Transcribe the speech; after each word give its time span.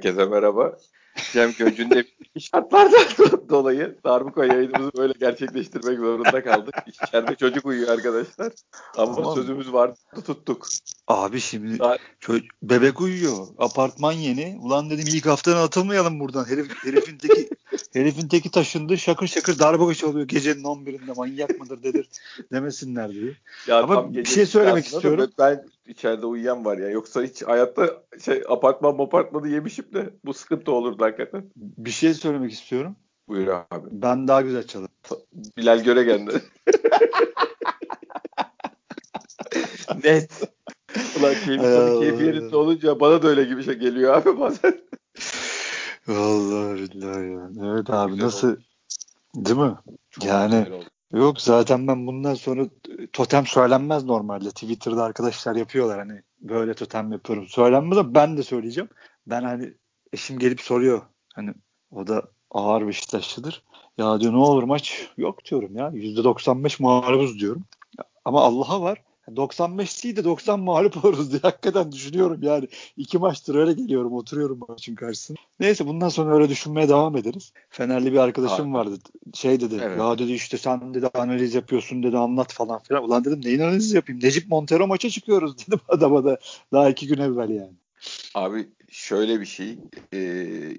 Herkese 0.00 0.24
merhaba. 0.24 0.76
Cem 1.32 1.52
Göncü'nde 1.58 2.04
şartlardan 2.38 3.04
dolayı 3.48 3.96
darbuka 4.04 4.44
yayınımızı 4.44 4.90
böyle 4.96 5.12
gerçekleştirmek 5.20 5.98
zorunda 5.98 6.44
kaldık. 6.44 6.74
İçeride 6.86 7.34
çocuk 7.34 7.66
uyuyor 7.66 7.88
arkadaşlar. 7.88 8.52
Ama 8.96 9.14
tamam. 9.14 9.34
sözümüz 9.34 9.72
vardı 9.72 9.96
tuttuk. 10.26 10.66
Abi 11.08 11.40
şimdi 11.40 11.78
çocuk, 12.20 12.50
bebek 12.62 13.00
uyuyor. 13.00 13.46
Apartman 13.58 14.12
yeni. 14.12 14.58
Ulan 14.62 14.90
dedim 14.90 15.04
ilk 15.08 15.26
haftadan 15.26 15.62
atılmayalım 15.62 16.20
buradan. 16.20 16.44
Herif, 16.44 16.84
herifin 16.84 17.18
teki 17.18 17.50
herifin 17.92 18.28
teki 18.28 18.50
taşındı. 18.50 18.98
Şakır 18.98 19.26
şakır 19.26 19.58
darbuka 19.58 19.94
çalıyor 19.94 20.28
gecenin 20.28 20.62
11'inde. 20.62 21.16
Manyak 21.16 21.60
mıdır 21.60 21.82
dedir 21.82 22.08
demesinler 22.52 23.12
diye. 23.12 23.32
Ya 23.66 23.82
Ama 23.82 24.14
bir 24.14 24.24
şey 24.24 24.46
söylemek 24.46 24.86
istiyorum. 24.86 25.30
Ben 25.38 25.64
içeride 25.90 26.26
uyuyan 26.26 26.64
var 26.64 26.78
ya. 26.78 26.90
Yoksa 26.90 27.22
hiç 27.22 27.42
hayatta 27.42 28.02
şey 28.24 28.42
apartman 28.48 28.98
apartmanı 28.98 29.48
yemişim 29.48 29.94
de 29.94 30.14
bu 30.24 30.34
sıkıntı 30.34 30.72
olurdu 30.72 31.04
hakikaten. 31.04 31.50
Bir 31.56 31.90
şey 31.90 32.14
söylemek 32.14 32.52
istiyorum. 32.52 32.96
Buyur 33.28 33.46
abi. 33.46 33.88
Ben 33.90 34.28
daha 34.28 34.42
güzel 34.42 34.66
çalarım. 34.66 34.94
Bilal 35.56 35.84
Göregen'de. 35.84 36.32
Net. 40.04 40.52
Ulan 41.20 41.34
keyif, 41.44 41.62
keyfi 42.00 42.24
yerinde 42.24 42.56
olunca 42.56 43.00
bana 43.00 43.22
da 43.22 43.28
öyle 43.28 43.44
gibi 43.44 43.64
şey 43.64 43.74
geliyor 43.74 44.14
abi 44.14 44.38
bazen. 44.38 44.80
Vallahi 46.08 46.74
billahi 46.74 47.30
ya. 47.32 47.50
Evet 47.74 47.90
abi 47.90 48.12
güzel 48.12 48.26
nasıl 48.26 48.48
oldu. 48.48 48.60
değil 49.36 49.58
mi? 49.58 49.74
Çok 50.10 50.24
yani 50.24 50.66
yok 51.12 51.40
zaten 51.40 51.88
ben 51.88 52.06
bundan 52.06 52.34
sonra 52.34 52.66
totem 53.12 53.46
söylenmez 53.46 54.04
normalde. 54.04 54.48
Twitter'da 54.48 55.04
arkadaşlar 55.04 55.56
yapıyorlar 55.56 55.98
hani 55.98 56.22
böyle 56.40 56.74
totem 56.74 57.12
yapıyorum. 57.12 57.46
Söylenmez 57.46 57.98
ama 57.98 58.14
ben 58.14 58.36
de 58.36 58.42
söyleyeceğim. 58.42 58.90
Ben 59.26 59.42
hani 59.42 59.74
eşim 60.12 60.38
gelip 60.38 60.60
soruyor. 60.60 61.02
Hani 61.34 61.54
o 61.90 62.06
da 62.06 62.22
ağır 62.50 62.86
Beşiktaşlıdır. 62.86 63.64
Ya 63.98 64.20
diyor 64.20 64.32
ne 64.32 64.36
olur 64.36 64.62
maç 64.62 65.10
yok 65.16 65.44
diyorum 65.44 65.76
ya. 65.76 65.88
%95 65.88 66.82
mağlubuz 66.82 67.40
diyorum. 67.40 67.64
Ama 68.24 68.40
Allah'a 68.40 68.80
var. 68.82 69.02
95 69.36 70.04
değil 70.04 70.16
de 70.16 70.24
90 70.24 70.60
mağlup 70.60 71.04
oluruz 71.04 71.30
diye 71.30 71.40
hakikaten 71.42 71.92
düşünüyorum 71.92 72.38
yani. 72.42 72.68
iki 72.96 73.18
maçtır 73.18 73.54
öyle 73.54 73.72
geliyorum 73.72 74.12
oturuyorum 74.12 74.60
maçın 74.68 74.94
karşısında. 74.94 75.38
Neyse 75.60 75.86
bundan 75.86 76.08
sonra 76.08 76.34
öyle 76.34 76.48
düşünmeye 76.48 76.88
devam 76.88 77.16
ederiz. 77.16 77.52
Fenerli 77.70 78.12
bir 78.12 78.18
arkadaşım 78.18 78.66
Abi. 78.66 78.74
vardı. 78.74 78.98
Şey 79.34 79.60
dedi 79.60 79.80
evet. 79.82 79.98
ya 79.98 80.18
dedi 80.18 80.32
işte 80.32 80.58
sen 80.58 80.94
dedi 80.94 81.08
analiz 81.14 81.54
yapıyorsun 81.54 82.02
dedi 82.02 82.18
anlat 82.18 82.52
falan 82.52 82.82
filan. 82.82 83.04
Ulan 83.04 83.24
dedim 83.24 83.40
neyin 83.44 83.60
analizi 83.60 83.96
yapayım? 83.96 84.20
Necip 84.22 84.48
Montero 84.48 84.86
maça 84.86 85.10
çıkıyoruz 85.10 85.58
dedim 85.66 85.80
adama 85.88 86.24
da 86.24 86.38
daha 86.72 86.90
iki 86.90 87.06
gün 87.06 87.18
evvel 87.18 87.50
yani. 87.50 87.72
Abi 88.34 88.68
şöyle 88.90 89.40
bir 89.40 89.46
şey 89.46 89.78
e, 90.12 90.18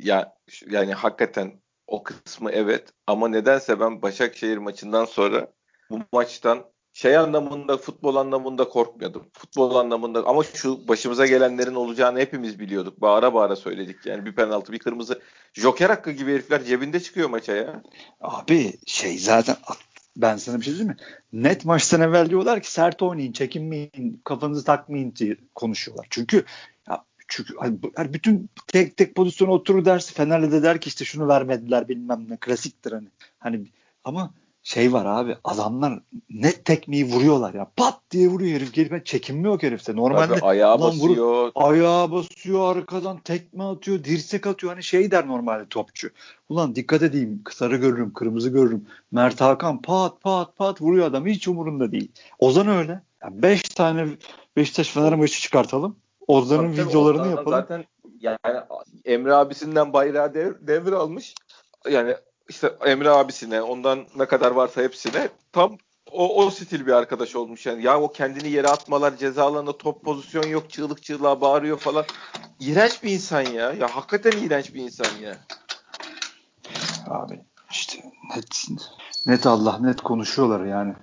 ya 0.04 0.36
yani 0.70 0.94
hakikaten 0.94 1.54
o 1.88 2.04
kısmı 2.04 2.52
evet 2.52 2.90
ama 3.08 3.28
nedense 3.28 3.80
ben 3.80 4.02
Başakşehir 4.02 4.58
maçından 4.58 5.06
sonra 5.06 5.52
bu 5.90 6.00
maçtan 6.12 6.64
şey 7.01 7.17
anlamında 7.17 7.78
futbol 7.78 8.16
anlamında 8.16 8.69
korkmuyordum. 8.69 9.25
Futbol 9.34 9.75
anlamında 9.75 10.23
ama 10.28 10.44
şu 10.44 10.88
başımıza 10.88 11.25
gelenlerin 11.25 11.75
olacağını 11.75 12.19
hepimiz 12.19 12.59
biliyorduk. 12.59 13.01
Bağıra 13.01 13.34
bağıra 13.34 13.56
söyledik 13.56 14.06
yani 14.06 14.25
bir 14.25 14.35
penaltı 14.35 14.73
bir 14.73 14.79
kırmızı. 14.79 15.22
Joker 15.53 15.89
hakkı 15.89 16.12
gibi 16.12 16.34
herifler 16.34 16.63
cebinde 16.63 17.00
çıkıyor 17.00 17.29
maça 17.29 17.56
ya. 17.56 17.84
Abi 18.22 18.73
şey 18.85 19.17
zaten 19.17 19.56
ben 20.17 20.38
sana 20.38 20.57
bir 20.57 20.63
şey 20.63 20.73
diyeyim 20.73 20.91
mi? 20.91 20.97
Net 21.34 21.66
maçtan 21.66 22.01
evvel 22.01 22.29
diyorlar 22.29 22.62
ki 22.62 22.72
sert 22.72 23.01
oynayın, 23.01 23.31
çekinmeyin, 23.31 24.22
kafanızı 24.23 24.66
takmayın 24.66 25.16
diye 25.16 25.38
konuşuyorlar. 25.56 26.07
Çünkü 26.09 26.45
ya 26.89 27.03
çünkü 27.28 27.53
hani 27.95 28.13
bütün 28.13 28.50
tek 28.68 28.97
tek 28.97 29.16
pozisyona 29.16 29.51
oturur 29.51 29.85
dersi 29.85 30.13
Fener'le 30.13 30.51
de 30.51 30.63
der 30.63 30.81
ki 30.81 30.88
işte 30.88 31.06
şunu 31.06 31.28
vermediler 31.28 31.88
bilmem 31.88 32.25
ne 32.29 32.38
klasiktir 32.38 32.91
hani. 32.91 33.07
Hani 33.39 33.68
ama 34.03 34.33
şey 34.64 34.94
var 34.94 35.06
abi 35.06 35.38
adamlar 35.44 36.00
net 36.30 36.66
tekmeyi 36.66 37.06
vuruyorlar 37.06 37.54
ya. 37.54 37.72
Pat 37.76 38.00
diye 38.12 38.28
vuruyor 38.28 38.56
herif 38.56 38.74
gelip 38.74 39.06
çekinme 39.06 39.48
yok 39.48 39.64
herifte. 39.64 39.96
Normalde 39.96 40.28
Tabii 40.28 40.46
ayağa 40.46 40.82
basıyor. 40.82 41.16
Vurup, 41.16 41.58
ayağa 41.58 42.12
basıyor 42.12 42.76
arkadan 42.76 43.18
tekme 43.18 43.64
atıyor 43.64 44.04
dirsek 44.04 44.48
atıyor. 44.48 44.74
Hani 44.74 44.84
şey 44.84 45.12
der 45.12 45.28
normalde 45.28 45.66
topçu. 45.70 46.10
Ulan 46.50 46.76
dikkat 46.76 47.02
edeyim 47.02 47.44
sarı 47.52 47.78
görürüm 47.78 48.14
kırmızı 48.14 48.50
görürüm. 48.50 48.86
Mert 49.12 49.42
Hakan 49.42 49.82
pat 49.82 50.22
pat 50.22 50.56
pat 50.56 50.82
vuruyor 50.82 51.08
adam 51.08 51.26
hiç 51.26 51.48
umurunda 51.48 51.92
değil. 51.92 52.12
Ozan 52.40 52.68
öyle. 52.68 53.02
5 53.24 53.32
yani 53.32 53.44
beş 53.44 53.62
tane 53.62 54.08
Beşiktaş 54.58 54.90
Fener 54.90 55.16
maçı 55.16 55.42
çıkartalım. 55.42 55.96
Ozan'ın 56.28 56.72
videolarını 56.72 57.28
yapalım. 57.28 57.60
Zaten 57.60 57.86
yani 58.20 58.38
Emre 59.06 59.34
abisinden 59.34 59.94
bayrağı 59.94 60.34
dev, 60.34 60.54
devir 60.62 60.92
almış. 60.92 61.36
Yani 61.90 62.16
işte 62.51 62.73
Emre 62.85 63.09
abisine 63.09 63.62
ondan 63.62 64.06
ne 64.16 64.25
kadar 64.25 64.51
varsa 64.51 64.81
hepsine 64.81 65.29
tam 65.51 65.78
o, 66.12 66.44
o 66.44 66.50
stil 66.50 66.85
bir 66.85 66.91
arkadaş 66.91 67.35
olmuş 67.35 67.66
yani. 67.66 67.84
Ya 67.84 68.01
o 68.01 68.12
kendini 68.12 68.50
yere 68.50 68.67
atmalar 68.67 69.17
ceza 69.17 69.78
top 69.78 70.03
pozisyon 70.03 70.47
yok 70.47 70.69
çığlık 70.69 71.03
çığlığa 71.03 71.41
bağırıyor 71.41 71.78
falan. 71.78 72.06
İğrenç 72.59 73.03
bir 73.03 73.12
insan 73.12 73.41
ya. 73.41 73.73
Ya 73.73 73.95
hakikaten 73.95 74.31
iğrenç 74.31 74.73
bir 74.73 74.81
insan 74.81 75.17
ya. 75.22 75.38
Abi 77.07 77.41
işte 77.72 78.03
net 78.35 78.68
net 79.25 79.45
Allah 79.45 79.79
net 79.79 80.01
konuşuyorlar 80.01 80.66
yani. 80.66 80.94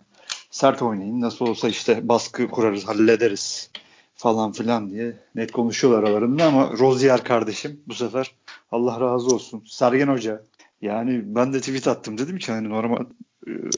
Sert 0.51 0.83
oynayın 0.83 1.21
nasıl 1.21 1.47
olsa 1.47 1.69
işte 1.69 2.09
baskı 2.09 2.49
kurarız 2.49 2.89
hallederiz 2.89 3.71
falan 4.15 4.53
filan 4.53 4.91
diye 4.91 5.17
net 5.35 5.53
konuşuyorlar 5.53 6.03
aralarında 6.03 6.45
ama 6.45 6.71
Rozier 6.79 7.25
kardeşim 7.25 7.81
bu 7.87 7.95
sefer 7.95 8.35
Allah 8.73 9.01
razı 9.01 9.35
olsun. 9.35 9.65
Sergen 9.67 10.09
Hoca 10.09 10.43
yani 10.83 11.23
ben 11.25 11.53
de 11.53 11.61
tweet 11.61 11.89
attım 11.89 12.19
dedim 12.19 12.39
ki 12.39 12.53
hani 12.53 12.69
normal 12.69 13.05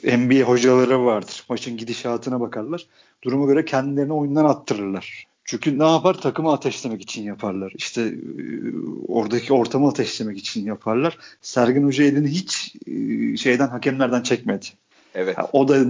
e, 0.04 0.18
NBA 0.18 0.48
hocaları 0.48 1.04
vardır. 1.04 1.44
Maçın 1.48 1.76
gidişatına 1.76 2.40
bakarlar. 2.40 2.86
Duruma 3.24 3.46
göre 3.46 3.64
kendilerini 3.64 4.12
oyundan 4.12 4.44
attırırlar. 4.44 5.26
Çünkü 5.44 5.78
ne 5.78 5.90
yapar? 5.90 6.14
Takımı 6.14 6.52
ateşlemek 6.52 7.02
için 7.02 7.22
yaparlar. 7.22 7.72
İşte 7.76 8.02
e, 8.02 8.14
oradaki 9.08 9.52
ortamı 9.52 9.88
ateşlemek 9.88 10.38
için 10.38 10.66
yaparlar. 10.66 11.18
Sergen 11.40 11.84
Hoca 11.84 12.04
elini 12.04 12.28
hiç 12.28 12.76
e, 12.86 13.36
şeyden 13.36 13.68
hakemlerden 13.68 14.22
çekmedi. 14.22 14.66
Evet. 15.14 15.38
Ha, 15.38 15.48
o 15.52 15.68
da 15.68 15.84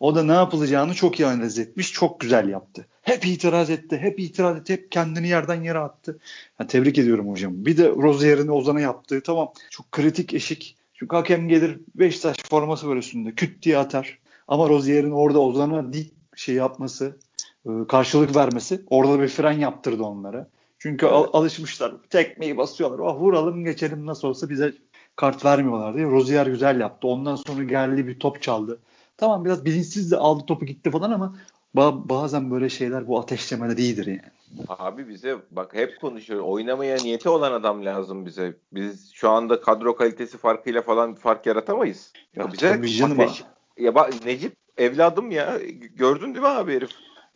o 0.00 0.14
da 0.14 0.22
ne 0.22 0.32
yapılacağını 0.32 0.94
çok 0.94 1.20
iyi 1.20 1.26
analiz 1.26 1.58
etmiş. 1.58 1.92
Çok 1.92 2.20
güzel 2.20 2.48
yaptı. 2.48 2.86
Hep 3.02 3.26
itiraz 3.26 3.70
etti. 3.70 3.96
Hep 3.96 4.20
itiraz 4.20 4.56
etti. 4.56 4.72
Hep 4.72 4.92
kendini 4.92 5.28
yerden 5.28 5.62
yere 5.62 5.78
attı. 5.78 6.18
Yani 6.60 6.68
tebrik 6.68 6.98
ediyorum 6.98 7.30
hocam. 7.30 7.52
Bir 7.66 7.76
de 7.76 7.88
Rozier'in 7.88 8.48
Ozan'a 8.48 8.80
yaptığı 8.80 9.22
tamam. 9.22 9.52
Çok 9.70 9.92
kritik 9.92 10.34
eşik. 10.34 10.76
Çünkü 10.94 11.16
hakem 11.16 11.48
gelir 11.48 11.80
Beşiktaş 11.94 12.36
forması 12.50 12.88
var 12.88 12.96
üstünde. 12.96 13.34
Küt 13.34 13.62
diye 13.62 13.78
atar. 13.78 14.18
Ama 14.48 14.68
Rozier'in 14.68 15.10
orada 15.10 15.40
Ozan'a 15.40 15.92
dik 15.92 16.12
şey 16.36 16.54
yapması, 16.54 17.16
e, 17.66 17.70
karşılık 17.88 18.36
vermesi 18.36 18.82
orada 18.90 19.20
bir 19.20 19.28
fren 19.28 19.58
yaptırdı 19.58 20.02
onlara. 20.02 20.48
Çünkü 20.78 21.06
evet. 21.06 21.28
alışmışlar. 21.32 21.94
Tekmeyi 22.10 22.56
basıyorlar. 22.56 22.98
Oh 22.98 23.20
vuralım 23.20 23.64
geçelim 23.64 24.06
nasıl 24.06 24.28
olsa 24.28 24.48
bize 24.48 24.72
kart 25.16 25.44
vermiyorlar 25.44 25.96
diye. 25.96 26.06
Rozier 26.06 26.46
güzel 26.46 26.80
yaptı. 26.80 27.08
Ondan 27.08 27.36
sonra 27.36 27.64
geldi 27.64 28.06
bir 28.06 28.18
top 28.18 28.42
çaldı. 28.42 28.78
Tamam 29.16 29.44
biraz 29.44 29.64
bilinçsiz 29.64 30.10
de 30.10 30.16
aldı 30.16 30.46
topu 30.46 30.66
gitti 30.66 30.90
falan 30.90 31.10
ama 31.10 31.36
bazen 32.08 32.50
böyle 32.50 32.68
şeyler 32.68 33.06
bu 33.06 33.18
ateşlemeler 33.20 33.76
iyidir 33.76 34.06
yani. 34.06 34.20
Abi 34.68 35.08
bize 35.08 35.36
bak 35.50 35.74
hep 35.74 36.00
konuşuyor. 36.00 36.40
Oynamaya 36.40 36.96
niyeti 36.96 37.28
olan 37.28 37.52
adam 37.52 37.84
lazım 37.84 38.26
bize. 38.26 38.56
Biz 38.72 39.12
şu 39.12 39.30
anda 39.30 39.60
kadro 39.60 39.96
kalitesi 39.96 40.38
farkıyla 40.38 40.82
falan 40.82 41.14
fark 41.14 41.46
yaratamayız. 41.46 42.12
Ya, 42.36 42.44
ya 42.44 42.82
bize 42.82 43.04
ateş... 43.04 43.44
Ya 43.78 43.94
bak 43.94 44.24
Necip 44.24 44.56
evladım 44.78 45.30
ya. 45.30 45.58
Gördün 45.96 46.26
değil 46.26 46.40
mi 46.40 46.48
abi 46.48 46.74
herif? 46.74 46.90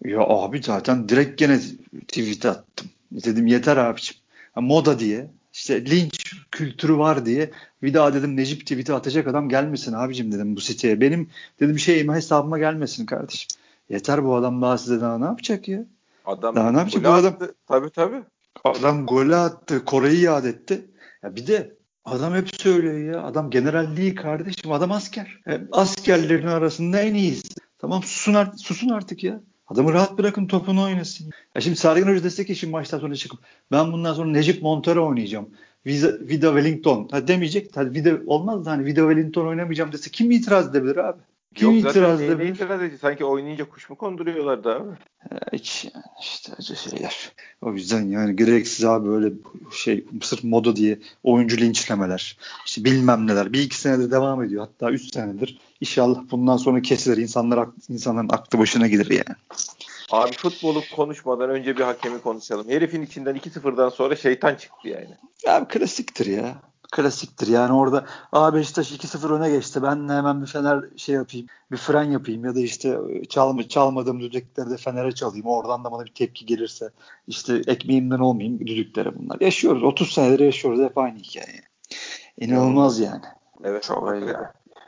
Ya 0.05 0.21
abi 0.21 0.63
zaten 0.63 1.09
direkt 1.09 1.39
gene 1.39 1.61
tweet 2.09 2.47
attım. 2.47 2.91
Dedim 3.13 3.47
yeter 3.47 3.77
abiciğim. 3.77 4.23
Ha, 4.53 4.61
moda 4.61 4.99
diye 4.99 5.31
işte 5.61 5.87
linç 5.87 6.35
kültürü 6.51 6.99
var 6.99 7.27
diye 7.27 7.51
bir 7.83 7.95
daha 7.95 8.15
dedim 8.15 8.37
Necip 8.37 8.61
tweet'i 8.61 8.95
atacak 8.95 9.27
adam 9.27 9.49
gelmesin 9.49 9.93
abicim 9.93 10.33
dedim 10.33 10.57
bu 10.57 10.61
siteye. 10.61 11.01
Benim 11.01 11.29
dedim 11.61 11.79
şeyime 11.79 12.15
hesabıma 12.15 12.59
gelmesin 12.59 13.07
kardeşim. 13.07 13.49
Yeter 13.89 14.25
bu 14.25 14.35
adam 14.35 14.63
daha 14.63 14.79
size 14.79 15.01
daha 15.01 15.19
ne 15.19 15.25
yapacak 15.25 15.69
ya? 15.69 15.85
Adam 16.25 16.57
daha 16.57 16.73
ne 16.73 16.79
yapacak 16.79 17.05
bu 17.05 17.09
adam? 17.09 17.35
Attı. 17.35 17.55
Tabii 17.69 17.91
tabii. 17.91 18.23
Adam 18.65 19.07
golü 19.07 19.37
attı. 19.37 19.85
Kore'yi 19.85 20.21
yad 20.21 20.45
etti. 20.45 20.87
Ya 21.23 21.37
bir 21.37 21.47
de 21.47 21.77
adam 22.05 22.35
hep 22.35 22.57
söylüyor 22.61 23.15
ya. 23.15 23.23
Adam 23.23 23.51
general 23.51 23.97
değil 23.97 24.17
kardeşim. 24.17 24.73
Adam 24.73 24.93
asker. 24.93 25.41
Yani 25.47 25.67
askerlerin 25.73 26.47
arasında 26.47 27.01
en 27.01 27.15
iyisi. 27.15 27.55
Tamam 27.79 28.03
susun, 28.03 28.35
art 28.35 28.61
susun 28.61 28.89
artık 28.89 29.25
ya. 29.25 29.41
Adamı 29.71 29.93
rahat 29.93 30.19
bırakın 30.19 30.47
topunu 30.47 30.83
oynasın. 30.83 31.31
Ya 31.55 31.61
şimdi 31.61 31.77
Sergen 31.77 32.07
Hoca 32.07 32.25
destek 32.25 32.47
ki 32.47 32.57
şimdi 32.57 32.71
maçtan 32.71 32.99
sonra 32.99 33.15
çıkıp 33.15 33.41
ben 33.73 33.93
bundan 33.93 34.15
sonra 34.15 34.31
Necip 34.31 34.63
Montero 34.63 35.09
oynayacağım. 35.09 35.49
Vida, 35.87 36.21
Vida 36.21 36.47
Wellington. 36.47 37.09
Ha 37.11 37.29
demeyecek. 37.29 37.77
Hadi 37.77 37.95
Vida 37.95 38.19
olmaz 38.27 38.65
da 38.65 38.71
hani 38.71 38.85
Vida 38.85 39.01
Wellington 39.01 39.47
oynamayacağım 39.47 39.93
dese 39.93 40.11
kim 40.11 40.31
itiraz 40.31 40.71
edebilir 40.71 40.97
abi? 40.97 41.23
Kim 41.55 41.71
Yok 41.71 41.79
itiraz 41.79 42.21
zaten 42.21 42.47
itiraz 42.47 42.83
ediyor? 42.83 43.01
Sanki 43.01 43.25
oynayınca 43.25 43.69
kuş 43.69 43.91
mu 43.91 43.97
konduruyorlardı 43.97 44.75
abi? 44.75 44.91
Hiç 45.53 45.85
yani 45.95 46.05
işte 46.21 46.53
acı 46.59 46.77
şeyler. 46.77 47.33
O 47.63 47.73
yüzden 47.73 48.07
yani 48.07 48.37
gereksiz 48.37 48.85
abi 48.85 49.09
böyle 49.09 49.33
şey 49.73 50.05
sırf 50.23 50.45
moda 50.45 50.77
diye 50.77 50.99
oyuncu 51.23 51.57
linçlemeler. 51.57 52.39
İşte 52.67 52.85
bilmem 52.85 53.27
neler. 53.27 53.53
Bir 53.53 53.63
iki 53.63 53.77
senedir 53.77 54.11
devam 54.11 54.43
ediyor. 54.43 54.67
Hatta 54.67 54.91
üç 54.91 55.15
senedir. 55.15 55.59
İnşallah 55.81 56.21
bundan 56.31 56.57
sonra 56.57 56.83
kesilir. 56.83 57.17
İnsanlar, 57.17 57.69
insanların 57.89 58.29
aklı 58.29 58.59
başına 58.59 58.87
gelir 58.87 59.11
yani. 59.11 59.37
Abi 60.11 60.33
futbolu 60.33 60.83
konuşmadan 60.97 61.51
önce 61.51 61.77
bir 61.77 61.83
hakemi 61.83 62.21
konuşalım. 62.21 62.69
Herifin 62.69 63.03
içinden 63.03 63.37
2-0'dan 63.37 63.89
sonra 63.89 64.17
şeytan 64.17 64.55
çıktı 64.55 64.89
yani. 64.89 65.17
Abi 65.47 65.69
klasiktir 65.69 66.27
ya 66.27 66.70
klasiktir. 66.91 67.47
Yani 67.47 67.73
orada 67.73 68.05
A 68.33 68.55
Beşiktaş 68.55 68.93
2-0 68.93 69.35
öne 69.35 69.51
geçti. 69.51 69.83
Ben 69.83 70.09
de 70.09 70.13
hemen 70.13 70.43
bir 70.43 70.47
Fener 70.47 70.85
şey 70.97 71.15
yapayım. 71.15 71.47
Bir 71.73 71.77
fren 71.77 72.11
yapayım 72.11 72.45
ya 72.45 72.55
da 72.55 72.61
işte 72.61 72.99
çalma, 73.29 73.69
çalmadığım 73.69 74.21
düdükleri 74.21 74.71
de 74.71 74.77
Fener'e 74.77 75.13
çalayım. 75.13 75.47
Oradan 75.47 75.85
da 75.85 75.93
bana 75.93 76.05
bir 76.05 76.15
tepki 76.15 76.47
gelirse 76.47 76.91
işte 77.27 77.63
ekmeğimden 77.67 78.19
olmayayım 78.19 78.61
düdüklere 78.61 79.19
bunlar. 79.19 79.41
Yaşıyoruz. 79.41 79.83
30 79.83 80.13
senedir 80.13 80.45
yaşıyoruz. 80.45 80.81
Hep 80.81 80.99
aynı 80.99 81.19
hikaye. 81.19 81.63
İnanılmaz 82.39 83.01
yani. 83.01 83.25
Evet. 83.65 83.83
Çok 83.83 84.09
öyle. 84.09 84.37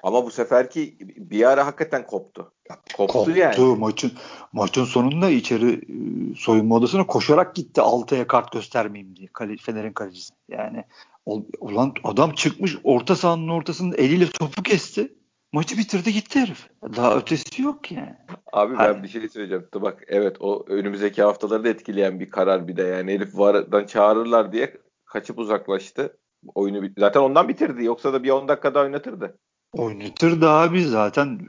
Ama 0.03 0.25
bu 0.25 0.31
seferki 0.31 0.97
bir 1.17 1.51
ara 1.51 1.67
hakikaten 1.67 2.07
koptu. 2.07 2.53
Koptu, 2.97 3.13
koptu 3.13 3.31
yani. 3.31 3.77
Maçın 3.79 4.13
maçın 4.53 4.85
sonunda 4.85 5.31
içeri 5.31 5.73
e, 5.73 6.35
soyunma 6.37 6.75
odasına 6.75 7.07
koşarak 7.07 7.55
gitti 7.55 7.81
altıya 7.81 8.27
kart 8.27 8.53
göstermeyeyim 8.53 9.17
diye. 9.17 9.29
Kale, 9.33 9.57
Fener'in 9.57 9.93
kalecisi. 9.93 10.35
Yani 10.49 10.85
Ulan 11.27 11.95
adam 12.05 12.33
çıkmış 12.33 12.77
orta 12.85 13.17
sahanın 13.17 13.49
ortasında 13.49 13.97
eliyle 13.97 14.27
topu 14.31 14.63
kesti. 14.63 15.13
Maçı 15.53 15.79
bitirdi 15.79 16.13
gitti 16.13 16.41
herif. 16.41 16.69
Daha 16.97 17.17
ötesi 17.17 17.63
yok 17.63 17.93
yani. 17.93 18.17
Abi 18.53 18.73
ben 18.73 18.77
Hayır. 18.77 19.03
bir 19.03 19.09
şey 19.09 19.29
söyleyeceğim. 19.29 19.67
Bak 19.75 20.05
evet 20.09 20.37
o 20.41 20.65
önümüzdeki 20.69 21.23
haftaları 21.23 21.65
da 21.65 21.69
etkileyen 21.69 22.21
bir 22.21 22.31
karar 22.31 22.69
bir 22.69 22.77
de 22.77 22.83
yani. 22.83 23.13
Elif 23.13 23.39
vardan 23.39 23.87
çağırırlar 23.87 24.53
diye 24.53 24.77
kaçıp 25.05 25.39
uzaklaştı. 25.39 26.19
Oyunu 26.55 26.83
bit 26.83 26.93
zaten 26.99 27.21
ondan 27.21 27.49
bitirdi. 27.49 27.85
Yoksa 27.85 28.13
da 28.13 28.23
bir 28.23 28.31
10 28.31 28.49
dakika 28.49 28.75
daha 28.75 28.85
oynatırdı. 28.85 29.39
Oynatırdı 29.73 30.49
abi 30.49 30.85
zaten. 30.85 31.41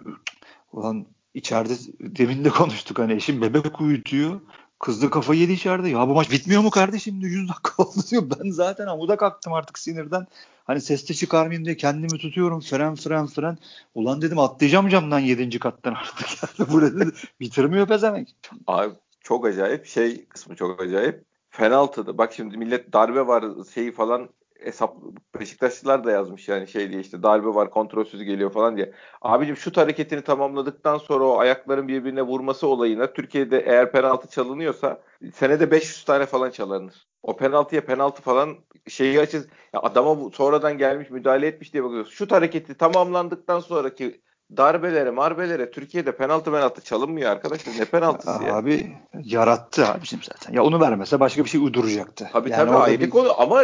Ulan 0.71 1.07
içeride 1.33 1.73
demin 1.99 2.45
de 2.45 2.49
konuştuk 2.49 2.99
hani 2.99 3.13
eşim 3.13 3.41
bebek 3.41 3.81
uyutuyor. 3.81 4.41
Kız 4.83 5.01
da 5.01 5.09
kafayı 5.09 5.39
yedi 5.39 5.51
içeride. 5.51 5.89
Ya 5.89 6.07
bu 6.07 6.13
maç 6.13 6.31
bitmiyor 6.31 6.61
mu 6.61 6.69
kardeşim? 6.69 7.19
100 7.21 7.49
dakika 7.49 7.83
oldu 7.83 7.99
diyor. 8.11 8.23
Ben 8.29 8.49
zaten 8.49 8.87
amuda 8.87 9.17
kalktım 9.17 9.53
artık 9.53 9.79
sinirden. 9.79 10.27
Hani 10.65 10.81
sesli 10.81 11.15
çıkarmayayım 11.15 11.65
diye 11.65 11.77
kendimi 11.77 12.17
tutuyorum. 12.17 12.59
Fren 12.59 12.95
fren 12.95 13.27
fren. 13.27 13.57
Ulan 13.95 14.21
dedim 14.21 14.39
atlayacağım 14.39 14.89
camdan 14.89 15.19
7. 15.19 15.59
kattan 15.59 15.93
artık. 15.93 16.27
Yani 16.59 16.71
burada 16.71 17.05
bitirmiyor 17.39 17.87
pezemek. 17.87 18.35
Abi 18.67 18.93
çok 19.21 19.45
acayip. 19.45 19.85
Şey 19.85 20.25
kısmı 20.25 20.55
çok 20.55 20.81
acayip. 20.81 21.23
Penaltıda. 21.51 22.17
Bak 22.17 22.33
şimdi 22.33 22.57
millet 22.57 22.93
darbe 22.93 23.27
var 23.27 23.45
şeyi 23.73 23.91
falan 23.91 24.29
hesap 24.63 24.95
Beşiktaşlılar 25.39 26.03
da 26.03 26.11
yazmış 26.11 26.47
yani 26.47 26.67
şey 26.67 26.89
diye 26.89 27.01
işte 27.01 27.23
darbe 27.23 27.47
var 27.47 27.69
kontrolsüz 27.69 28.23
geliyor 28.23 28.51
falan 28.51 28.77
diye. 28.77 28.93
Abicim 29.21 29.57
şut 29.57 29.77
hareketini 29.77 30.21
tamamladıktan 30.21 30.97
sonra 30.97 31.23
o 31.23 31.39
ayakların 31.39 31.87
birbirine 31.87 32.21
vurması 32.21 32.67
olayına 32.67 33.13
Türkiye'de 33.13 33.59
eğer 33.59 33.91
penaltı 33.91 34.27
çalınıyorsa 34.27 35.01
senede 35.35 35.71
500 35.71 36.03
tane 36.03 36.25
falan 36.25 36.49
çalınır. 36.49 37.07
O 37.23 37.35
penaltıya 37.35 37.85
penaltı 37.85 38.21
falan 38.21 38.55
şeyi 38.87 39.19
açız. 39.19 39.47
Ya 39.73 39.79
adama 39.81 40.21
bu, 40.21 40.31
sonradan 40.31 40.77
gelmiş 40.77 41.09
müdahale 41.09 41.47
etmiş 41.47 41.73
diye 41.73 41.83
bakıyoruz. 41.83 42.11
Şut 42.11 42.31
hareketi 42.31 42.73
tamamlandıktan 42.73 43.59
sonraki 43.59 44.21
darbelere, 44.57 45.11
marbelere 45.11 45.71
Türkiye'de 45.71 46.15
penaltı 46.15 46.51
penaltı 46.51 46.81
çalınmıyor 46.81 47.31
arkadaşlar. 47.31 47.73
Ne 47.79 47.85
penaltısı 47.85 48.43
ya? 48.43 48.55
Abi 48.55 48.97
yarattı 49.23 49.87
abicim 49.87 50.19
zaten. 50.23 50.53
Ya 50.53 50.63
onu 50.63 50.81
vermese 50.81 51.19
başka 51.19 51.43
bir 51.43 51.49
şey 51.49 51.61
uyduracaktı. 51.61 52.29
Tabii 52.33 52.49
yani 52.49 52.65
tabii 52.65 52.77
ayrı 52.77 53.01
bir... 53.01 53.09
konu 53.09 53.41
ama 53.41 53.63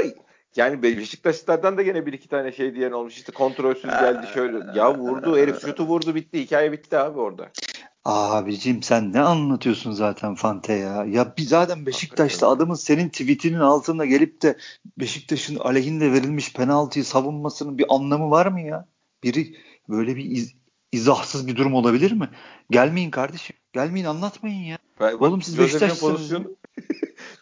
yani 0.56 0.84
Beşiktaşlardan 0.84 1.78
da 1.78 1.82
gene 1.82 2.06
bir 2.06 2.14
iki 2.14 2.28
tane 2.28 2.52
şey 2.52 2.76
diyen 2.76 2.92
olmuş. 2.92 3.18
İşte 3.18 3.32
kontrolsüz 3.32 3.90
geldi 3.90 4.28
şöyle. 4.34 4.80
Ya 4.80 4.98
vurdu 4.98 5.38
herif 5.38 5.62
şutu 5.62 5.84
vurdu 5.88 6.16
bitti. 6.16 6.40
Hikaye 6.40 6.72
bitti 6.72 6.98
abi 6.98 7.20
orada. 7.20 7.50
Abicim 8.06 8.84
sen 8.84 9.14
ne 9.14 9.20
anlatıyorsun 9.20 9.92
zaten 9.92 10.36
Fante 10.36 10.74
ya? 10.74 11.06
Ya 11.06 11.34
bir 11.38 11.44
zaten 11.44 11.86
Beşiktaş'ta 11.86 12.50
adamın 12.50 12.76
senin 12.76 13.10
tweetinin 13.10 13.60
altında 13.60 14.06
gelip 14.06 14.42
de 14.42 14.58
Beşiktaş'ın 14.98 15.56
aleyhinde 15.56 16.12
verilmiş 16.12 16.54
penaltıyı 16.54 17.06
savunmasının 17.06 17.78
bir 17.78 17.86
anlamı 17.90 18.32
var 18.32 18.46
mı 18.46 18.62
ya? 18.62 18.88
Biri 19.24 19.56
böyle 19.90 20.16
bir 20.16 20.26
iz, 20.26 20.56
izahsız 20.92 21.48
bir 21.48 21.56
durum 21.56 21.74
olabilir 21.74 22.12
mi? 22.12 22.30
Gelmeyin 22.70 23.12
kardeşim. 23.12 23.56
Gelmeyin 23.74 24.06
anlatmayın 24.06 24.64
ya. 24.64 24.78
Ben, 25.00 25.14
Oğlum 25.14 25.42
siz 25.42 25.60
Beşiktaş'sınız. 25.60 26.00
Pozisyonu, 26.00 26.56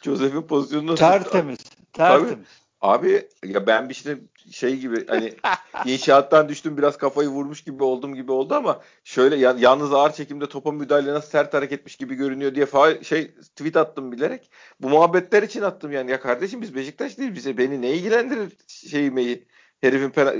Joseph'in 0.02 0.42
pozisyonu 0.48 0.96
tertemiz. 0.96 1.60
Tertemiz. 1.94 2.30
Tabii. 2.30 2.67
Abi 2.82 3.30
ya 3.46 3.68
ben 3.68 3.90
bir 3.90 3.94
işte 3.94 4.18
şey 4.52 4.78
gibi 4.78 5.08
hani 5.08 5.34
inşaattan 5.86 6.50
düştüm 6.50 6.78
biraz 6.78 6.98
kafayı 6.98 7.30
vurmuş 7.30 7.64
gibi 7.64 7.84
oldum 7.84 8.16
gibi 8.16 8.32
oldu 8.32 8.56
ama 8.56 8.82
şöyle 9.04 9.36
ya, 9.36 9.56
yalnız 9.60 9.94
ağır 9.94 10.12
çekimde 10.12 10.50
topa 10.50 10.72
müdahale 10.72 11.14
nasıl 11.14 11.30
sert 11.30 11.54
hareket 11.54 11.80
etmiş 11.80 11.96
gibi 11.96 12.16
görünüyor 12.16 12.56
diye 12.56 12.66
faal, 12.66 13.04
şey 13.04 13.36
tweet 13.56 13.78
attım 13.78 14.12
bilerek. 14.12 14.52
Bu 14.82 14.90
muhabbetler 14.90 15.44
için 15.44 15.62
attım 15.62 15.92
yani 15.92 16.12
ya 16.12 16.20
kardeşim 16.20 16.62
biz 16.62 16.76
Beşiktaş 16.76 17.18
değil 17.18 17.36
bize 17.36 17.58
beni 17.58 17.82
ne 17.82 17.94
ilgilendirir 17.94 18.58
şeymeyi 18.68 19.48
herifin 19.82 20.10
pena 20.10 20.34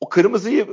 o 0.00 0.08
kırmızıyı 0.08 0.66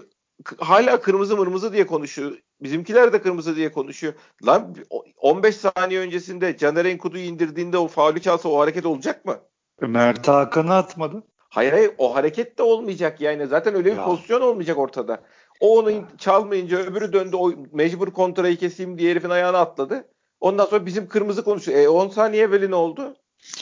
hala 0.57 1.01
kırmızı 1.01 1.37
mırmızı 1.37 1.73
diye 1.73 1.87
konuşuyor. 1.87 2.37
Bizimkiler 2.61 3.13
de 3.13 3.21
kırmızı 3.21 3.55
diye 3.55 3.71
konuşuyor. 3.71 4.13
Lan 4.45 4.75
15 5.17 5.55
saniye 5.55 5.99
öncesinde 5.99 6.57
Caner 6.57 6.85
Enkudu'yu 6.85 7.23
indirdiğinde 7.23 7.77
o 7.77 7.87
faulü 7.87 8.21
çalsa 8.21 8.49
o 8.49 8.59
hareket 8.59 8.85
olacak 8.85 9.25
mı? 9.25 9.39
Mert 9.81 10.27
Hakan'ı 10.27 10.73
atmadı. 10.73 11.23
Hayır 11.49 11.71
hayır 11.71 11.91
o 11.97 12.15
hareket 12.15 12.57
de 12.57 12.63
olmayacak 12.63 13.21
yani. 13.21 13.47
Zaten 13.47 13.75
öyle 13.75 13.91
bir 13.91 13.97
ya. 13.97 14.05
pozisyon 14.05 14.41
olmayacak 14.41 14.77
ortada. 14.77 15.21
O 15.59 15.79
onu 15.79 15.91
çalmayınca 16.17 16.77
öbürü 16.77 17.13
döndü 17.13 17.35
o 17.35 17.51
mecbur 17.73 18.11
kontrayı 18.11 18.57
keseyim 18.57 18.97
diye 18.97 19.11
herifin 19.11 19.29
ayağına 19.29 19.57
atladı. 19.57 20.05
Ondan 20.39 20.65
sonra 20.65 20.85
bizim 20.85 21.07
kırmızı 21.07 21.43
konuşuyor. 21.43 21.79
E 21.79 21.89
10 21.89 22.09
saniye 22.09 22.43
evveli 22.43 22.71
ne 22.71 22.75
oldu? 22.75 23.15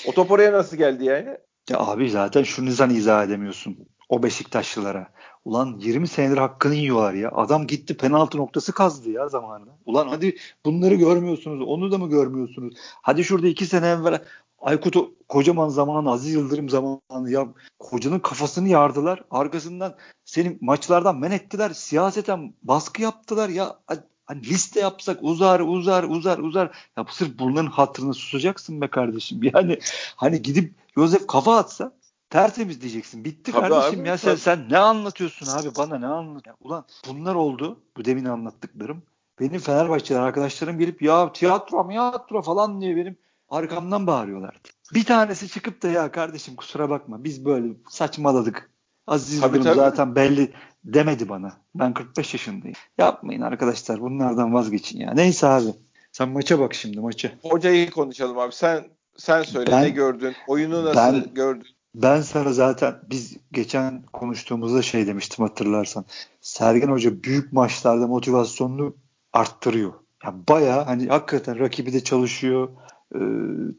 O 0.08 0.12
top 0.12 0.32
oraya 0.32 0.54
nasıl 0.54 0.78
geldi 0.78 1.06
yani? 1.06 1.38
Ya 1.70 1.80
abi 1.80 2.10
zaten 2.10 2.44
şunu 2.44 2.66
nizam 2.66 2.90
izah 2.90 3.24
edemiyorsun. 3.24 3.78
O 4.10 4.24
Beşiktaşlılara. 4.24 5.08
Ulan 5.46 5.76
20 5.80 6.08
senedir 6.08 6.38
hakkını 6.38 6.76
yiyorlar 6.76 7.14
ya. 7.14 7.32
Adam 7.32 7.68
gitti 7.68 7.98
penaltı 7.98 8.38
noktası 8.38 8.72
kazdı 8.72 9.10
ya 9.10 9.28
zamanında. 9.28 9.72
Ulan 9.86 10.08
hadi 10.08 10.38
bunları 10.66 10.96
görmüyorsunuz. 10.96 11.68
Onu 11.68 11.92
da 11.92 11.98
mı 11.98 12.10
görmüyorsunuz? 12.10 12.78
Hadi 13.02 13.24
şurada 13.24 13.48
2 13.48 13.66
sene 13.66 13.88
evvel 13.88 14.22
Aykut 14.60 14.96
kocaman 15.30 15.70
zamanı 15.70 16.12
Aziz 16.12 16.34
Yıldırım 16.34 16.70
zamanı 16.70 17.32
ya 17.32 17.48
kocanın 17.80 18.20
kafasını 18.20 18.70
yardılar. 18.70 19.24
Arkasından 19.32 19.96
senin 20.26 20.58
maçlardan 20.62 21.18
men 21.18 21.32
ettiler. 21.32 21.70
Siyaseten 21.70 22.54
baskı 22.64 23.02
yaptılar 23.02 23.50
ya. 23.50 23.80
Hani 24.26 24.44
liste 24.44 24.80
yapsak 24.80 25.20
uzar 25.22 25.60
uzar 25.60 26.04
uzar 26.04 26.38
uzar. 26.38 26.78
Ya 26.98 27.06
sırf 27.10 27.40
bunların 27.40 27.70
hatırını 27.70 28.14
susacaksın 28.14 28.82
be 28.82 28.88
kardeşim. 28.90 29.40
Yani 29.54 29.80
hani 30.16 30.42
gidip 30.42 30.74
Yosef 30.96 31.28
kafa 31.28 31.58
atsa 31.58 31.92
tertemiz 32.30 32.82
diyeceksin. 32.82 33.26
Bitti 33.26 33.52
tabii 33.52 33.70
kardeşim 33.70 34.02
abi, 34.02 34.08
ya 34.08 34.18
sen, 34.18 34.36
sen 34.36 34.70
ne 34.70 34.78
anlatıyorsun 34.78 35.48
abi 35.48 35.76
bana 35.78 36.00
ne 36.00 36.08
anlatıyorsun? 36.08 36.66
Ulan 36.66 36.86
bunlar 37.08 37.36
oldu 37.36 37.80
bu 37.98 38.06
demin 38.06 38.26
anlattıklarım. 38.26 39.04
Benim 39.40 39.60
Fenerbahçe'den 39.60 40.22
arkadaşlarım 40.22 40.80
gelip 40.80 41.02
ya 41.02 41.34
tiyatro 41.34 41.88
tiyatro 41.88 42.42
falan 42.42 42.82
diye 42.82 42.96
benim 42.96 43.18
arkamdan 43.50 44.08
bağırıyorlardı. 44.08 44.70
Bir 44.94 45.04
tanesi 45.04 45.50
çıkıp 45.50 45.84
da 45.84 45.88
ya 45.88 46.12
kardeşim 46.12 46.56
kusura 46.56 46.90
bakma 46.90 47.24
biz 47.24 47.46
böyle 47.46 47.68
saçmaladık. 47.90 48.72
Aziz 49.08 49.42
tabii, 49.42 49.62
tabii. 49.62 49.76
zaten 49.76 50.16
belli 50.16 50.54
demedi 50.84 51.30
bana. 51.30 51.58
Ben 51.76 51.94
45 51.94 52.34
yaşındayım. 52.34 52.78
Yapmayın 52.98 53.42
arkadaşlar 53.42 54.02
bunlardan 54.02 54.54
vazgeçin 54.54 55.00
ya. 55.00 55.14
Neyse 55.14 55.48
abi. 55.48 55.70
Sen 56.12 56.30
maça 56.30 56.60
bak 56.60 56.74
şimdi 56.74 57.00
maça. 57.00 57.32
Hocayı 57.42 57.92
konuşalım 57.92 58.38
abi. 58.40 58.54
Sen 58.54 58.86
sen 59.18 59.44
söyle 59.44 59.72
ben, 59.72 59.84
ne 59.84 59.90
gördün? 59.90 60.36
Oyunu 60.48 60.86
nasıl 60.86 60.98
ben, 60.98 61.34
gördün? 61.34 61.68
Ben 61.96 62.22
sana 62.22 62.54
zaten 62.54 62.96
biz 63.10 63.38
geçen 63.52 64.04
konuştuğumuzda 64.14 64.82
şey 64.82 65.08
demiştim 65.08 65.46
hatırlarsan. 65.46 66.06
Sergen 66.42 66.88
Hoca 66.88 67.24
büyük 67.24 67.54
maçlarda 67.54 68.08
motivasyonunu 68.08 68.96
arttırıyor. 69.34 69.94
Yani 70.24 70.48
baya 70.50 70.88
hani 70.88 71.08
hakikaten 71.08 71.60
rakibi 71.60 71.94
de 71.94 72.04
çalışıyor 72.04 72.70
e, 73.16 73.20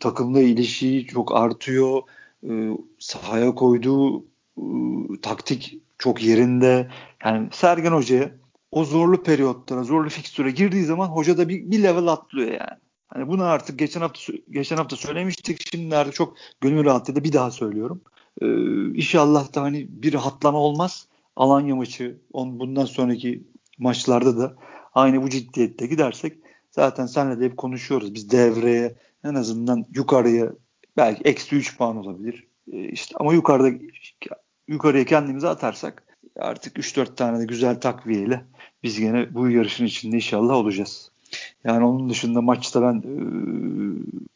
takımla 0.00 0.40
ilişiği 0.40 1.06
çok 1.06 1.37
artıyor. 1.37 2.02
E, 2.49 2.50
sahaya 2.99 3.54
koyduğu 3.54 4.25
e, 4.58 4.62
taktik 5.23 5.78
çok 5.99 6.23
yerinde. 6.23 6.88
Yani 7.25 7.49
Sergen 7.52 7.92
Hoca'ya 7.92 8.30
o 8.70 8.85
zorlu 8.85 9.23
periyotlara, 9.23 9.82
zorlu 9.82 10.08
fikstüre 10.08 10.50
girdiği 10.50 10.85
zaman 10.85 11.06
hoca 11.06 11.38
da 11.38 11.49
bir, 11.49 11.70
bir 11.70 11.82
level 11.82 12.06
atlıyor 12.06 12.50
yani. 12.50 12.78
Hani 13.08 13.28
bunu 13.28 13.44
artık 13.44 13.78
geçen 13.78 14.00
hafta 14.00 14.32
geçen 14.50 14.76
hafta 14.76 14.97
söylemiştik. 14.97 15.70
Şimdi 15.70 15.97
artık 15.97 16.14
çok 16.14 16.35
gönül 16.61 16.85
rahatlığıyla 16.85 17.25
bir 17.25 17.32
daha 17.32 17.50
söylüyorum. 17.50 18.00
Ee, 18.42 18.47
inşallah 18.94 19.54
da 19.54 19.62
hani 19.62 19.87
bir 19.90 20.12
rahatlama 20.12 20.58
olmaz. 20.58 21.06
Alanya 21.37 21.76
maçı, 21.76 22.18
on, 22.32 22.61
bundan 22.61 22.85
sonraki 22.85 23.44
maçlarda 23.78 24.38
da 24.38 24.56
aynı 24.94 25.23
bu 25.23 25.30
ciddiyette 25.30 25.87
gidersek 25.87 26.38
zaten 26.70 27.06
senle 27.06 27.40
de 27.40 27.44
hep 27.44 27.56
konuşuyoruz. 27.56 28.14
Biz 28.14 28.30
devreye 28.30 28.94
en 29.25 29.34
azından 29.34 29.84
yukarıya 29.94 30.52
belki 30.96 31.22
eksi 31.22 31.56
3 31.56 31.78
puan 31.78 31.96
olabilir. 31.96 32.46
E, 32.72 32.88
işte 32.88 33.14
ama 33.18 33.34
yukarıda 33.34 33.70
yukarıya 34.68 35.04
kendimizi 35.04 35.48
atarsak 35.48 36.02
artık 36.37 36.76
3-4 36.76 37.14
tane 37.14 37.40
de 37.40 37.44
güzel 37.44 37.80
takviyeyle 37.80 38.44
biz 38.82 39.00
gene 39.00 39.34
bu 39.34 39.50
yarışın 39.50 39.84
içinde 39.84 40.16
inşallah 40.16 40.54
olacağız. 40.54 41.10
Yani 41.64 41.84
onun 41.84 42.10
dışında 42.10 42.40
maçta 42.40 42.82
ben 42.82 42.98
e, 42.98 43.14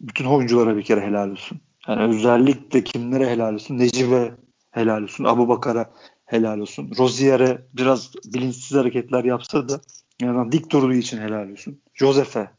bütün 0.01 0.25
oyunculara 0.25 0.77
bir 0.77 0.83
kere 0.83 1.01
helal 1.01 1.31
olsun. 1.31 1.61
Yani 1.89 2.15
özellikle 2.15 2.85
kimlere 2.85 3.31
helal 3.31 3.55
olsun? 3.55 3.79
Necip'e 3.79 4.35
helal 4.71 5.03
olsun. 5.03 5.25
Abu 5.25 5.49
Bakar'a 5.49 5.91
helal 6.27 6.59
olsun. 6.59 6.91
Rozier'e 6.99 7.63
biraz 7.75 8.13
bilinçsiz 8.25 8.79
hareketler 8.79 9.25
yapsa 9.25 9.69
da 9.69 9.81
yani 10.21 10.53
dik 10.53 10.71
durduğu 10.71 10.93
için 10.95 11.19
helal 11.19 11.51
olsun. 11.51 11.81
Josef'e 11.95 12.51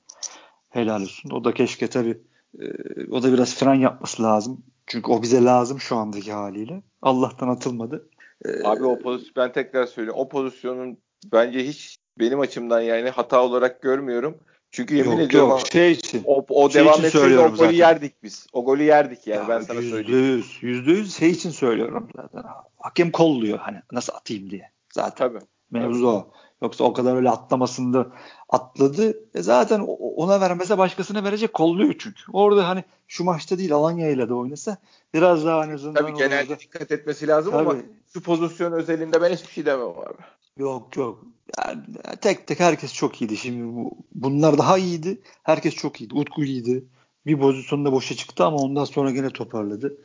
helal 0.73 1.01
olsun. 1.01 1.29
O 1.29 1.43
da 1.43 1.53
keşke 1.53 1.87
tabii 1.87 2.21
e, 2.59 2.65
o 3.11 3.23
da 3.23 3.33
biraz 3.33 3.55
fren 3.55 3.73
yapması 3.75 4.23
lazım. 4.23 4.63
Çünkü 4.87 5.11
o 5.11 5.21
bize 5.21 5.43
lazım 5.43 5.79
şu 5.79 5.95
andaki 5.95 6.31
haliyle. 6.31 6.83
Allah'tan 7.01 7.47
atılmadı. 7.47 8.09
Ee, 8.45 8.63
Abi 8.63 8.85
o 8.85 8.99
pozisyon 8.99 9.33
ben 9.35 9.51
tekrar 9.51 9.85
söyleyeyim. 9.85 10.17
O 10.17 10.29
pozisyonun 10.29 10.97
bence 11.33 11.67
hiç 11.67 11.97
benim 12.19 12.39
açımdan 12.39 12.81
yani 12.81 13.09
hata 13.09 13.43
olarak 13.43 13.81
görmüyorum. 13.81 14.37
Çünkü 14.71 14.95
yemin 14.95 15.11
yok, 15.11 15.21
ediyorum 15.21 15.49
yok, 15.49 15.67
şey 15.71 15.91
için. 15.91 16.23
O, 16.25 16.45
o 16.49 16.69
şey 16.69 16.81
devam 16.81 17.05
etseydi 17.05 17.39
o 17.39 17.47
golü 17.47 17.57
zaten. 17.57 17.73
yerdik 17.73 18.23
biz. 18.23 18.47
O 18.53 18.65
golü 18.65 18.83
yerdik 18.83 19.27
yani 19.27 19.41
ya, 19.41 19.49
ben 19.49 19.61
sana 19.61 19.79
%100, 19.79 19.89
söyleyeyim. 19.89 20.35
Yüz, 20.35 20.57
yüzde 20.61 20.91
yüz 20.91 21.15
şey 21.15 21.29
için 21.29 21.49
söylüyorum 21.49 22.09
zaten. 22.15 22.43
Hakem 22.77 23.11
kolluyor 23.11 23.59
hani 23.59 23.77
nasıl 23.91 24.13
atayım 24.13 24.49
diye. 24.49 24.71
Zaten 24.93 25.29
Tabii. 25.29 25.45
mevzu 25.71 26.07
o. 26.07 26.31
Yoksa 26.63 26.84
o 26.84 26.93
kadar 26.93 27.15
öyle 27.15 27.29
atlamasında 27.29 28.08
atladı. 28.50 29.17
E 29.36 29.41
zaten 29.41 29.79
ona 30.15 30.41
vermese 30.41 30.77
başkasına 30.77 31.24
verecek 31.24 31.53
kolluyor 31.53 31.96
çünkü. 32.00 32.22
Orada 32.34 32.67
hani 32.67 32.84
şu 33.08 33.24
maçta 33.24 33.58
değil 33.58 33.74
Alanya 33.74 34.10
ile 34.10 34.29
de 34.29 34.34
oynasa 34.34 34.77
biraz 35.13 35.46
daha 35.46 35.65
en 35.65 35.70
azından 35.70 36.05
Tabii 36.05 36.17
genelde 36.17 36.43
orada... 36.51 36.60
dikkat 36.60 36.91
etmesi 36.91 37.27
lazım 37.27 37.51
Tabii. 37.51 37.70
ama 37.70 37.79
şu 38.13 38.22
pozisyon 38.22 38.72
özelinde 38.72 39.22
ben 39.22 39.34
hiçbir 39.34 39.51
şey 39.51 39.65
demem 39.65 39.88
abi. 39.88 40.24
Yok 40.58 40.98
yok. 40.98 41.25
Yani 41.58 41.82
tek 42.22 42.48
tek 42.48 42.60
herkes 42.60 42.93
çok 42.93 43.22
iyiydi. 43.22 43.38
Şimdi 43.38 43.75
bu, 43.75 43.98
bunlar 44.15 44.58
daha 44.58 44.77
iyiydi. 44.77 45.22
Herkes 45.43 45.75
çok 45.75 46.01
iyiydi. 46.01 46.13
Utku 46.15 46.43
iyiydi. 46.43 46.86
Bir 47.25 47.39
pozisyonda 47.39 47.91
boşa 47.91 48.15
çıktı 48.15 48.46
ama 48.46 48.58
ondan 48.58 48.86
sonra 48.86 49.12
gene 49.12 49.29
toparladı. 49.29 49.98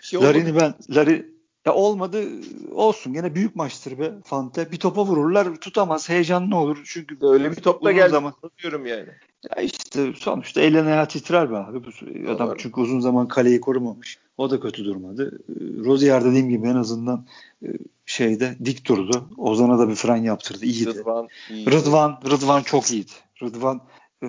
Şey 0.00 0.20
Larin'i 0.20 0.56
ben 0.56 0.74
Larin 0.90 1.33
ya 1.66 1.74
olmadı 1.74 2.24
olsun 2.72 3.12
gene 3.12 3.34
büyük 3.34 3.56
maçtır 3.56 3.98
be 3.98 4.12
Fante. 4.24 4.72
Bir 4.72 4.76
topa 4.76 5.04
vururlar 5.04 5.56
tutamaz 5.56 6.08
heyecanlı 6.08 6.56
olur. 6.56 6.82
Çünkü 6.84 7.18
öyle 7.22 7.50
bir 7.50 7.56
topla 7.56 7.92
geldi 7.92 8.10
zaman 8.10 8.34
diyorum 8.62 8.86
yani. 8.86 9.08
Ya 9.56 9.62
işte 9.62 10.12
sonuçta 10.18 10.60
elden 10.60 10.86
ayağı 10.86 11.08
titrer 11.08 11.50
be 11.50 11.56
abi. 11.56 11.80
Bu 11.84 11.90
adam 12.30 12.48
Doğru. 12.48 12.58
çünkü 12.58 12.80
uzun 12.80 13.00
zaman 13.00 13.28
kaleyi 13.28 13.60
korumamış. 13.60 14.18
O 14.38 14.50
da 14.50 14.60
kötü 14.60 14.84
durmadı. 14.84 15.38
Rozier 15.84 16.24
dediğim 16.24 16.48
gibi 16.48 16.68
en 16.68 16.76
azından 16.76 17.26
e, 17.62 17.68
şeyde 18.06 18.56
dik 18.64 18.88
durdu. 18.88 19.28
Ozan'a 19.36 19.78
da 19.78 19.88
bir 19.88 19.94
fren 19.94 20.16
yaptırdı. 20.16 20.64
İyiydi. 20.64 20.94
Rıdvan, 20.94 21.28
iyiydi. 21.50 21.70
Rıdvan, 21.70 22.20
Rıdvan 22.30 22.62
çok 22.62 22.90
iyiydi. 22.90 23.12
Rıdvan 23.42 23.80
e, 24.22 24.28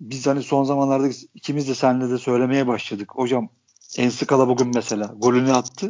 biz 0.00 0.26
hani 0.26 0.42
son 0.42 0.64
zamanlarda 0.64 1.08
ikimiz 1.34 1.68
de 1.68 1.74
seninle 1.74 2.10
de 2.10 2.18
söylemeye 2.18 2.66
başladık. 2.66 3.10
Hocam 3.14 3.48
Enskala 3.98 4.48
bugün 4.48 4.70
mesela 4.74 5.14
golünü 5.16 5.52
attı 5.52 5.88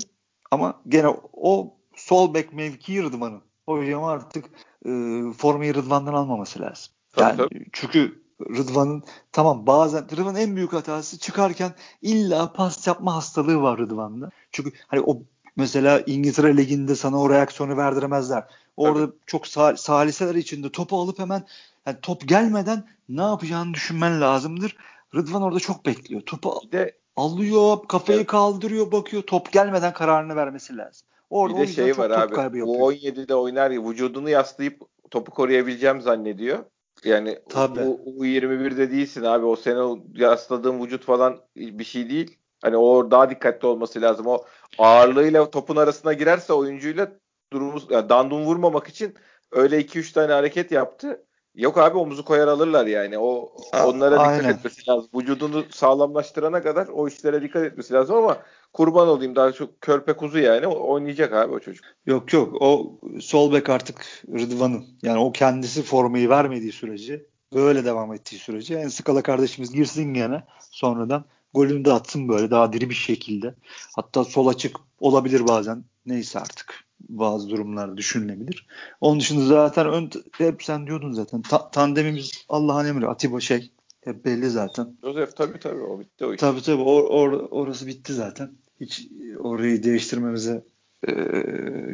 ama 0.51 0.81
gene 0.89 1.09
o 1.33 1.75
sol 1.95 2.35
bek 2.35 2.53
mevkii 2.53 3.03
Rıdvan'ın. 3.03 3.43
Hocam 3.67 4.05
artık 4.05 4.45
e, 4.87 4.91
formayı 5.39 5.75
Rıdvan'dan 5.75 6.15
almaması 6.15 6.61
lazım. 6.61 6.93
Yani 7.21 7.37
tabii, 7.37 7.49
tabii. 7.49 7.67
çünkü 7.73 8.23
Rıdvan'ın 8.41 9.03
tamam 9.33 9.67
bazen 9.67 10.05
Rıdvan'ın 10.11 10.39
en 10.39 10.57
büyük 10.57 10.73
hatası 10.73 11.19
çıkarken 11.19 11.75
illa 12.03 12.53
pas 12.53 12.87
yapma 12.87 13.15
hastalığı 13.15 13.63
var 13.63 13.79
Rıdvan'da. 13.79 14.31
Çünkü 14.53 14.73
hani 14.87 15.01
o 15.01 15.23
mesela 15.57 16.01
İngiltere 16.07 16.57
Ligi'nde 16.57 16.97
sana 16.97 17.21
o 17.21 17.31
reaksiyonu 17.31 17.77
verdiremezler. 17.77 18.45
Orada 18.77 19.07
Tabii. 19.07 19.17
çok 19.27 19.47
sal- 19.47 19.77
saliseler 19.77 20.35
içinde 20.35 20.73
topu 20.73 21.01
alıp 21.01 21.19
hemen 21.19 21.47
yani 21.87 21.97
top 22.03 22.29
gelmeden 22.29 22.85
ne 23.09 23.23
yapacağını 23.23 23.75
düşünmen 23.75 24.21
lazımdır. 24.21 24.77
Rıdvan 25.15 25.43
orada 25.43 25.61
çok 25.61 25.87
bekliyor. 25.87 26.21
Topu 26.21 26.61
de, 26.73 26.99
alıyor, 27.17 27.79
kafayı 27.89 28.27
kaldırıyor, 28.27 28.93
bakıyor. 28.93 29.23
Top 29.23 29.53
gelmeden 29.53 29.93
kararını 29.93 30.37
vermesi 30.37 30.77
lazım. 30.77 31.09
Orada 31.31 31.57
bir 31.57 31.63
de 31.63 31.73
şey 31.73 31.99
var 31.99 32.11
abi. 32.11 32.61
Bu 32.63 32.93
17'de 32.93 33.35
oynar 33.35 33.71
ya 33.71 33.89
vücudunu 33.89 34.31
yaslayıp 34.31 34.81
topu 35.11 35.31
koruyabileceğim 35.31 36.01
zannediyor. 36.01 36.59
Yani 37.05 37.39
Tabii. 37.49 37.81
U, 37.81 38.25
U21'de 38.25 38.91
değilsin 38.91 39.23
abi. 39.23 39.47
O 39.47 39.57
sene 39.57 40.01
yasladığın 40.15 40.83
vücut 40.83 41.05
falan 41.05 41.41
bir 41.57 41.85
şey 41.85 42.11
değil. 42.11 42.39
Hani 42.63 42.77
o 42.77 43.11
daha 43.11 43.31
dikkatli 43.31 43.67
olması 43.67 44.03
lazım. 44.03 44.27
O 44.27 44.45
ağırlığıyla 44.79 45.51
topun 45.51 45.77
arasına 45.77 46.13
girerse 46.13 46.53
oyuncuyla 46.53 47.13
durumu 47.53 47.81
yani 47.91 48.09
dandun 48.09 48.45
vurmamak 48.45 48.89
için 48.89 49.15
öyle 49.51 49.81
2-3 49.81 50.13
tane 50.13 50.33
hareket 50.33 50.73
yaptı. 50.73 51.25
Yok 51.57 51.79
abi 51.79 51.99
omuzu 51.99 52.25
koyar 52.25 52.49
alırlar 52.49 52.87
yani. 52.87 53.19
O 53.19 53.53
onlara 53.85 54.15
dikkat 54.15 54.29
Aynen. 54.29 54.55
etmesi 54.55 54.91
lazım. 54.91 55.11
Vücudunu 55.15 55.65
sağlamlaştırana 55.71 56.63
kadar 56.63 56.87
o 56.87 57.09
işlere 57.09 57.43
dikkat 57.43 57.65
etmesi 57.65 57.95
lazım 57.95 58.17
ama 58.17 58.39
kurban 58.73 59.09
olayım 59.09 59.37
daha 59.37 59.53
çok 59.53 59.81
körpe 59.81 60.13
kuzu 60.13 60.39
yani 60.39 60.67
oynayacak 60.67 61.33
abi 61.33 61.55
o 61.55 61.59
çocuk. 61.59 61.85
Yok 62.07 62.33
yok 62.33 62.63
o 62.63 63.01
sol 63.21 63.53
bek 63.53 63.71
artık 63.71 64.25
Rıdvan'ın 64.29 64.85
yani 65.03 65.19
o 65.19 65.33
kendisi 65.33 65.83
formayı 65.83 66.29
vermediği 66.29 66.73
sürece 66.73 67.27
böyle 67.55 67.85
devam 67.85 68.13
ettiği 68.13 68.39
sürece 68.39 68.75
en 68.75 68.89
skala 68.89 69.23
kardeşimiz 69.23 69.73
girsin 69.73 70.15
gene 70.15 70.45
sonradan 70.71 71.25
golünü 71.55 71.85
de 71.85 71.93
atsın 71.93 72.29
böyle 72.29 72.51
daha 72.51 72.73
diri 72.73 72.91
bir 72.91 72.95
şekilde. 72.95 73.55
Hatta 73.97 74.25
sol 74.25 74.47
açık 74.47 74.77
olabilir 75.01 75.49
bazen. 75.49 75.85
Neyse 76.07 76.39
artık 76.39 76.86
bazı 77.01 77.51
durumlar 77.51 77.97
düşünülebilir. 77.97 78.67
Onun 79.01 79.21
dışında 79.21 79.45
zaten 79.47 79.87
ön, 79.87 80.11
hep 80.39 80.63
sen 80.63 80.87
diyordun 80.87 81.13
zaten 81.13 81.43
ta, 81.43 81.71
tandemimiz 81.71 82.45
Allah'ın 82.49 82.87
emri 82.87 83.09
Atiba 83.09 83.41
şey 83.41 83.71
hep 84.05 84.25
belli 84.25 84.51
zaten. 84.51 84.97
Joseph 85.03 85.37
tabii 85.37 85.59
tabii 85.59 85.83
o 85.83 86.01
bitti 86.01 86.25
o 86.25 86.35
iş. 86.35 86.41
Tabii 86.41 86.63
tabii 86.63 86.83
or, 86.83 87.05
or, 87.05 87.49
orası 87.51 87.87
bitti 87.87 88.13
zaten. 88.13 88.51
Hiç 88.81 89.09
orayı 89.39 89.83
değiştirmemize 89.83 90.65
e, 91.09 91.13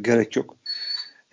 gerek 0.01 0.37
yok. 0.37 0.57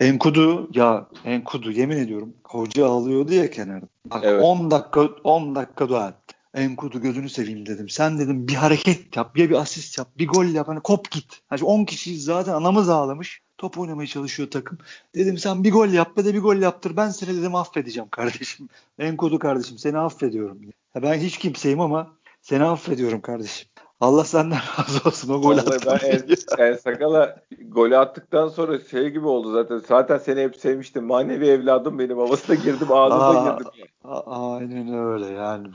Enkudu 0.00 0.70
ya 0.74 1.08
Enkudu 1.24 1.72
yemin 1.72 1.96
ediyorum 1.96 2.34
hoca 2.44 2.86
alıyordu 2.86 3.34
ya 3.34 3.50
kenarda. 3.50 3.86
Bak 4.06 4.24
evet. 4.24 4.42
10 4.44 4.70
dakika 4.70 5.00
10 5.24 5.54
dakika 5.54 5.88
dua 5.88 6.08
Enkudu 6.54 7.00
gözünü 7.00 7.28
seveyim 7.28 7.66
dedim. 7.66 7.88
Sen 7.88 8.18
dedim 8.18 8.48
bir 8.48 8.54
hareket 8.54 9.16
yap, 9.16 9.38
ya 9.38 9.50
bir 9.50 9.54
asist 9.54 9.98
yap, 9.98 10.08
bir 10.18 10.28
gol 10.28 10.44
yap. 10.44 10.68
Hani 10.68 10.80
kop 10.80 11.10
git. 11.10 11.40
Hani 11.48 11.64
10 11.64 11.84
kişi 11.84 12.20
zaten 12.20 12.52
anamız 12.52 12.88
ağlamış. 12.88 13.40
Top 13.58 13.78
oynamaya 13.78 14.06
çalışıyor 14.06 14.50
takım. 14.50 14.78
Dedim 15.14 15.38
sen 15.38 15.64
bir 15.64 15.72
gol 15.72 15.88
yap 15.88 16.18
ve 16.18 16.24
de 16.24 16.34
bir 16.34 16.40
gol 16.40 16.56
yaptır. 16.56 16.96
Ben 16.96 17.10
seni 17.10 17.36
dedim 17.36 17.54
affedeceğim 17.54 18.08
kardeşim. 18.08 18.68
Enkudu 18.98 19.38
kardeşim 19.38 19.78
seni 19.78 19.98
affediyorum. 19.98 20.58
Ya 20.94 21.02
ben 21.02 21.14
hiç 21.14 21.38
kimseyim 21.38 21.80
ama 21.80 22.16
seni 22.42 22.64
affediyorum 22.64 23.20
kardeşim. 23.20 23.68
Allah 24.00 24.24
senden 24.24 24.58
razı 24.78 25.08
olsun 25.08 25.34
o 25.34 25.42
gol 25.42 25.56
attı. 25.56 25.78
Ben 25.86 26.08
en, 26.08 26.22
en 26.58 26.76
Sakala 26.76 27.42
golü 27.68 27.96
attıktan 27.96 28.48
sonra 28.48 28.78
şey 28.80 29.10
gibi 29.10 29.26
oldu 29.26 29.52
zaten. 29.52 29.78
Zaten 29.88 30.18
seni 30.18 30.40
hep 30.40 30.56
sevmiştim. 30.56 31.04
Manevi 31.04 31.46
evladım 31.46 31.98
benim 31.98 32.18
havasına 32.18 32.56
girdim 32.56 32.92
ağzına 32.92 33.52
girdim. 33.52 33.66
A- 34.04 34.54
aynen 34.54 34.94
öyle 34.94 35.26
yani. 35.26 35.68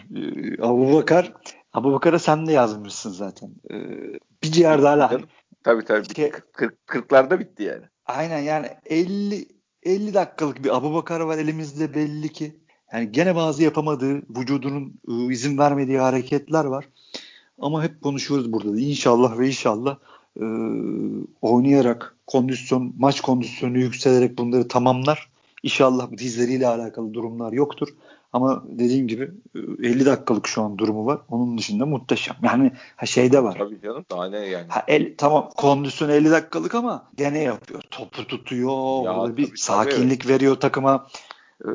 Abu 0.62 0.94
Bakar 0.94 1.34
Abu 1.74 1.94
Bakar'a 1.94 2.20
sen 2.20 2.48
de 2.48 2.52
yazmışsın 2.52 3.12
zaten. 3.12 3.50
Ee, 3.72 3.76
bir 4.44 4.52
ciğer 4.52 4.84
daha 4.84 5.00
lahir. 5.00 5.26
Tabii 5.64 5.86
tabii. 5.86 6.16
Şey, 6.16 6.32
40, 6.32 6.78
40'larda 6.88 7.40
bitti 7.40 7.64
yani. 7.64 7.84
Aynen 8.06 8.40
yani 8.40 8.68
50 8.86 9.48
50 9.84 10.14
dakikalık 10.14 10.64
bir 10.64 10.78
Abu 10.78 10.94
Bakar 10.94 11.20
var 11.20 11.38
elimizde 11.38 11.94
belli 11.94 12.34
ki. 12.34 12.56
Yani 12.94 13.12
gene 13.12 13.36
bazı 13.36 13.64
yapamadığı, 13.64 14.16
vücudunun 14.16 15.00
ıı, 15.10 15.32
izin 15.32 15.58
vermediği 15.58 16.00
hareketler 16.00 16.66
var. 16.66 16.90
Ama 17.60 17.84
hep 17.84 18.02
konuşuyoruz 18.02 18.54
burada. 18.54 18.80
İnşallah 18.80 19.40
ve 19.40 19.48
inşallah 19.48 19.98
e, 20.42 20.46
oynayarak 21.42 22.16
kondisyon, 22.28 22.94
maç 22.98 23.22
kondisyonu 23.22 23.78
yükselerek 23.78 24.38
bunları 24.38 24.68
tamamlar. 24.68 25.30
İnşallah 25.64 26.12
dizleriyle 26.18 26.68
alakalı 26.68 27.14
durumlar 27.14 27.54
yoktur. 27.54 27.88
Ama 28.34 28.64
dediğim 28.68 29.08
gibi 29.08 29.32
50 29.56 30.06
dakikalık 30.06 30.48
şu 30.48 30.62
an 30.62 30.78
durumu 30.78 31.06
var. 31.06 31.20
Onun 31.30 31.58
dışında 31.58 31.86
muhteşem. 31.86 32.36
Yani 32.44 32.72
ha 32.96 33.06
şeyde 33.06 33.44
var. 33.44 33.56
Tabii 33.58 33.82
canım 33.82 34.06
daha 34.12 34.30
ne 34.30 34.38
yani. 34.38 34.68
Ha, 34.70 34.84
el, 34.88 35.14
tamam 35.18 35.50
kondisyon 35.58 36.10
50 36.10 36.32
dakikalık 36.32 36.76
ama 36.76 37.08
gene 37.18 37.40
yapıyor. 37.40 37.82
Topu 37.92 38.28
tutuyor. 38.28 39.06
Ya, 39.06 39.18
orada 39.18 39.38
bir 39.38 39.48
tabii, 39.48 39.58
sakinlik 39.58 40.24
tabii. 40.24 40.34
veriyor 40.34 40.56
takıma. 40.56 41.08
Ee, 41.66 41.70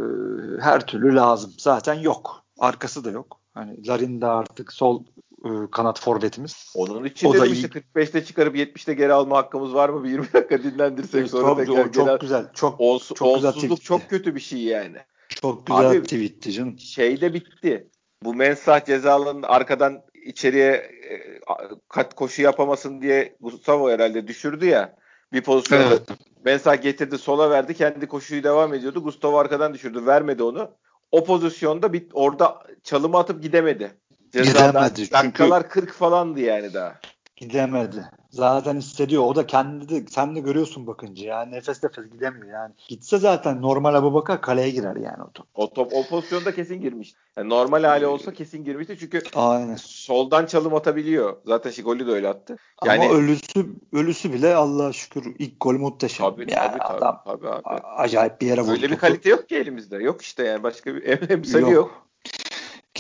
her 0.61 0.87
türlü 0.87 1.17
lazım. 1.17 1.53
Zaten 1.59 1.95
yok. 1.95 2.43
Arkası 2.59 3.05
da 3.05 3.11
yok. 3.11 3.41
Hani 3.55 3.87
Larin 3.87 4.21
de 4.21 4.27
artık 4.27 4.73
sol 4.73 5.05
e, 5.45 5.49
kanat 5.71 6.01
forvetimiz. 6.01 6.73
Onun 6.75 7.05
için 7.05 7.29
o 7.29 7.35
da 7.35 7.47
işte 7.47 7.69
45'te 7.69 8.25
çıkarıp 8.25 8.57
70'te 8.57 8.95
geri 8.95 9.13
alma 9.13 9.37
hakkımız 9.37 9.75
var 9.75 9.89
mı? 9.89 10.05
Bir 10.05 10.11
20 10.11 10.33
dakika 10.33 10.63
dinlendirsek 10.63 11.29
sonra 11.29 11.47
çok, 11.47 11.59
tekrar 11.59 11.87
o, 11.87 11.93
çok 11.93 12.07
geri 12.07 12.19
güzel. 12.19 12.53
Çok, 12.55 12.81
Olsu, 12.81 13.15
çok 13.15 13.35
güzel 13.35 13.77
çok 13.77 14.11
kötü 14.11 14.35
bir 14.35 14.41
şey 14.41 14.61
yani. 14.61 14.97
Çok 15.29 15.67
güzel 15.67 15.91
Abi, 15.91 16.03
tweetti 16.03 16.53
canım. 16.53 16.79
Şeyde 16.79 17.35
bitti. 17.35 17.89
Bu 18.23 18.35
mensah 18.35 18.85
cezalarının 18.85 19.43
arkadan 19.43 20.03
içeriye 20.27 20.73
e, 21.11 21.41
kat 21.89 22.15
koşu 22.15 22.43
yapamasın 22.43 23.03
diye 23.03 23.37
Gustavo 23.41 23.91
herhalde 23.91 24.29
düşürdü 24.29 24.67
ya. 24.67 24.97
Bir 25.33 25.43
pozisyonda 25.43 25.85
evet. 25.85 26.03
Mensah 26.45 26.83
getirdi 26.83 27.19
sola 27.19 27.51
verdi. 27.51 27.75
Kendi 27.75 28.07
koşuyu 28.07 28.43
devam 28.43 28.75
ediyordu. 28.75 29.03
Gustavo 29.03 29.39
arkadan 29.39 29.75
düşürdü. 29.75 30.07
Vermedi 30.07 30.43
onu. 30.43 30.71
O 31.13 31.25
pozisyonda 31.25 31.93
bir, 31.93 32.07
orada 32.13 32.63
çalımı 32.83 33.19
atıp 33.19 33.43
gidemedi. 33.43 33.91
Cezadan, 34.33 34.69
gidemedi. 34.69 35.13
Dakikalar 35.13 35.63
çünkü... 35.63 35.81
40 35.81 35.93
falandı 35.93 36.41
yani 36.41 36.75
daha. 36.75 36.95
Gidemedi. 37.37 38.05
Zaten 38.31 38.77
hissediyor. 38.77 39.23
O 39.23 39.37
da 39.37 39.47
kendi 39.47 39.89
de 39.89 40.07
sen 40.11 40.37
de 40.37 40.41
görüyorsun 40.41 40.87
bakınca. 40.87 41.27
Yani 41.27 41.53
nefes 41.53 41.83
nefes 41.83 42.11
gidemiyor 42.11 42.49
yani. 42.49 42.75
Gitse 42.89 43.19
zaten 43.19 43.63
normal 43.63 43.95
Abu 43.95 44.15
Bakar 44.15 44.41
kaleye 44.41 44.71
girer 44.71 44.97
yani 44.97 45.23
o 45.23 45.31
top. 45.35 45.47
O 45.55 45.73
top 45.73 45.93
o 45.93 46.07
pozisyonda 46.07 46.55
kesin 46.55 46.81
girmiş. 46.81 47.15
Yani 47.37 47.49
normal 47.49 47.85
hali 47.85 48.07
olsa 48.07 48.33
kesin 48.33 48.65
girmişti 48.65 48.97
çünkü 49.01 49.23
Aynen. 49.35 49.77
soldan 49.77 50.47
çalım 50.47 50.75
atabiliyor. 50.75 51.37
Zaten 51.47 51.71
Şigoli 51.71 52.07
de 52.07 52.11
öyle 52.11 52.29
attı. 52.29 52.57
Yani, 52.85 53.05
Ama 53.05 53.15
ölüsü 53.15 53.67
ölüsü 53.93 54.33
bile 54.33 54.55
Allah'a 54.55 54.93
şükür 54.93 55.35
ilk 55.39 55.61
gol 55.61 55.75
muhteşem. 55.75 56.31
Tabii 56.31 56.53
ya, 56.53 56.71
tabii, 56.71 56.79
tabii, 56.79 56.93
adam 56.93 57.23
tabii 57.27 57.49
abi. 57.49 57.81
Acayip 57.97 58.41
bir 58.41 58.47
yere 58.47 58.61
vurdu. 58.61 58.73
Öyle 58.73 58.91
bir 58.91 58.97
kalite 58.97 59.31
yok 59.31 59.49
ki 59.49 59.57
elimizde. 59.57 59.97
Yok 59.97 60.23
işte 60.23 60.45
yani 60.45 60.63
başka 60.63 60.95
bir 60.95 61.03
emsali 61.31 61.63
yok. 61.63 61.73
yok. 61.73 62.10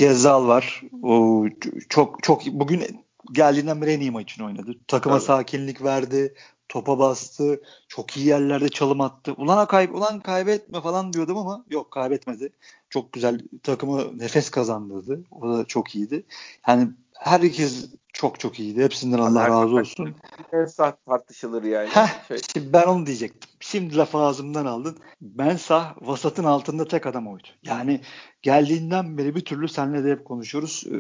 Gezal 0.01 0.49
var. 0.49 0.83
O 1.03 1.45
çok 1.89 2.23
çok 2.23 2.47
bugün 2.47 3.05
geldiğinden 3.33 3.83
beri 3.83 3.91
en 3.91 4.01
iyi 4.01 4.11
maçını 4.11 4.47
oynadı. 4.47 4.75
Takıma 4.87 5.15
evet. 5.17 5.25
sakinlik 5.25 5.83
verdi. 5.83 6.35
Topa 6.69 6.99
bastı. 6.99 7.63
Çok 7.89 8.17
iyi 8.17 8.27
yerlerde 8.27 8.69
çalım 8.69 9.01
attı. 9.01 9.35
Ulan, 9.37 9.67
kayb 9.67 9.95
ulan 9.95 10.21
kaybetme 10.21 10.81
falan 10.81 11.13
diyordum 11.13 11.37
ama 11.37 11.65
yok 11.71 11.91
kaybetmedi. 11.91 12.53
Çok 12.91 13.13
güzel 13.13 13.41
takımı 13.63 14.19
nefes 14.19 14.51
kazandırdı. 14.51 15.25
O 15.31 15.49
da 15.49 15.65
çok 15.65 15.95
iyiydi. 15.95 16.23
Yani 16.69 16.89
herkes 17.21 17.91
çok 18.13 18.41
çok 18.41 18.61
iyiydi. 18.61 18.83
Hepsinden 18.83 19.19
Allah 19.19 19.43
Her 19.43 19.51
razı 19.51 19.77
olsun. 19.77 20.15
Mensah 20.53 20.93
tartışılır 21.07 21.63
yani. 21.63 21.89
Heh, 21.89 22.29
şey. 22.29 22.39
Şimdi 22.53 22.73
ben 22.73 22.83
onu 22.83 23.07
diyecektim. 23.07 23.51
Şimdi 23.61 23.97
lafı 23.97 24.19
ağzımdan 24.19 24.67
aldın. 24.67 24.99
Mensah 25.21 25.95
vasatın 26.01 26.45
altında 26.45 26.89
tek 26.89 27.07
adam 27.07 27.29
oydu. 27.29 27.47
Yani 27.63 28.01
geldiğinden 28.43 29.19
beri 29.19 29.35
bir 29.35 29.45
türlü 29.45 29.69
seninle 29.69 30.05
de 30.05 30.11
hep 30.11 30.25
konuşuyoruz. 30.25 30.85
Ee, 30.87 30.97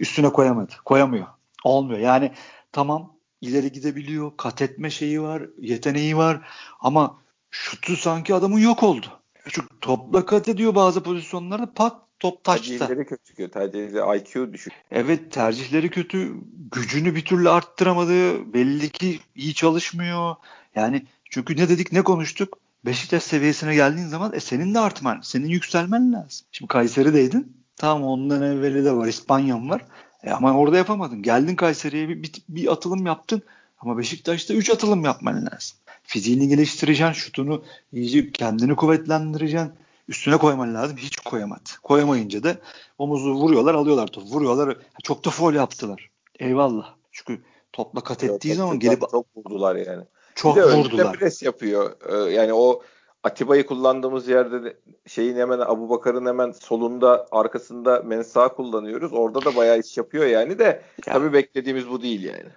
üstüne 0.00 0.28
koyamadı. 0.28 0.72
Koyamıyor. 0.84 1.26
Olmuyor. 1.64 1.98
Yani 1.98 2.32
tamam 2.72 3.16
ileri 3.40 3.72
gidebiliyor. 3.72 4.32
Kat 4.36 4.62
etme 4.62 4.90
şeyi 4.90 5.22
var. 5.22 5.42
Yeteneği 5.58 6.16
var. 6.16 6.40
Ama 6.80 7.18
şutu 7.50 7.96
sanki 7.96 8.34
adamın 8.34 8.58
yok 8.58 8.82
oldu. 8.82 9.06
Çünkü 9.48 9.68
topla 9.80 10.26
kat 10.26 10.48
ediyor 10.48 10.74
bazı 10.74 11.02
pozisyonlarda 11.02 11.74
pat 11.74 12.09
top 12.20 12.44
taçta. 12.44 12.78
Tercihleri 12.78 13.06
kötü. 13.06 13.50
Tercihleri 13.50 14.18
IQ 14.18 14.52
düşük. 14.52 14.72
Evet 14.90 15.32
tercihleri 15.32 15.90
kötü. 15.90 16.34
Gücünü 16.72 17.14
bir 17.14 17.24
türlü 17.24 17.48
arttıramadı. 17.48 18.52
Belli 18.54 18.90
ki 18.90 19.20
iyi 19.34 19.54
çalışmıyor. 19.54 20.36
Yani 20.74 21.06
çünkü 21.30 21.56
ne 21.56 21.68
dedik 21.68 21.92
ne 21.92 22.02
konuştuk? 22.02 22.58
Beşiktaş 22.84 23.22
seviyesine 23.22 23.74
geldiğin 23.74 24.06
zaman 24.06 24.32
e 24.34 24.40
senin 24.40 24.74
de 24.74 24.78
artman, 24.78 25.20
senin 25.22 25.48
yükselmen 25.48 26.12
lazım. 26.12 26.46
Şimdi 26.52 26.68
Kayseri'deydin. 26.68 27.56
Tamam 27.76 28.08
ondan 28.08 28.42
evveli 28.42 28.84
de 28.84 28.92
var. 28.92 29.06
İspanya'm 29.06 29.70
var. 29.70 29.84
E 30.22 30.30
ama 30.30 30.58
orada 30.58 30.76
yapamadın. 30.76 31.22
Geldin 31.22 31.56
Kayseri'ye 31.56 32.08
bir, 32.08 32.22
bir, 32.22 32.32
bir 32.48 32.72
atılım 32.72 33.06
yaptın. 33.06 33.42
Ama 33.80 33.98
Beşiktaş'ta 33.98 34.54
3 34.54 34.70
atılım 34.70 35.04
yapman 35.04 35.34
lazım. 35.36 35.76
Fiziğini 36.02 36.48
geliştireceksin, 36.48 37.12
şutunu 37.12 37.64
iyice 37.92 38.32
kendini 38.32 38.76
kuvvetlendireceksin. 38.76 39.72
Üstüne 40.10 40.36
koyman 40.36 40.74
lazım. 40.74 40.96
Hiç 40.96 41.16
koyamadı. 41.16 41.70
Koyamayınca 41.82 42.42
da 42.42 42.56
omuzu 42.98 43.34
vuruyorlar, 43.34 43.74
alıyorlar 43.74 44.06
top. 44.06 44.24
Vuruyorlar. 44.24 44.76
Çok 45.02 45.24
da 45.24 45.30
foul 45.30 45.54
yaptılar. 45.54 46.10
Eyvallah. 46.38 46.94
Çünkü 47.12 47.42
topla 47.72 48.00
kat 48.00 48.24
ettiği 48.24 48.54
zaman 48.54 48.78
gelip 48.78 49.00
çok 49.10 49.26
vurdular 49.36 49.76
yani. 49.76 50.04
Çok 50.34 50.56
bir 50.56 50.62
de 50.62 50.76
vurdular. 50.76 51.12
pres 51.12 51.42
yapıyor. 51.42 51.92
Ee, 52.08 52.32
yani 52.32 52.52
o 52.52 52.82
Atiba'yı 53.24 53.66
kullandığımız 53.66 54.28
yerde 54.28 54.64
de 54.64 54.76
şeyin 55.06 55.36
hemen 55.36 55.58
Abu 55.58 55.90
Bakar'ın 55.90 56.26
hemen 56.26 56.50
solunda 56.50 57.26
arkasında 57.30 58.02
Mensa 58.02 58.48
kullanıyoruz. 58.48 59.12
Orada 59.12 59.44
da 59.44 59.56
bayağı 59.56 59.78
iş 59.78 59.96
yapıyor 59.96 60.26
yani 60.26 60.58
de 60.58 60.64
ya, 61.06 61.12
tabii 61.12 61.32
beklediğimiz 61.32 61.90
bu 61.90 62.02
değil 62.02 62.24
yani. 62.24 62.50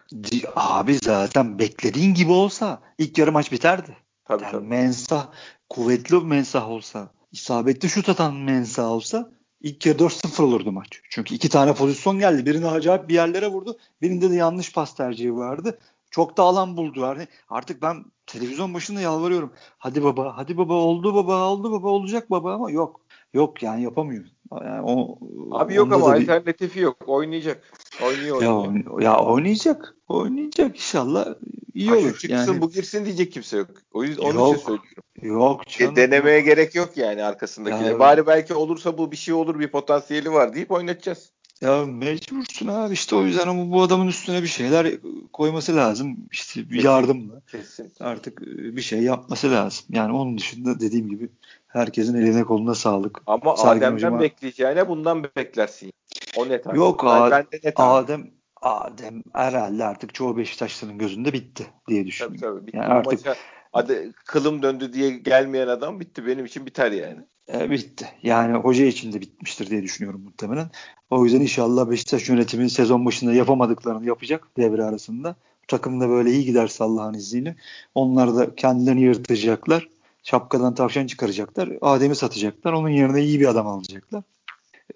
Abi 0.56 0.94
zaten 0.94 1.60
beklediğin 1.60 2.14
gibi 2.14 2.32
olsa 2.32 2.82
ilk 2.98 3.18
yarı 3.18 3.32
maç 3.32 3.52
biterdi. 3.52 3.98
Tabii, 4.26 4.44
yani 4.44 4.52
tabii. 4.52 4.68
Mensah 4.68 5.28
kuvvetli 5.70 6.16
bir 6.16 6.26
Mensah 6.26 6.70
olsa 6.70 7.10
isabetli 7.34 7.90
şut 7.90 8.10
atan 8.10 8.36
Mensah 8.36 8.92
olsa 8.92 9.32
ilk 9.62 9.86
yarı 9.86 9.98
4-0 9.98 10.44
olurdu 10.44 10.72
maç. 10.72 11.02
Çünkü 11.10 11.36
iki 11.36 11.50
tane 11.50 11.74
pozisyon 11.74 12.20
geldi. 12.20 12.46
Birini 12.46 12.68
acayip 12.68 13.10
bir 13.10 13.14
yerlere 13.14 13.48
vurdu. 13.48 13.78
Birinde 14.02 14.30
de 14.30 14.36
yanlış 14.36 14.74
pas 14.74 14.96
tercihi 14.96 15.36
vardı. 15.36 15.80
Çok 16.12 16.38
da 16.38 16.44
alan 16.44 16.78
buldu. 16.78 17.00
Yani 17.00 17.28
artık 17.50 17.82
ben 17.82 18.06
televizyon 18.28 18.74
başında 18.74 19.02
yalvarıyorum. 19.02 19.54
Hadi 19.78 20.04
baba, 20.04 20.38
hadi 20.38 20.58
baba 20.58 20.74
oldu 20.74 21.16
baba, 21.16 21.50
oldu 21.50 21.72
baba, 21.72 21.90
olacak 21.90 22.32
baba 22.32 22.54
ama 22.54 22.72
yok. 22.72 23.02
Yok 23.34 23.64
yani 23.64 23.84
yapamıyor. 23.84 24.26
Yani 24.52 24.82
o, 24.82 25.20
Abi 25.52 25.74
yok 25.74 25.94
ama 25.94 26.12
alternatifi 26.12 26.76
bir... 26.76 26.82
yok. 26.82 26.98
Oynayacak. 27.08 27.74
Oynuyor, 28.02 28.42
oynuyor. 28.42 29.02
Ya, 29.02 29.10
ya 29.10 29.20
oynayacak. 29.20 29.96
Oynayacak 30.08 30.76
inşallah. 30.76 31.26
iyi 31.74 31.90
ha, 31.90 31.96
olur. 31.96 32.18
Çıksın 32.18 32.30
yani... 32.30 32.62
bu 32.62 32.72
girsin 32.72 33.06
diyecek 33.06 33.32
kimse 33.32 33.58
yok. 33.58 33.70
O 33.94 34.04
yüzden 34.04 34.24
onun 34.24 34.40
yok, 34.40 34.56
için 34.56 34.66
söylüyorum. 34.66 35.04
Yok 35.22 35.68
canım. 35.68 35.96
Denemeye 35.96 36.38
yok. 36.38 36.46
gerek 36.46 36.76
yok 36.76 36.98
yani 36.98 37.24
arkasındakine. 37.24 37.88
Ya, 37.88 38.00
Bari 38.00 38.28
belki 38.28 38.54
olursa 38.54 38.98
bu 38.98 39.12
bir 39.12 39.18
şey 39.18 39.34
olur 39.34 39.60
bir 39.60 39.68
potansiyeli 39.68 40.32
var 40.32 40.56
deyip 40.56 40.72
oynatacağız. 40.72 41.32
Ya 41.62 41.86
mecbursun 41.86 42.68
abi 42.68 42.94
işte 42.94 43.16
o 43.16 43.24
yüzden 43.24 43.48
ama 43.48 43.72
bu 43.72 43.82
adamın 43.82 44.08
üstüne 44.08 44.44
bir 44.44 44.48
şeyler 44.48 44.88
koyması 45.34 45.76
lazım. 45.76 46.18
İşte 46.32 46.70
bir 46.70 46.84
yardımla. 46.84 47.42
Kesin. 47.52 47.92
Artık 48.00 48.42
e, 48.42 48.76
bir 48.76 48.82
şey 48.82 49.00
yapması 49.00 49.52
lazım. 49.52 49.86
Yani 49.90 50.14
onun 50.14 50.38
dışında 50.38 50.80
dediğim 50.80 51.10
gibi 51.10 51.30
herkesin 51.68 52.16
eline 52.16 52.44
koluna 52.44 52.76
sağlık. 52.76 53.22
Ama 53.28 53.58
Sergen 53.58 53.78
Adem'den 53.78 53.96
hocama... 53.96 54.20
bekleyeceğine 54.20 54.88
bundan 54.88 55.24
beklersin. 55.24 55.94
O 56.38 56.50
net 56.50 56.68
abi. 56.68 56.78
Yok 56.78 57.04
yani 57.04 57.34
Ad- 57.34 57.46
net 57.64 57.74
Adem 57.80 58.32
Adem 58.62 59.24
herhalde 59.34 59.86
artık 59.86 60.14
çoğu 60.14 60.38
Beşiktaşlı'nın 60.38 60.98
gözünde 60.98 61.34
bitti 61.34 61.68
diye 61.88 62.06
düşünüyorum. 62.06 62.38
Tabii 62.42 62.56
tabii. 62.56 62.68
Bitti. 62.68 62.78
Yani 62.78 62.94
artık 62.94 63.26
maça, 63.26 63.40
hadi 63.72 64.12
kılım 64.26 64.62
döndü 64.62 64.94
diye 64.94 65.10
gelmeyen 65.10 65.68
adam 65.68 66.00
bitti. 66.00 66.28
Benim 66.28 66.46
için 66.46 66.66
biter 66.66 66.92
yani. 66.92 67.20
E, 67.54 67.70
bitti. 67.70 68.06
Yani 68.24 68.58
hoca 68.58 68.86
için 68.86 69.14
de 69.14 69.22
bitmiştir 69.22 69.70
diye 69.70 69.84
düşünüyorum 69.84 70.22
muhtemelen. 70.22 70.70
O 71.10 71.26
yüzden 71.26 71.42
inşallah 71.42 71.90
Beşiktaş 71.90 72.30
yönetimi 72.30 72.70
sezon 72.70 73.06
başında 73.06 73.34
yapamadıklarını 73.34 74.06
yapacak 74.06 74.48
devre 74.58 74.84
arasında. 74.84 75.36
Takım 75.68 76.02
da 76.02 76.10
böyle 76.10 76.32
iyi 76.32 76.46
giderse 76.46 76.84
Allah'ın 76.84 77.14
izniyle. 77.14 77.56
Onlar 77.96 78.36
da 78.36 78.56
kendilerini 78.56 79.02
yırtacaklar. 79.02 79.90
Şapkadan 80.24 80.76
tavşan 80.76 81.08
çıkaracaklar. 81.08 81.70
Adem'i 81.82 82.16
satacaklar. 82.16 82.74
Onun 82.74 82.90
yerine 82.90 83.22
iyi 83.22 83.40
bir 83.40 83.48
adam 83.48 83.68
alacaklar. 83.68 84.24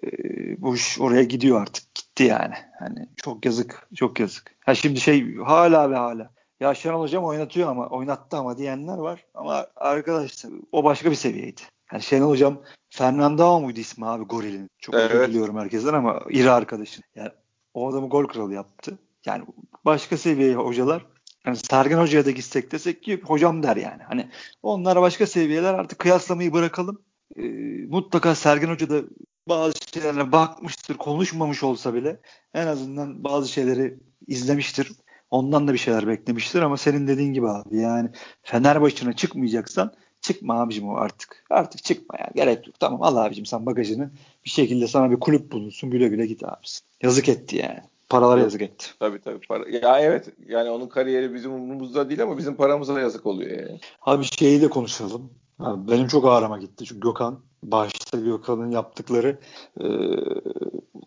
Ee, 0.04 0.62
bu 0.62 0.74
iş 0.74 1.00
oraya 1.00 1.22
gidiyor 1.22 1.62
artık. 1.62 1.94
Gitti 1.94 2.24
yani. 2.24 2.54
Hani 2.78 3.08
çok 3.16 3.44
yazık. 3.44 3.88
Çok 3.94 4.20
yazık. 4.20 4.54
Ha 4.60 4.74
şimdi 4.74 5.00
şey 5.00 5.36
hala 5.36 5.90
ve 5.90 5.96
hala. 5.96 6.30
Ya 6.60 6.74
Şenol 6.74 7.00
Hocam 7.00 7.24
oynatıyor 7.24 7.70
ama 7.70 7.88
oynattı 7.88 8.36
ama 8.36 8.58
diyenler 8.58 8.98
var. 8.98 9.24
Ama 9.34 9.66
arkadaşlar 9.76 10.52
o 10.72 10.84
başka 10.84 11.10
bir 11.10 11.16
seviyeydi. 11.16 11.60
Yani 11.92 12.02
Şenol 12.02 12.30
Hocam 12.30 12.58
Fernando 12.90 13.60
muydu 13.60 13.80
ismi 13.80 14.06
abi 14.06 14.24
Goril'in? 14.24 14.70
Çok 14.78 14.94
evet. 14.94 15.10
özür 15.10 15.28
diliyorum 15.28 15.58
herkesten 15.58 15.94
ama 15.94 16.22
iri 16.30 16.50
arkadaşın. 16.50 17.04
Yani 17.14 17.30
o 17.74 17.90
adamı 17.90 18.08
gol 18.08 18.26
kralı 18.26 18.54
yaptı. 18.54 18.98
Yani 19.26 19.44
başka 19.84 20.16
seviye 20.16 20.54
hocalar 20.54 21.06
yani 21.46 21.56
Sergen 21.56 21.98
Hoca'ya 21.98 22.26
da 22.26 22.30
gitsek 22.30 22.72
desek 22.72 23.02
ki 23.02 23.20
hocam 23.24 23.62
der 23.62 23.76
yani. 23.76 24.02
Hani 24.02 24.28
onlar 24.62 25.00
başka 25.00 25.26
seviyeler 25.26 25.74
artık 25.74 25.98
kıyaslamayı 25.98 26.52
bırakalım. 26.52 27.02
Ee, 27.36 27.42
mutlaka 27.88 28.34
Sergen 28.34 28.68
Hoca 28.68 28.90
da 28.90 29.00
bazı 29.48 29.74
şeylerine 29.94 30.32
bakmıştır, 30.32 30.94
konuşmamış 30.94 31.62
olsa 31.62 31.94
bile 31.94 32.20
en 32.54 32.66
azından 32.66 33.24
bazı 33.24 33.48
şeyleri 33.48 33.98
izlemiştir. 34.26 34.92
Ondan 35.30 35.68
da 35.68 35.72
bir 35.72 35.78
şeyler 35.78 36.06
beklemiştir 36.06 36.62
ama 36.62 36.76
senin 36.76 37.06
dediğin 37.06 37.32
gibi 37.32 37.48
abi 37.48 37.76
yani 37.76 38.10
Fenerbahçe'ne 38.42 39.12
çıkmayacaksan 39.12 39.92
çıkma 40.20 40.60
abicim 40.60 40.88
o 40.88 40.96
artık. 40.96 41.44
Artık 41.50 41.84
çıkma 41.84 42.18
ya. 42.18 42.30
Gerek 42.34 42.66
yok. 42.66 42.80
Tamam 42.80 43.02
al 43.02 43.16
abicim 43.16 43.46
sen 43.46 43.66
bagajını. 43.66 44.10
Bir 44.44 44.50
şekilde 44.50 44.86
sana 44.86 45.10
bir 45.10 45.20
kulüp 45.20 45.52
bulunsun. 45.52 45.90
Güle 45.90 46.08
güle 46.08 46.26
git 46.26 46.44
abisi. 46.44 46.80
Yazık 47.02 47.28
etti 47.28 47.56
yani. 47.56 47.80
Paralara 48.08 48.40
yazık 48.40 48.62
etti. 48.62 48.86
Tabii 48.98 49.20
tabii. 49.20 49.46
Para. 49.48 49.68
Ya 49.68 50.00
evet 50.00 50.28
yani 50.48 50.70
onun 50.70 50.88
kariyeri 50.88 51.34
bizim 51.34 51.52
umurumuzda 51.52 52.08
değil 52.08 52.22
ama 52.22 52.38
bizim 52.38 52.56
paramıza 52.56 53.00
yazık 53.00 53.26
oluyor 53.26 53.58
yani. 53.58 53.80
Abi 54.02 54.24
şeyi 54.24 54.60
de 54.60 54.68
konuşalım. 54.68 55.30
Abi 55.58 55.90
benim 55.90 56.08
çok 56.08 56.24
ağrıma 56.26 56.58
gitti. 56.58 56.84
Çünkü 56.84 57.00
Gökhan 57.00 57.40
başta 57.62 58.18
Gökhan'ın 58.18 58.70
yaptıkları 58.70 59.38
e, 59.80 59.86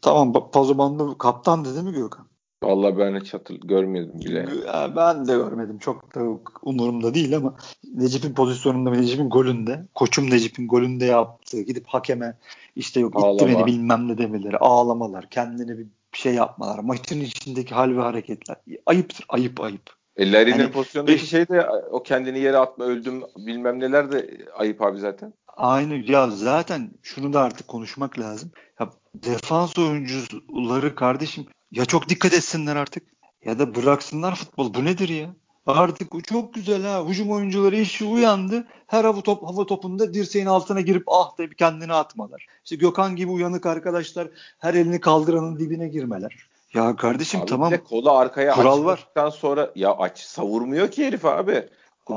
tamam 0.02 0.52
Pazoban'da 0.52 1.18
kaptan 1.18 1.66
dedi 1.66 1.82
mi 1.82 1.92
Gökhan? 1.92 2.32
Vallahi 2.64 2.98
ben 2.98 3.20
hiç 3.20 3.34
hatır 3.34 3.56
görmedim 3.56 4.22
bile. 4.26 4.48
Ben 4.96 5.28
de 5.28 5.34
görmedim. 5.34 5.78
Çok 5.78 6.16
da 6.16 6.22
umurumda 6.64 7.14
değil 7.14 7.36
ama 7.36 7.56
Necip'in 7.94 8.34
pozisyonunda 8.34 8.92
ve 8.92 8.98
Necip'in 8.98 9.30
golünde, 9.30 9.86
koçum 9.96 10.30
Necip'in 10.30 10.68
golünde 10.68 11.06
yaptığı 11.06 11.62
gidip 11.62 11.88
hakeme 11.88 12.38
işte 12.76 13.00
yok 13.00 13.16
itti 13.16 13.26
Ağlama. 13.26 13.48
beni 13.48 13.66
bilmem 13.66 14.08
ne 14.08 14.18
demeleri, 14.18 14.58
ağlamalar, 14.58 15.30
kendini 15.30 15.78
bir 15.78 15.88
şey 16.14 16.34
yapmalar, 16.34 16.80
maçın 16.80 17.20
içindeki 17.20 17.76
hal 17.76 17.98
ve 17.98 18.02
hareketler. 18.02 18.56
Ayıptır, 18.86 19.26
ayıp 19.30 19.62
ayıp. 19.62 20.02
E 20.18 20.32
Larry'nin 20.32 20.60
yani, 20.60 20.72
pozisyondaki 20.72 21.28
şey 21.28 21.48
de 21.48 21.70
o 21.92 22.04
kendini 22.04 22.40
yere 22.40 22.58
atma 22.58 22.86
öldüm 22.86 23.22
bilmem 23.38 23.80
neler 23.80 24.12
de 24.12 24.38
ayıp 24.58 24.82
abi 24.82 25.00
zaten. 25.00 25.34
Aynı 25.58 26.12
ya 26.12 26.30
zaten 26.30 26.92
şunu 27.04 27.34
da 27.34 27.42
artık 27.42 27.68
konuşmak 27.68 28.20
lazım. 28.20 28.52
Ya 28.80 28.90
defans 29.14 29.78
oyuncuları 29.78 30.96
kardeşim 30.96 31.46
ya 31.72 31.86
çok 31.86 32.10
dikkat 32.10 32.34
etsinler 32.34 32.76
artık 32.76 33.04
ya 33.46 33.60
da 33.60 33.76
bıraksınlar 33.76 34.36
futbol. 34.36 34.74
Bu 34.74 34.86
nedir 34.86 35.10
ya? 35.10 35.30
Artık 35.68 36.28
çok 36.28 36.54
güzel 36.54 36.84
ha. 36.84 37.06
Hücum 37.08 37.32
oyuncuları 37.32 37.76
işi 37.76 38.06
uyandı. 38.06 38.68
Her 38.88 39.04
hava, 39.06 39.22
top, 39.22 39.44
hava 39.44 39.66
topunda 39.66 40.14
dirseğin 40.14 40.46
altına 40.46 40.82
girip 40.82 41.04
ah 41.08 41.38
bir 41.40 41.54
kendini 41.54 41.94
atmalar. 41.94 42.48
İşte 42.64 42.76
Gökhan 42.76 43.16
gibi 43.16 43.32
uyanık 43.32 43.66
arkadaşlar 43.66 44.28
her 44.60 44.74
elini 44.74 45.00
kaldıranın 45.00 45.60
dibine 45.60 45.88
girmeler. 45.88 46.48
Ya 46.74 46.96
kardeşim 46.96 47.42
abi 47.42 47.50
tamam. 47.50 47.74
Kolu 47.90 48.12
arkaya 48.12 48.54
Kural 48.54 48.86
var. 48.86 49.08
sonra 49.32 49.72
ya 49.76 49.98
aç 49.98 50.20
savurmuyor 50.20 50.92
ki 50.92 51.06
herif 51.06 51.26
abi. 51.26 51.70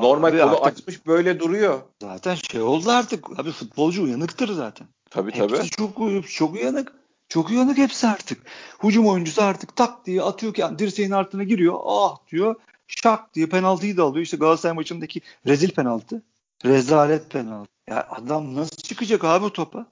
Normal 0.03 0.29
abi 0.29 0.39
kolu 0.39 0.51
artık, 0.51 0.67
açmış 0.67 1.07
böyle 1.07 1.41
duruyor. 1.41 1.81
Zaten 2.03 2.35
şey 2.35 2.61
oldu 2.61 2.91
artık. 2.91 3.41
Abi 3.41 3.51
futbolcu 3.51 4.03
uyanıktır 4.03 4.53
zaten. 4.53 4.87
Tabii 5.11 5.33
Hepsi 5.33 5.57
tabii. 5.57 5.71
çok, 5.71 6.29
çok 6.29 6.55
uyanık. 6.55 6.93
Çok 7.29 7.51
uyanık 7.51 7.79
hepsi 7.79 8.07
artık. 8.07 8.43
Hücum 8.83 9.07
oyuncusu 9.07 9.43
artık 9.43 9.77
tak 9.77 10.07
diye 10.07 10.23
atıyor 10.23 10.55
ki 10.55 10.61
yani 10.61 10.79
dirseğin 10.79 11.11
altına 11.11 11.45
giriyor. 11.45 11.79
Ah 11.87 12.17
diyor. 12.33 12.55
Şak 12.87 13.35
diye 13.35 13.47
penaltıyı 13.47 13.97
da 13.97 14.03
alıyor. 14.03 14.25
İşte 14.25 14.37
Galatasaray 14.37 14.77
maçındaki 14.77 15.21
rezil 15.47 15.71
penaltı. 15.71 16.23
Rezalet 16.65 17.31
penaltı. 17.31 17.71
Ya 17.89 18.07
adam 18.11 18.55
nasıl 18.55 18.77
çıkacak 18.77 19.25
abi 19.25 19.51
topa? 19.51 19.87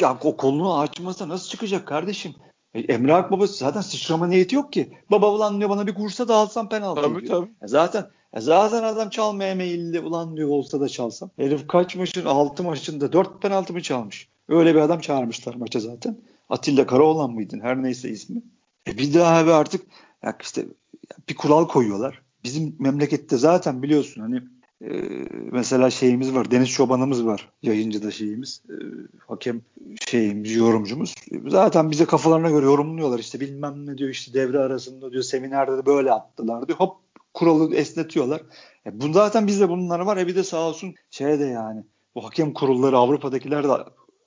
Ya, 0.00 0.18
o 0.22 0.36
kolunu 0.36 0.78
açmasa 0.78 1.28
nasıl 1.28 1.48
çıkacak 1.48 1.86
kardeşim? 1.86 2.34
E, 2.74 2.80
Emre 2.80 3.14
Akbaba 3.14 3.46
zaten 3.46 3.80
sıçrama 3.80 4.26
niyeti 4.26 4.56
yok 4.56 4.72
ki. 4.72 4.92
Baba 5.10 5.32
ulan 5.32 5.58
diyor 5.58 5.70
bana 5.70 5.86
bir 5.86 5.94
kursa 5.94 6.28
da 6.28 6.34
alsam 6.34 6.68
penaltı 6.68 7.02
tabii, 7.02 7.26
diyor. 7.26 7.40
Tabii. 7.40 7.50
E 7.62 7.68
zaten 7.68 8.06
e 8.32 8.40
zaten 8.40 8.82
adam 8.82 9.10
çalmaya 9.10 9.54
meyilli 9.54 10.00
ulan 10.00 10.36
diyor 10.36 10.48
olsa 10.48 10.80
da 10.80 10.88
çalsam. 10.88 11.30
Herif 11.36 11.68
kaç 11.68 11.96
maçın 11.96 12.24
6 12.24 12.62
maçında 12.62 13.12
4 13.12 13.42
penaltı 13.42 13.72
mı 13.72 13.82
çalmış? 13.82 14.28
Öyle 14.48 14.74
bir 14.74 14.80
adam 14.80 15.00
çağırmışlar 15.00 15.54
maça 15.54 15.80
zaten. 15.80 16.20
Atilla 16.48 16.86
Karaoğlan 16.86 17.30
mıydın? 17.30 17.60
Her 17.60 17.82
neyse 17.82 18.10
ismi. 18.10 18.42
E 18.86 18.98
bir 18.98 19.14
daha 19.14 19.36
abi 19.36 19.52
artık 19.52 19.86
ya 20.22 20.36
işte 20.40 20.66
bir 21.28 21.34
kural 21.34 21.68
koyuyorlar. 21.68 22.22
Bizim 22.44 22.76
memlekette 22.78 23.36
zaten 23.36 23.82
biliyorsun 23.82 24.20
hani 24.20 24.42
e, 24.82 24.90
mesela 25.52 25.90
şeyimiz 25.90 26.34
var. 26.34 26.50
Deniz 26.50 26.68
Çobanımız 26.68 27.26
var. 27.26 27.48
Yayıncıda 27.62 28.10
şeyimiz. 28.10 28.62
E, 28.70 28.74
hakem 29.26 29.62
şeyimiz, 30.08 30.56
yorumcumuz. 30.56 31.14
Zaten 31.46 31.90
bize 31.90 32.04
kafalarına 32.04 32.50
göre 32.50 32.66
yorumluyorlar. 32.66 33.18
İşte 33.18 33.40
bilmem 33.40 33.86
ne 33.86 33.98
diyor 33.98 34.10
işte 34.10 34.34
devre 34.34 34.58
arasında 34.58 35.12
diyor 35.12 35.22
seminerde 35.22 35.76
de 35.76 35.86
böyle 35.86 36.12
attılar 36.12 36.68
diyor. 36.68 36.78
Hop 36.78 36.96
kuralı 37.34 37.74
esnetiyorlar. 37.74 38.42
E, 38.86 39.00
bu 39.00 39.12
zaten 39.12 39.46
bizde 39.46 39.68
bunlar 39.68 40.00
var. 40.00 40.16
E 40.16 40.26
bir 40.26 40.36
de 40.36 40.44
sağ 40.44 40.68
olsun 40.68 40.94
şey 41.10 41.38
de 41.40 41.44
yani 41.44 41.84
bu 42.14 42.24
hakem 42.24 42.52
kurulları 42.52 42.96
Avrupa'dakiler 42.96 43.64
de 43.64 43.68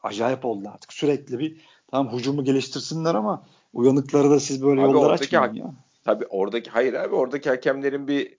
acayip 0.04 0.46
oldu 0.46 0.70
artık. 0.74 0.94
Sürekli 0.94 1.40
bir 1.40 1.74
Tamam 1.94 2.18
hücumu 2.18 2.44
geliştirsinler 2.44 3.16
ama 3.16 3.46
uyanıkları 3.74 4.30
da 4.30 4.40
siz 4.40 4.64
böyle 4.64 4.82
abi 4.82 4.92
yollar 4.92 5.12
açmayın 5.12 5.54
ya. 5.54 5.74
Tabii 6.04 6.26
oradaki 6.26 6.70
hayır 6.70 6.94
abi 6.94 7.16
oradaki 7.16 7.50
hakemlerin 7.50 8.08
bir 8.08 8.38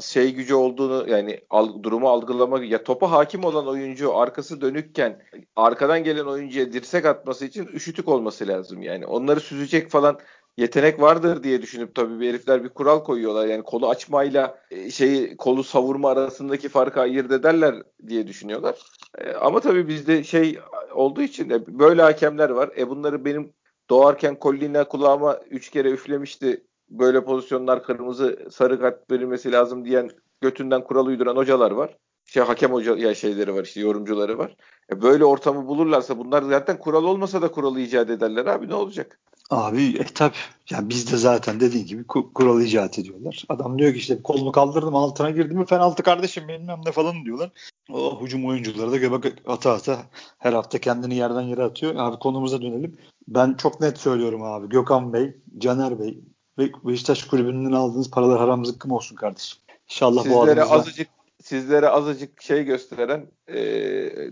şey 0.00 0.34
gücü 0.34 0.54
olduğunu 0.54 1.08
yani 1.08 1.40
durumu 1.82 2.08
algılamak 2.08 2.70
ya 2.70 2.84
topa 2.84 3.10
hakim 3.10 3.44
olan 3.44 3.66
oyuncu 3.66 4.16
arkası 4.16 4.60
dönükken 4.60 5.22
arkadan 5.56 6.04
gelen 6.04 6.24
oyuncuya 6.24 6.72
dirsek 6.72 7.04
atması 7.04 7.44
için 7.44 7.66
üşütük 7.66 8.08
olması 8.08 8.48
lazım 8.48 8.82
yani. 8.82 9.06
Onları 9.06 9.40
süzecek 9.40 9.90
falan 9.90 10.18
yetenek 10.58 11.00
vardır 11.00 11.42
diye 11.42 11.62
düşünüp 11.62 11.94
tabii 11.94 12.20
bir 12.20 12.28
herifler 12.28 12.64
bir 12.64 12.68
kural 12.68 13.04
koyuyorlar. 13.04 13.46
Yani 13.46 13.62
kolu 13.62 13.88
açmayla 13.88 14.58
e, 14.70 14.90
şeyi 14.90 15.36
kolu 15.36 15.64
savurma 15.64 16.10
arasındaki 16.10 16.68
farkı 16.68 17.00
ayırt 17.00 17.32
ederler 17.32 17.74
diye 18.06 18.26
düşünüyorlar. 18.26 18.82
E, 19.18 19.32
ama 19.32 19.60
tabii 19.60 19.88
bizde 19.88 20.24
şey 20.24 20.58
olduğu 20.94 21.22
için 21.22 21.66
böyle 21.68 22.02
hakemler 22.02 22.50
var. 22.50 22.70
E 22.76 22.88
bunları 22.88 23.24
benim 23.24 23.52
doğarken 23.90 24.36
Collina 24.40 24.84
kulağıma 24.84 25.40
3 25.50 25.70
kere 25.70 25.90
üflemişti. 25.90 26.64
Böyle 26.90 27.24
pozisyonlar 27.24 27.82
kırmızı 27.82 28.46
sarı 28.50 28.80
kart 28.80 29.10
verilmesi 29.10 29.52
lazım 29.52 29.84
diyen 29.84 30.10
götünden 30.40 30.84
kural 30.84 31.06
uyduran 31.06 31.36
hocalar 31.36 31.70
var. 31.70 31.96
Şey 32.26 32.42
hakem 32.42 32.72
hoca 32.72 32.96
ya 32.96 33.14
şeyleri 33.14 33.54
var 33.54 33.64
işte 33.64 33.80
yorumcuları 33.80 34.38
var. 34.38 34.56
E 34.92 35.02
böyle 35.02 35.24
ortamı 35.24 35.66
bulurlarsa 35.66 36.18
bunlar 36.18 36.42
zaten 36.42 36.78
kural 36.78 37.04
olmasa 37.04 37.42
da 37.42 37.50
kuralı 37.50 37.80
icat 37.80 38.10
ederler 38.10 38.46
abi 38.46 38.68
ne 38.68 38.74
olacak? 38.74 39.20
Abi 39.50 39.96
e 39.98 40.04
tabi. 40.04 40.34
Yani 40.70 40.88
biz 40.88 41.12
de 41.12 41.16
zaten 41.16 41.60
dediğin 41.60 41.86
gibi 41.86 42.06
kural 42.06 42.60
icat 42.60 42.98
ediyorlar. 42.98 43.44
Adam 43.48 43.78
diyor 43.78 43.92
ki 43.92 43.98
işte 43.98 44.22
kolumu 44.22 44.52
kaldırdım 44.52 44.94
altına 44.94 45.30
girdim 45.30 45.58
mi 45.58 45.66
penaltı 45.66 46.02
kardeşim 46.02 46.48
bilmem 46.48 46.80
ne 46.86 46.92
falan 46.92 47.24
diyorlar. 47.24 47.50
O 47.92 48.22
hücum 48.22 48.46
oyuncuları 48.46 48.92
da 48.92 48.96
göbek 48.96 49.34
ata 49.46 49.72
ata 49.72 50.06
her 50.38 50.52
hafta 50.52 50.78
kendini 50.78 51.14
yerden 51.14 51.42
yere 51.42 51.62
atıyor. 51.62 51.94
Abi 51.96 52.18
konumuza 52.18 52.62
dönelim. 52.62 52.96
Ben 53.28 53.54
çok 53.54 53.80
net 53.80 53.98
söylüyorum 53.98 54.42
abi. 54.42 54.68
Gökhan 54.68 55.12
Bey, 55.12 55.36
Caner 55.58 55.98
Bey 55.98 56.20
ve 56.58 56.70
Beşiktaş 56.84 57.24
kulübünden 57.24 57.72
aldığınız 57.72 58.10
paralar 58.10 58.38
haram 58.38 58.64
zıkkım 58.64 58.90
olsun 58.90 59.16
kardeşim. 59.16 59.58
İnşallah 59.90 60.22
sizlere 60.22 60.36
bu 60.38 60.42
adımızdan... 60.42 60.78
azıcık 60.78 61.08
sizlere 61.42 61.88
azıcık 61.88 62.42
şey 62.42 62.64
gösteren, 62.64 63.26
e, 63.48 63.56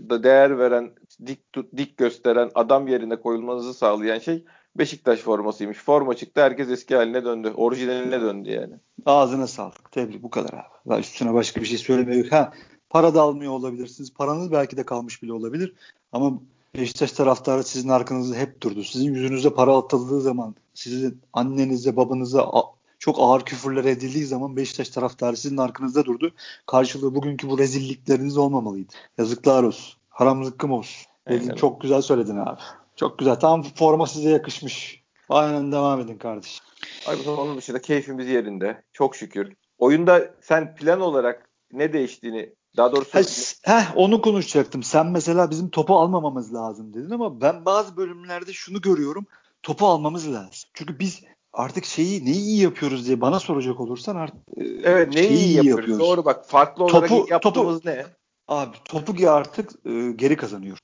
da 0.09 0.23
değer 0.23 0.59
veren, 0.59 0.91
dik 1.25 1.53
tut, 1.53 1.77
dik 1.77 1.97
gösteren, 1.97 2.51
adam 2.55 2.87
yerine 2.87 3.15
koyulmanızı 3.15 3.73
sağlayan 3.73 4.19
şey 4.19 4.45
Beşiktaş 4.75 5.19
formasıymış. 5.19 5.77
Forma 5.77 6.13
çıktı 6.13 6.41
herkes 6.41 6.69
eski 6.69 6.95
haline 6.95 7.25
döndü. 7.25 7.53
Orijinaline 7.55 8.21
döndü 8.21 8.49
yani. 8.49 8.73
Ağzına 9.05 9.47
sağlık. 9.47 9.91
Tebrik 9.91 10.23
bu 10.23 10.29
kadar 10.29 10.53
abi. 10.53 10.89
Daha 10.89 10.99
üstüne 10.99 11.33
başka 11.33 11.61
bir 11.61 11.65
şey 11.65 11.77
söylemiyor. 11.77 12.27
Ha 12.27 12.53
para 12.89 13.15
da 13.15 13.21
almıyor 13.21 13.51
olabilirsiniz. 13.51 14.13
Paranız 14.13 14.51
belki 14.51 14.77
de 14.77 14.83
kalmış 14.83 15.23
bile 15.23 15.33
olabilir. 15.33 15.73
Ama 16.11 16.39
Beşiktaş 16.75 17.11
taraftarı 17.11 17.63
sizin 17.63 17.89
arkanızda 17.89 18.35
hep 18.35 18.61
durdu. 18.61 18.83
Sizin 18.83 19.13
yüzünüze 19.13 19.49
para 19.49 19.77
atıldığı 19.77 20.21
zaman, 20.21 20.55
sizin 20.77 21.21
annenize, 21.33 21.95
babanıza 21.95 22.51
çok 22.99 23.15
ağır 23.19 23.41
küfürler 23.41 23.85
edildiği 23.85 24.25
zaman 24.25 24.55
Beşiktaş 24.55 24.89
taraftarı 24.89 25.37
sizin 25.37 25.57
arkanızda 25.57 26.05
durdu. 26.05 26.31
Karşılığı 26.65 27.15
bugünkü 27.15 27.49
bu 27.49 27.59
rezillikleriniz 27.59 28.37
olmamalıydı. 28.37 28.93
Yazıklar 29.17 29.63
olsun. 29.63 29.99
Haram 30.09 30.43
zıkkım 30.43 30.71
olsun. 30.71 31.07
Dedin, 31.29 31.55
çok 31.55 31.81
güzel 31.81 32.01
söyledin 32.01 32.37
abi. 32.37 32.59
Çok 32.95 33.19
güzel. 33.19 33.35
Tam 33.35 33.63
forma 33.63 34.07
size 34.07 34.29
yakışmış. 34.29 35.03
Aynen 35.29 35.71
devam 35.71 35.99
edin 35.99 36.17
kardeşim. 36.17 36.65
Abi 37.07 37.29
onun 37.29 37.57
dışında 37.57 37.81
keyfimiz 37.81 38.27
yerinde. 38.27 38.83
Çok 38.93 39.15
şükür. 39.15 39.53
Oyunda 39.77 40.33
sen 40.41 40.75
plan 40.75 41.01
olarak 41.01 41.49
ne 41.73 41.93
değiştiğini 41.93 42.53
daha 42.77 42.91
doğrusu 42.91 43.17
ha, 43.17 43.21
heh, 43.63 43.97
onu 43.97 44.21
konuşacaktım. 44.21 44.83
Sen 44.83 45.07
mesela 45.07 45.51
bizim 45.51 45.69
topu 45.69 45.95
almamamız 45.99 46.53
lazım 46.53 46.93
dedin 46.93 47.09
ama 47.09 47.41
ben 47.41 47.65
bazı 47.65 47.97
bölümlerde 47.97 48.53
şunu 48.53 48.81
görüyorum. 48.81 49.25
Topu 49.67 49.87
almamız 49.87 50.33
lazım. 50.33 50.69
Çünkü 50.73 50.99
biz 50.99 51.21
artık 51.53 51.85
şeyi 51.85 52.25
neyi 52.25 52.41
iyi 52.41 52.61
yapıyoruz 52.61 53.07
diye 53.07 53.21
bana 53.21 53.39
soracak 53.39 53.79
olursan 53.79 54.15
artık 54.15 54.41
Evet 54.83 55.13
neyi 55.13 55.29
iyi 55.29 55.55
yapıyoruz? 55.55 55.79
yapıyoruz. 55.79 55.99
Doğru 55.99 56.25
bak 56.25 56.49
farklı 56.49 56.83
olarak 56.83 57.09
topu, 57.09 57.27
yaptığımız 57.29 57.75
topu, 57.81 57.89
ne? 57.89 58.05
Abi 58.47 58.77
topu 58.85 59.29
artık 59.29 59.71
e, 59.85 60.11
geri 60.15 60.35
kazanıyor. 60.35 60.77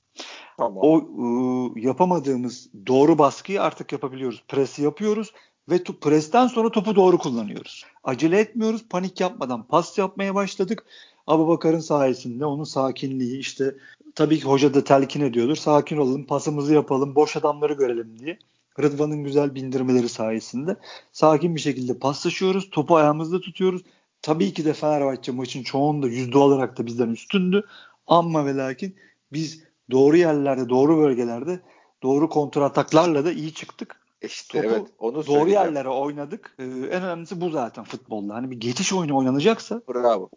Tamam. 0.58 0.78
O 0.82 0.98
e, 0.98 1.80
yapamadığımız 1.80 2.68
doğru 2.86 3.18
baskıyı 3.18 3.62
artık 3.62 3.92
yapabiliyoruz. 3.92 4.44
Presi 4.48 4.82
yapıyoruz 4.82 5.32
ve 5.70 5.76
to- 5.76 6.00
presten 6.00 6.46
sonra 6.46 6.70
topu 6.70 6.96
doğru 6.96 7.18
kullanıyoruz. 7.18 7.84
Acele 8.04 8.40
etmiyoruz, 8.40 8.84
panik 8.90 9.20
yapmadan 9.20 9.66
pas 9.66 9.98
yapmaya 9.98 10.34
başladık. 10.34 10.86
Abu 11.26 11.48
Bakar'ın 11.48 11.80
sayesinde 11.80 12.46
onun 12.46 12.64
sakinliği 12.64 13.38
işte 13.38 13.74
tabii 14.14 14.38
ki 14.38 14.44
hoca 14.44 14.74
da 14.74 14.84
telkin 14.84 15.20
ediyordur. 15.20 15.56
Sakin 15.56 15.96
olalım, 15.96 16.26
pasımızı 16.26 16.74
yapalım, 16.74 17.14
boş 17.14 17.36
adamları 17.36 17.72
görelim 17.72 18.18
diye. 18.18 18.38
Rıdvan'ın 18.82 19.24
güzel 19.24 19.54
bindirmeleri 19.54 20.08
sayesinde 20.08 20.76
sakin 21.12 21.54
bir 21.56 21.60
şekilde 21.60 21.98
paslaşıyoruz. 21.98 22.70
Topu 22.70 22.96
ayağımızda 22.96 23.40
tutuyoruz. 23.40 23.82
Tabii 24.22 24.54
ki 24.54 24.64
de 24.64 24.72
Fenerbahçe 24.72 25.32
maçın 25.32 25.62
çoğunda 25.62 26.06
yüzde 26.06 26.38
olarak 26.38 26.78
da 26.78 26.86
bizden 26.86 27.08
üstündü. 27.08 27.64
Ama 28.06 28.46
ve 28.46 28.56
lakin 28.56 28.96
biz 29.32 29.64
doğru 29.90 30.16
yerlerde, 30.16 30.68
doğru 30.68 30.98
bölgelerde 30.98 31.60
doğru 32.02 32.28
kontrataklarla 32.28 33.24
da 33.24 33.32
iyi 33.32 33.54
çıktık. 33.54 34.00
İşte 34.22 34.62
Topu 34.62 34.74
evet 34.74 34.86
onu 34.98 35.26
doğru 35.26 35.50
yerlere 35.50 35.88
oynadık. 35.88 36.56
Ee, 36.58 36.64
en 36.64 37.02
önemlisi 37.02 37.40
bu 37.40 37.50
zaten 37.50 37.84
futbolda. 37.84 38.34
Hani 38.34 38.50
bir 38.50 38.60
geçiş 38.60 38.92
oyunu 38.92 39.16
oynanacaksa 39.16 39.82
Bravo. 39.88 40.28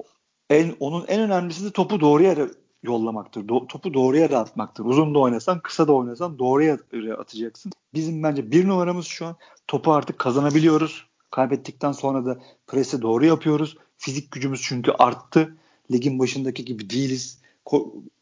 En, 0.50 0.76
onun 0.80 1.06
en 1.08 1.22
önemlisi 1.22 1.66
de 1.66 1.72
topu 1.72 2.00
doğru 2.00 2.24
yere 2.24 2.48
yollamaktır. 2.84 3.42
Do- 3.48 3.68
topu 3.68 3.94
doğru 3.94 4.18
yere 4.18 4.38
atmaktır. 4.38 4.86
Uzun 4.86 5.16
da 5.16 5.20
oynasan, 5.20 5.60
kısa 5.60 5.88
da 5.88 5.94
oynasan 5.94 6.40
doğru 6.40 6.64
yere 6.64 7.14
atacaksın. 7.14 7.72
Bizim 7.94 8.24
bence 8.24 8.52
bir 8.52 8.68
numaramız 8.68 9.06
şu 9.06 9.26
an 9.26 9.36
topu 9.68 9.94
artık 9.94 10.20
kazanabiliyoruz. 10.20 11.06
Kaybettikten 11.32 11.92
sonra 11.92 12.26
da 12.26 12.40
presi 12.68 13.02
doğru 13.02 13.26
yapıyoruz. 13.26 13.78
Fizik 13.98 14.32
gücümüz 14.32 14.62
çünkü 14.62 14.92
arttı. 14.92 15.58
Ligin 15.92 16.20
başındaki 16.20 16.66
gibi 16.66 16.90
değiliz. 16.90 17.42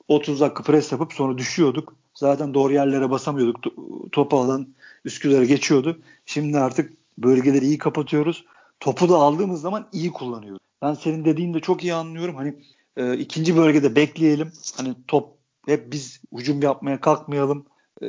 30 0.07 0.39
dakika 0.39 0.63
pres 0.63 0.91
yapıp 0.91 1.13
sonra 1.13 1.37
düşüyorduk. 1.37 1.95
Zaten 2.13 2.53
doğru 2.53 2.73
yerlere 2.73 3.09
basamıyorduk. 3.09 3.63
Topu 4.11 4.39
alan 4.39 4.67
Üsküdar'a 5.05 5.45
geçiyordu. 5.45 5.99
Şimdi 6.25 6.59
artık 6.59 6.93
bölgeleri 7.17 7.65
iyi 7.65 7.77
kapatıyoruz. 7.77 8.45
Topu 8.79 9.09
da 9.09 9.15
aldığımız 9.15 9.61
zaman 9.61 9.87
iyi 9.91 10.11
kullanıyoruz. 10.11 10.59
Ben 10.81 10.93
senin 10.93 11.25
dediğini 11.25 11.53
de 11.53 11.59
çok 11.59 11.83
iyi 11.83 11.93
anlıyorum. 11.93 12.35
Hani 12.35 12.55
e, 12.97 13.17
ikinci 13.17 13.57
bölgede 13.57 13.95
bekleyelim. 13.95 14.51
Hani 14.77 14.95
top 15.07 15.37
hep 15.65 15.91
biz 15.91 16.21
hücum 16.31 16.61
yapmaya 16.61 17.01
kalkmayalım. 17.01 17.65
E, 18.01 18.07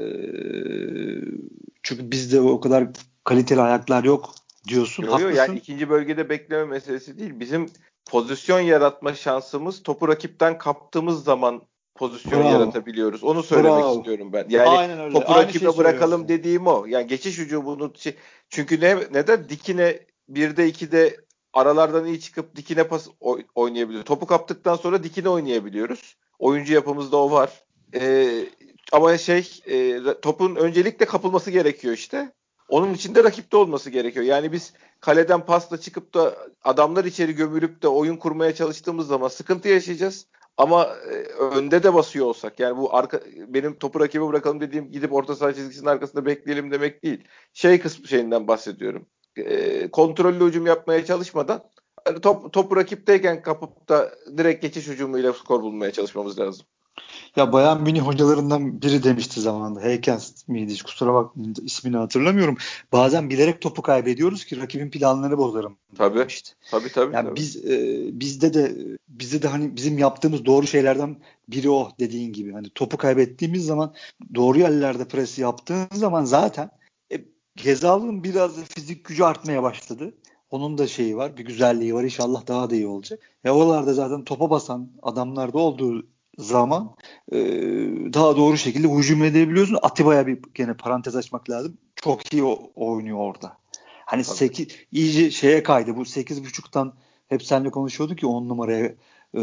çünkü 1.83 2.11
bizde 2.11 2.41
o 2.41 2.61
kadar 2.61 2.89
kaliteli 3.25 3.61
ayaklar 3.61 4.05
yok 4.05 4.35
diyorsun. 4.69 5.03
Yok, 5.03 5.21
yok, 5.21 5.35
yani 5.35 5.59
ikinci 5.59 5.91
bölgede 5.91 6.29
bekleme 6.29 6.65
meselesi 6.65 7.19
değil. 7.19 7.41
Bizim 7.41 7.67
pozisyon 8.11 8.61
yaratma 8.61 9.15
şansımız 9.15 9.83
topu 9.83 10.09
rakipten 10.09 10.59
kaptığımız 10.59 11.25
zaman 11.25 11.63
pozisyon 11.95 12.43
Bravo. 12.43 12.53
yaratabiliyoruz. 12.53 13.25
Onu 13.25 13.43
söylemek 13.43 13.79
Bravo. 13.79 13.97
istiyorum 13.97 14.33
ben. 14.33 14.47
Yani 14.49 14.69
Aynen 14.69 15.01
öyle. 15.01 15.13
topu 15.13 15.33
Aynı 15.33 15.47
rakibe 15.47 15.71
şey 15.71 15.79
bırakalım 15.79 16.29
dediğim 16.29 16.67
o. 16.67 16.87
Yani 16.87 17.07
geçiş 17.07 17.39
hücumunu 17.39 17.93
şey, 17.97 18.15
çünkü 18.49 18.81
ne 18.81 18.97
neden 19.13 19.49
dikine 19.49 20.01
1'de 20.33 20.69
2'de 20.69 21.17
aralardan 21.57 22.07
iyi 22.07 22.21
çıkıp 22.21 22.57
dikine 22.57 22.89
pas 22.89 23.09
oynayabiliyoruz. 23.55 24.09
Topu 24.09 24.27
kaptıktan 24.27 24.77
sonra 24.77 25.03
dikine 25.05 25.29
oynayabiliyoruz. 25.29 26.17
Oyuncu 26.39 26.75
yapımızda 26.75 27.17
o 27.17 27.31
var. 27.31 27.65
Ee, 27.95 28.45
ama 28.93 29.19
şey 29.19 29.61
e, 29.71 30.01
topun 30.23 30.57
öncelikle 30.57 31.07
kapılması 31.07 31.51
gerekiyor 31.51 31.95
işte. 31.95 32.33
Onun 32.69 32.95
için 32.95 33.15
de 33.15 33.25
rakipte 33.25 33.57
olması 33.57 33.91
gerekiyor. 33.91 34.25
Yani 34.25 34.53
biz 34.53 34.73
kaleden 35.01 35.47
pasla 35.47 35.81
çıkıp 35.81 36.15
da 36.15 36.37
adamlar 36.65 37.05
içeri 37.05 37.33
gömülüp 37.33 37.83
de 37.83 37.89
oyun 37.89 38.17
kurmaya 38.17 38.55
çalıştığımız 38.55 39.07
zaman 39.07 39.29
sıkıntı 39.29 39.69
yaşayacağız. 39.69 40.27
Ama 40.57 40.85
e, 40.85 41.15
önde 41.33 41.83
de 41.83 41.95
basıyor 41.95 42.27
olsak 42.27 42.61
yani 42.61 42.77
bu 42.77 42.95
arka 42.97 43.21
benim 43.49 43.79
topu 43.79 44.01
rakibe 44.01 44.29
bırakalım 44.29 44.61
dediğim 44.61 44.93
gidip 44.93 45.13
orta 45.13 45.37
saha 45.37 45.55
çizgisinin 45.55 45.87
arkasında 45.87 46.27
bekleyelim 46.27 46.71
demek 46.71 47.03
değil. 47.03 47.25
Şey 47.53 47.81
kısmı 47.81 48.09
şeyinden 48.09 48.49
bahsediyorum. 48.49 49.07
E, 49.37 49.89
kontrollü 49.91 50.45
hücum 50.45 50.67
yapmaya 50.67 51.05
çalışmadan 51.05 51.63
hani 52.05 52.21
top, 52.21 52.53
topu 52.53 52.77
rakipteyken 52.77 53.43
kapıp 53.43 53.89
da 53.89 54.15
direkt 54.39 54.63
geçiş 54.63 54.87
hücumuyla 54.87 55.33
skor 55.33 55.63
bulmaya 55.63 55.93
çalışmamız 55.93 56.39
lazım. 56.39 56.67
Ya 57.37 57.53
Bayan 57.53 57.83
Mini 57.83 58.01
hocalarından 58.01 58.83
biri 58.83 59.03
demişti 59.03 59.41
zamanında. 59.41 59.81
Heykens 59.81 60.49
miydi? 60.49 60.73
Hiç 60.73 60.83
kusura 60.83 61.15
bakmayın 61.15 61.55
ismini 61.63 61.97
hatırlamıyorum. 61.97 62.57
Bazen 62.93 63.31
bilerek 63.31 63.61
topu 63.61 63.83
kaybediyoruz 63.83 64.45
ki 64.45 64.61
rakibin 64.61 64.91
planlarını 64.91 65.39
bozarım. 65.39 65.77
Tabii. 65.99 66.19
Demişti. 66.19 66.53
Tabii 66.71 66.93
tabii. 66.93 67.15
Yani 67.15 67.27
tabii. 67.27 67.37
biz 67.37 67.57
e, 67.57 68.03
bizde 68.21 68.55
de 68.55 68.77
bizde 69.09 69.43
de 69.43 69.49
hani 69.49 69.77
bizim 69.77 69.99
yaptığımız 69.99 70.45
doğru 70.45 70.67
şeylerden 70.67 71.17
biri 71.49 71.71
o 71.71 71.91
dediğin 72.01 72.33
gibi. 72.33 72.53
Hani 72.53 72.71
topu 72.71 72.97
kaybettiğimiz 72.97 73.67
zaman 73.67 73.95
doğru 74.35 74.59
yerlerde 74.59 75.09
pres 75.09 75.39
yaptığın 75.39 75.89
zaman 75.93 76.25
zaten 76.25 76.71
Gezal'ın 77.57 78.25
biraz 78.25 78.57
da 78.57 78.65
fizik 78.65 79.05
gücü 79.05 79.25
artmaya 79.25 79.63
başladı. 79.63 80.15
Onun 80.51 80.79
da 80.79 80.87
şeyi 80.87 81.17
var, 81.17 81.37
bir 81.37 81.45
güzelliği 81.45 81.95
var. 81.95 82.05
İnşallah 82.05 82.47
daha 82.47 82.71
da 82.71 82.75
iyi 82.75 82.87
olacak. 82.87 83.21
Ya 83.45 83.55
oralarda 83.55 83.95
zaten 83.95 84.25
topa 84.25 84.51
basan 84.51 84.91
adamlarda 85.03 85.59
olduğu 85.59 86.07
zaman 86.39 86.97
e, 87.33 87.39
daha 88.13 88.37
doğru 88.37 88.57
şekilde 88.57 88.89
hücum 88.89 89.25
edebiliyorsun. 89.25 89.79
Atiba'ya 89.83 90.27
bir 90.27 90.39
gene 90.55 90.75
parantez 90.75 91.17
açmak 91.17 91.51
lazım. 91.51 91.79
Çok 91.97 92.33
iyi 92.33 92.43
oynuyor 92.75 93.19
orada. 93.19 93.59
Hani 94.07 94.25
8 94.25 94.69
iyice 94.93 95.31
şeye 95.31 95.63
kaydı. 95.63 95.97
Bu 95.97 96.03
8.5'tan 96.03 96.93
hep 97.29 97.43
seninle 97.43 97.71
konuşuyorduk 97.71 98.19
ki 98.19 98.27
10 98.27 98.49
numaraya 98.49 98.95
e, 99.35 99.41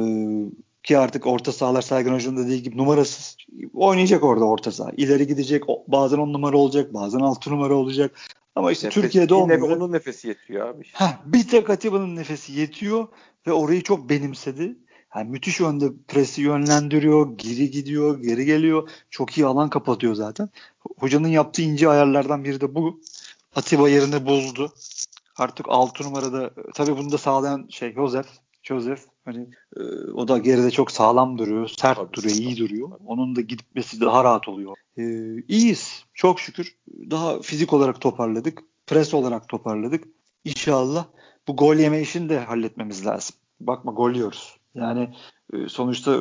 ki 0.83 0.97
artık 0.97 1.27
orta 1.27 1.51
sahalar 1.51 1.81
Sergen 1.81 2.13
Hoca'nın 2.13 2.45
dediği 2.45 2.63
gibi 2.63 2.77
numarasız 2.77 3.37
oynayacak 3.73 4.23
orada 4.23 4.45
orta 4.45 4.71
saha. 4.71 4.91
İleri 4.97 5.27
gidecek. 5.27 5.63
Bazen 5.87 6.17
10 6.17 6.33
numara 6.33 6.57
olacak. 6.57 6.93
Bazen 6.93 7.19
6 7.19 7.49
numara 7.49 7.73
olacak. 7.73 8.19
Ama 8.55 8.71
işte 8.71 8.87
Nefes, 8.87 9.03
Türkiye'de 9.03 9.33
olmuyor. 9.33 9.77
Onun 9.77 9.91
nefesi 9.91 10.27
yetiyor 10.27 10.67
abi. 10.67 10.83
Heh, 10.93 11.17
bir 11.25 11.47
tek 11.47 11.69
Atiba'nın 11.69 12.15
nefesi 12.15 12.53
yetiyor 12.53 13.07
ve 13.47 13.53
orayı 13.53 13.83
çok 13.83 14.09
benimsedi. 14.09 14.75
Yani 15.15 15.29
müthiş 15.29 15.61
önde 15.61 15.85
presi 16.07 16.41
yönlendiriyor, 16.41 17.37
geri 17.37 17.71
gidiyor, 17.71 18.21
geri 18.21 18.45
geliyor. 18.45 18.89
Çok 19.09 19.37
iyi 19.37 19.45
alan 19.45 19.69
kapatıyor 19.69 20.15
zaten. 20.15 20.49
Hocanın 20.99 21.27
yaptığı 21.27 21.61
ince 21.61 21.89
ayarlardan 21.89 22.43
biri 22.43 22.61
de 22.61 22.75
bu. 22.75 23.01
Atiba 23.55 23.89
yerini 23.89 24.25
buldu. 24.25 24.73
Artık 25.37 25.65
6 25.69 26.03
numarada 26.03 26.51
tabii 26.73 26.97
bunu 26.97 27.11
da 27.11 27.17
sağlayan 27.17 27.67
şey 27.69 27.93
Joseph. 27.93 28.27
Joseph 28.63 29.12
hani 29.25 29.47
e, 29.77 29.81
o 30.13 30.27
da 30.27 30.37
geride 30.37 30.71
çok 30.71 30.91
sağlam 30.91 31.37
duruyor, 31.37 31.67
sert 31.67 31.97
tabii, 31.97 32.13
duruyor, 32.13 32.35
iyi 32.35 32.57
duruyor. 32.57 32.91
Onun 33.05 33.35
da 33.35 33.41
gitmesi 33.41 34.01
daha 34.01 34.23
rahat 34.23 34.47
oluyor. 34.47 34.75
E, 34.97 35.03
iyiyiz. 35.47 36.05
Çok 36.13 36.39
şükür. 36.39 36.75
Daha 37.11 37.41
fizik 37.41 37.73
olarak 37.73 38.01
toparladık. 38.01 38.63
Pres 38.87 39.13
olarak 39.13 39.49
toparladık. 39.49 40.03
İnşallah 40.45 41.05
bu 41.47 41.55
gol 41.55 41.75
yeme 41.75 42.01
işini 42.01 42.29
de 42.29 42.39
halletmemiz 42.39 43.05
lazım. 43.05 43.35
Bakma 43.59 43.91
gol 43.91 44.11
yiyoruz. 44.11 44.57
Yani 44.75 45.09
e, 45.53 45.69
sonuçta 45.69 46.19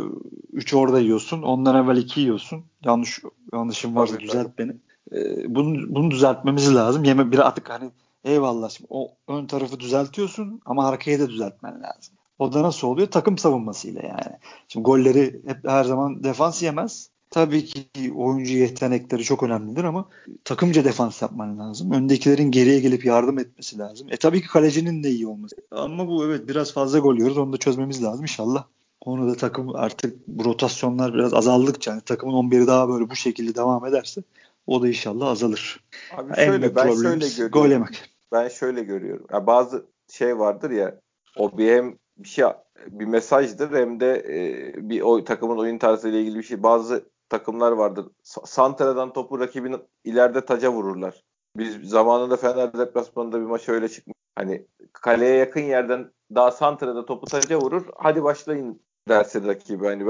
3 0.52 0.74
orada 0.74 1.00
yiyorsun. 1.00 1.42
Ondan 1.42 1.84
evvel 1.84 1.96
2 1.96 2.20
yiyorsun. 2.20 2.64
Yanlış 2.84 3.20
yanlışım 3.52 3.96
varsa 3.96 4.14
tabii, 4.14 4.24
düzelt 4.24 4.58
beni. 4.58 4.72
E, 5.12 5.44
bunu 5.54 5.94
bunu 5.94 6.10
düzeltmemiz 6.10 6.74
lazım. 6.74 7.04
Yeme 7.04 7.32
bir 7.32 7.38
artık 7.38 7.70
hani 7.70 7.90
eyvallah 8.24 8.70
şimdi 8.70 8.88
o 8.90 9.14
ön 9.28 9.46
tarafı 9.46 9.80
düzeltiyorsun 9.80 10.60
ama 10.64 10.88
arkayı 10.88 11.20
da 11.20 11.28
düzeltmen 11.28 11.82
lazım. 11.82 12.14
O 12.42 12.52
da 12.52 12.62
nasıl 12.62 12.88
oluyor? 12.88 13.09
Takım 13.09 13.38
savunmasıyla 13.38 14.02
yani. 14.02 14.37
Şimdi 14.68 14.85
golleri 14.85 15.40
hep 15.46 15.68
her 15.68 15.85
zaman 15.85 16.24
defans 16.24 16.62
yemez. 16.62 17.11
Tabii 17.31 17.64
ki 17.64 18.12
oyuncu 18.14 18.57
yetenekleri 18.57 19.24
çok 19.24 19.42
önemlidir 19.42 19.85
ama 19.85 20.09
takımca 20.44 20.85
defans 20.85 21.22
yapman 21.22 21.59
lazım. 21.59 21.92
Öndekilerin 21.92 22.50
geriye 22.50 22.81
gelip 22.81 23.05
yardım 23.05 23.38
etmesi 23.38 23.78
lazım. 23.78 24.09
E 24.11 24.16
tabii 24.16 24.42
ki 24.42 24.48
kalecinin 24.48 25.05
de 25.05 25.11
iyi 25.11 25.26
olması. 25.26 25.57
Ama 25.70 26.09
bu 26.09 26.24
evet 26.24 26.48
biraz 26.48 26.72
fazla 26.72 26.98
gol 26.98 27.16
yiyoruz. 27.16 27.38
Onu 27.38 27.52
da 27.52 27.57
çözmemiz 27.57 28.02
lazım 28.02 28.22
inşallah. 28.22 28.64
Onu 29.00 29.28
da 29.28 29.37
takım 29.37 29.76
artık 29.76 30.28
bu 30.28 30.44
rotasyonlar 30.44 31.14
biraz 31.14 31.35
azaldıkça 31.35 31.90
yani 31.90 32.00
takımın 32.00 32.50
11'i 32.50 32.66
daha 32.66 32.88
böyle 32.88 33.11
bu 33.11 33.16
şekilde 33.16 33.55
devam 33.55 33.87
ederse 33.87 34.22
o 34.66 34.83
da 34.83 34.88
inşallah 34.88 35.28
azalır. 35.28 35.81
Abi 36.16 36.33
en 36.37 36.46
şöyle 36.46 36.76
ben 36.76 36.94
şöyle 36.94 37.28
görüyorum. 37.28 37.52
Gol 37.52 37.68
yemek. 37.68 38.02
Ben 38.33 38.48
şöyle 38.48 38.83
görüyorum. 38.83 39.26
Ya 39.33 39.46
bazı 39.46 39.87
şey 40.11 40.38
vardır 40.38 40.70
ya 40.70 41.00
o 41.37 41.59
bir 41.59 41.72
hem 41.72 42.01
bir 42.24 42.28
şey 42.28 42.44
bir 42.87 43.04
mesajdır 43.04 43.70
hem 43.72 44.00
de 44.00 44.14
e, 44.28 44.88
bir 44.88 45.00
o 45.00 45.24
takımın 45.24 45.58
oyun 45.58 45.78
tarzıyla 45.78 46.18
ilgili 46.18 46.38
bir 46.38 46.42
şey. 46.42 46.62
Bazı 46.62 47.04
takımlar 47.28 47.72
vardır. 47.72 48.06
Santra'dan 48.22 49.12
topu 49.12 49.40
rakibin 49.40 49.76
ileride 50.04 50.44
taca 50.44 50.72
vururlar. 50.72 51.24
Biz 51.56 51.90
zamanında 51.90 52.37
Fener 52.37 52.72
deplasmanında 52.72 53.40
bir 53.40 53.46
maç 53.46 53.68
öyle 53.68 53.88
çıkmış. 53.88 54.14
Hani 54.37 54.66
kaleye 54.92 55.37
yakın 55.37 55.61
yerden 55.61 56.11
daha 56.35 56.50
Santra'da 56.50 57.06
topu 57.06 57.26
taca 57.26 57.58
vurur. 57.61 57.87
Hadi 57.96 58.24
başlayın 58.24 58.82
dersin 59.08 59.46
rakibi. 59.46 59.87
Hani 59.87 60.06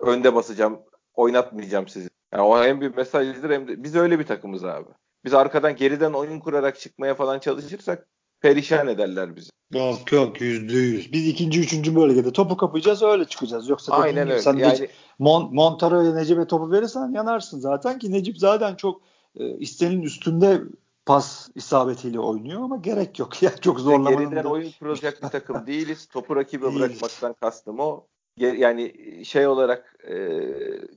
önde 0.00 0.34
basacağım, 0.34 0.80
oynatmayacağım 1.14 1.88
sizi. 1.88 2.08
Yani 2.32 2.42
o 2.42 2.62
hem 2.62 2.80
bir 2.80 2.96
mesajdır 2.96 3.50
hem 3.50 3.68
de 3.68 3.82
biz 3.82 3.96
öyle 3.96 4.18
bir 4.18 4.26
takımız 4.26 4.64
abi. 4.64 4.88
Biz 5.24 5.34
arkadan 5.34 5.76
geriden 5.76 6.12
oyun 6.12 6.40
kurarak 6.40 6.78
çıkmaya 6.78 7.14
falan 7.14 7.38
çalışırsak 7.38 8.08
perişan 8.42 8.88
ederler 8.88 9.36
bizi. 9.36 9.50
Yok 9.74 10.12
yok 10.12 10.40
yüzde 10.40 10.76
yüz. 10.76 11.12
Biz 11.12 11.28
ikinci, 11.28 11.60
üçüncü 11.60 11.96
bölgede 11.96 12.32
topu 12.32 12.56
kapacağız 12.56 13.02
öyle 13.02 13.24
çıkacağız. 13.24 13.68
Yoksa 13.68 13.92
Aynen 13.92 14.30
öyle. 14.30 14.42
Sen 14.42 14.56
yani... 14.56 14.88
Mon 15.18 15.54
Montaro'ya 15.54 16.14
Necip'e 16.14 16.46
topu 16.46 16.72
verirsen 16.72 17.12
yanarsın 17.12 17.60
zaten 17.60 17.98
ki 17.98 18.12
Necip 18.12 18.38
zaten 18.38 18.74
çok 18.74 19.00
e, 19.36 19.58
istenin 19.58 20.02
üstünde 20.02 20.60
pas 21.06 21.48
isabetiyle 21.54 22.20
oynuyor 22.20 22.62
ama 22.62 22.76
gerek 22.76 23.18
yok 23.18 23.42
ya 23.42 23.56
çok 23.56 23.80
zorlamanın. 23.80 24.30
Geriden 24.30 24.44
oyun 24.44 24.70
kuracak 24.78 25.22
bir 25.22 25.28
takım 25.28 25.66
değiliz. 25.66 26.06
Topu 26.06 26.36
rakibe 26.36 26.66
değiliz. 26.66 26.80
bırakmaktan 26.80 27.34
kastım 27.40 27.80
o. 27.80 28.06
Yani 28.36 28.94
şey 29.24 29.46
olarak 29.46 29.96
e, 30.08 30.14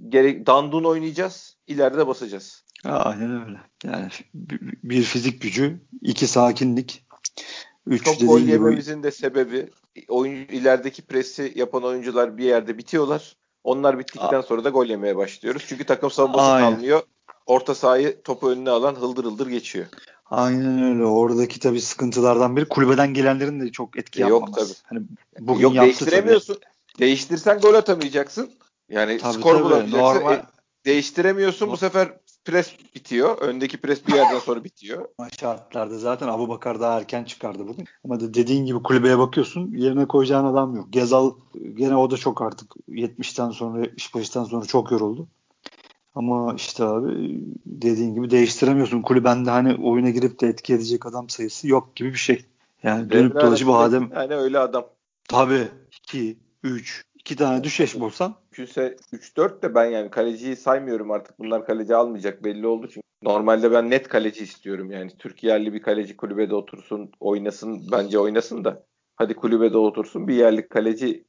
gerek 0.09 0.47
dandun 0.47 0.83
oynayacağız, 0.83 1.57
ileride 1.67 2.07
basacağız. 2.07 2.65
Aynen 2.85 3.45
öyle. 3.45 3.57
Yani 3.83 4.09
bir 4.83 5.03
fizik 5.03 5.41
gücü, 5.41 5.81
iki 6.01 6.27
sakinlik, 6.27 7.04
üç 7.87 8.05
Çok 8.05 8.19
gol 8.19 8.39
yememizin 8.39 9.03
de 9.03 9.11
sebebi 9.11 9.69
oyun 10.07 10.35
ilerideki 10.35 11.01
presi 11.01 11.53
yapan 11.55 11.83
oyuncular 11.83 12.37
bir 12.37 12.43
yerde 12.43 12.77
bitiyorlar. 12.77 13.35
Onlar 13.63 13.99
bittikten 13.99 14.41
sonra 14.41 14.63
da 14.63 14.69
gol 14.69 14.85
yemeye 14.85 15.15
başlıyoruz. 15.15 15.63
Çünkü 15.67 15.83
takım 15.83 16.11
savunması 16.11 16.45
Aynen. 16.45 16.71
kalmıyor. 16.71 17.01
Orta 17.45 17.75
sahayı 17.75 18.21
topu 18.21 18.49
önüne 18.49 18.69
alan 18.69 18.95
hıldır 18.95 19.23
hıldır 19.23 19.47
geçiyor. 19.47 19.85
Aynen 20.25 20.83
öyle. 20.83 21.05
Oradaki 21.05 21.59
tabii 21.59 21.81
sıkıntılardan 21.81 22.57
biri 22.57 22.65
kulübeden 22.65 23.13
gelenlerin 23.13 23.61
de 23.61 23.71
çok 23.71 23.97
etki 23.97 24.19
e, 24.19 24.21
yapmaması. 24.21 24.59
Yok 24.59 24.67
tabii. 24.67 24.73
Hani 24.83 25.05
bugün 25.39 25.63
yok 25.63 25.75
değiştiremiyorsun. 25.75 26.53
Tabii. 26.53 26.99
Değiştirsen 26.99 27.59
gol 27.59 27.73
atamayacaksın. 27.73 28.51
Yani 28.89 29.17
tabii, 29.17 29.33
skor 29.33 29.53
tabii, 29.53 29.63
bulabileceksin. 29.63 29.99
Normal... 29.99 30.33
E, 30.33 30.43
değiştiremiyorsun 30.85 31.71
bu 31.71 31.77
sefer 31.77 32.13
pres 32.45 32.75
bitiyor. 32.95 33.37
Öndeki 33.37 33.77
pres 33.77 34.07
bir 34.07 34.13
yerden 34.13 34.39
sonra 34.39 34.63
bitiyor. 34.63 35.05
Şartlarda 35.39 35.97
zaten 35.97 36.27
Abu 36.27 36.49
Bakar 36.49 36.79
daha 36.79 36.97
erken 36.97 37.23
çıkardı 37.23 37.67
bugün. 37.67 37.85
Ama 38.05 38.19
da 38.19 38.33
dediğin 38.33 38.65
gibi 38.65 38.83
kulübeye 38.83 39.17
bakıyorsun 39.17 39.71
yerine 39.75 40.07
koyacağın 40.07 40.45
adam 40.45 40.75
yok. 40.75 40.87
Gezal 40.89 41.31
gene 41.73 41.95
o 41.95 42.11
da 42.11 42.17
çok 42.17 42.41
artık 42.41 42.71
70'ten 42.89 43.49
sonra 43.49 43.85
iş 43.97 44.15
başından 44.15 44.43
sonra 44.43 44.65
çok 44.65 44.91
yoruldu. 44.91 45.27
Ama 46.15 46.53
işte 46.55 46.83
abi 46.83 47.41
dediğin 47.65 48.15
gibi 48.15 48.29
değiştiremiyorsun. 48.29 49.01
Kulübende 49.01 49.49
hani 49.49 49.75
oyuna 49.75 50.09
girip 50.09 50.41
de 50.41 50.47
etki 50.47 50.73
edecek 50.73 51.05
adam 51.05 51.29
sayısı 51.29 51.67
yok 51.67 51.95
gibi 51.95 52.09
bir 52.09 52.17
şey. 52.17 52.45
Yani 52.83 53.11
dönüp 53.11 53.35
dolaşıp 53.35 53.69
Adem 53.69 54.11
yani 54.15 54.35
öyle 54.35 54.59
adam. 54.59 54.85
Tabii 55.27 55.67
2 56.03 56.37
3 56.63 57.05
2 57.25 57.35
tane 57.35 57.63
düşeş 57.63 57.99
bulsan. 57.99 58.35
Mümkünse 58.57 58.95
3-4 59.13 59.61
de 59.61 59.75
ben 59.75 59.85
yani 59.85 60.09
kaleciyi 60.09 60.55
saymıyorum 60.55 61.11
artık. 61.11 61.39
Bunlar 61.39 61.65
kaleci 61.65 61.95
almayacak 61.95 62.43
belli 62.43 62.67
oldu 62.67 62.87
çünkü. 62.87 63.01
Normalde 63.23 63.71
ben 63.71 63.89
net 63.89 64.07
kaleci 64.07 64.43
istiyorum 64.43 64.91
yani. 64.91 65.11
Türkiye 65.19 65.53
yerli 65.53 65.73
bir 65.73 65.81
kaleci 65.81 66.17
kulübede 66.17 66.55
otursun, 66.55 67.11
oynasın. 67.19 67.81
Bence 67.91 68.19
oynasın 68.19 68.63
da. 68.63 68.83
Hadi 69.15 69.33
kulübede 69.33 69.77
otursun. 69.77 70.27
Bir 70.27 70.35
yerli 70.35 70.67
kaleci 70.67 71.25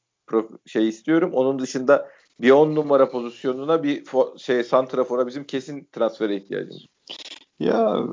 şey 0.67 0.89
istiyorum. 0.89 1.31
Onun 1.35 1.59
dışında 1.59 2.09
bir 2.41 2.51
10 2.51 2.75
numara 2.75 3.11
pozisyonuna 3.11 3.83
bir 3.83 4.05
şey 4.39 4.65
santrafora 4.65 5.27
bizim 5.27 5.45
kesin 5.45 5.89
transfere 5.93 6.37
ihtiyacımız. 6.37 6.87
Ya 7.59 8.05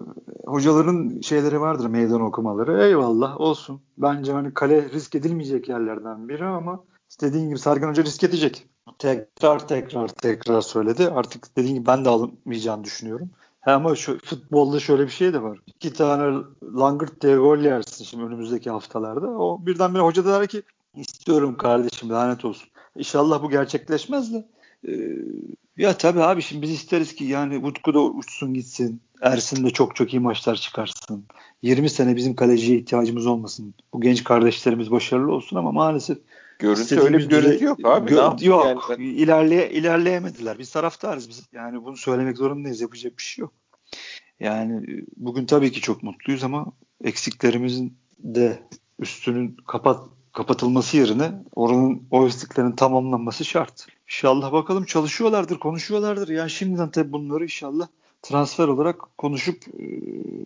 hocaların 0.46 1.22
şeyleri 1.22 1.62
vardır 1.62 1.86
meydan 1.86 2.22
okumaları. 2.22 2.84
Eyvallah 2.84 3.42
olsun. 3.42 3.82
Bence 3.98 4.32
hani 4.32 4.54
kale 4.54 4.90
risk 4.90 5.16
edilmeyecek 5.16 5.70
yerlerden 5.70 6.30
biri 6.30 6.46
ama 6.46 6.84
dediğin 7.22 7.48
gibi 7.50 7.60
Sergen 7.60 7.90
Hoca 7.90 8.04
risk 8.04 8.24
edecek. 8.24 8.66
Tekrar 9.00 9.68
tekrar 9.68 10.08
tekrar 10.08 10.62
söyledi. 10.62 11.10
Artık 11.10 11.58
dediğin 11.58 11.76
gibi 11.76 11.86
ben 11.86 12.06
de 12.06 12.10
alınmayacağını 12.10 12.84
düşünüyorum. 12.84 13.30
Ama 13.66 13.96
şu 13.96 14.20
futbolda 14.24 14.80
şöyle 14.80 15.04
bir 15.04 15.12
şey 15.12 15.34
de 15.34 15.42
var. 15.42 15.60
İki 15.68 15.94
tane 15.94 16.44
langırt 16.76 17.22
diye 17.22 17.36
gol 17.36 17.58
yersin 17.58 18.06
şimdi 18.06 18.24
önümüzdeki 18.24 18.70
haftalarda. 18.70 19.28
O 19.28 19.66
birdenbire 19.66 20.02
hoca 20.02 20.26
der 20.26 20.48
ki 20.48 20.64
istiyorum 20.96 21.58
kardeşim 21.58 22.10
lanet 22.10 22.46
olsun. 22.46 22.70
İnşallah 22.96 23.44
bu 23.44 23.50
gerçekleşmez 23.50 24.34
de. 24.34 24.46
Ee, 24.88 24.94
ya 25.78 25.98
tabii 25.98 26.22
abi 26.22 26.42
şimdi 26.42 26.62
biz 26.62 26.72
isteriz 26.72 27.16
ki 27.16 27.24
yani 27.26 27.66
Utku 27.66 27.94
da 27.94 28.00
uçsun 28.04 28.54
gitsin. 28.54 29.02
Ersin 29.22 29.66
de 29.66 29.70
çok 29.70 29.96
çok 29.96 30.14
iyi 30.14 30.20
maçlar 30.20 30.56
çıkarsın. 30.56 31.26
20 31.62 31.90
sene 31.90 32.16
bizim 32.16 32.36
kaleciye 32.36 32.78
ihtiyacımız 32.78 33.26
olmasın. 33.26 33.74
Bu 33.94 34.02
genç 34.02 34.24
kardeşlerimiz 34.24 34.92
başarılı 34.92 35.32
olsun 35.32 35.58
ama 35.58 35.72
maalesef 35.72 36.18
Görüntü 36.64 37.00
öyle 37.00 37.18
bir 37.18 37.30
görüntü 37.30 37.66
yok 37.66 37.80
abi. 37.84 38.12
Gö- 38.12 38.46
yok. 38.46 38.66
Yani 38.66 38.80
ben... 38.90 39.04
İlerleye, 39.04 39.72
ilerleyemediler. 39.72 40.60
Biz 40.60 40.72
taraftarız 40.72 41.30
biz. 41.30 41.44
Yani 41.54 41.86
bunu 41.86 41.98
söylemek 41.98 42.38
zorundayız. 42.38 42.82
Yapacak 42.82 43.18
bir 43.18 43.24
şey 43.24 43.42
yok. 43.42 43.54
Yani 44.40 45.04
bugün 45.18 45.46
tabii 45.46 45.72
ki 45.72 45.82
çok 45.82 46.04
mutluyuz 46.04 46.44
ama 46.44 46.66
eksiklerimizin 47.04 47.98
de 48.20 48.60
üstünün 49.00 49.58
kapat 49.68 50.00
kapatılması 50.34 50.98
yerine 50.98 51.32
oranın 51.56 52.04
o 52.12 52.26
eksiklerin 52.26 52.72
tamamlanması 52.72 53.46
şart. 53.46 53.88
İnşallah 54.08 54.52
bakalım 54.52 54.86
çalışıyorlardır, 54.86 55.60
konuşuyorlardır. 55.60 56.28
Yani 56.28 56.50
şimdiden 56.50 56.92
tabii 56.92 57.12
bunları 57.12 57.44
inşallah 57.44 57.88
transfer 58.22 58.68
olarak 58.68 59.18
konuşup 59.18 59.68
e, 59.68 59.84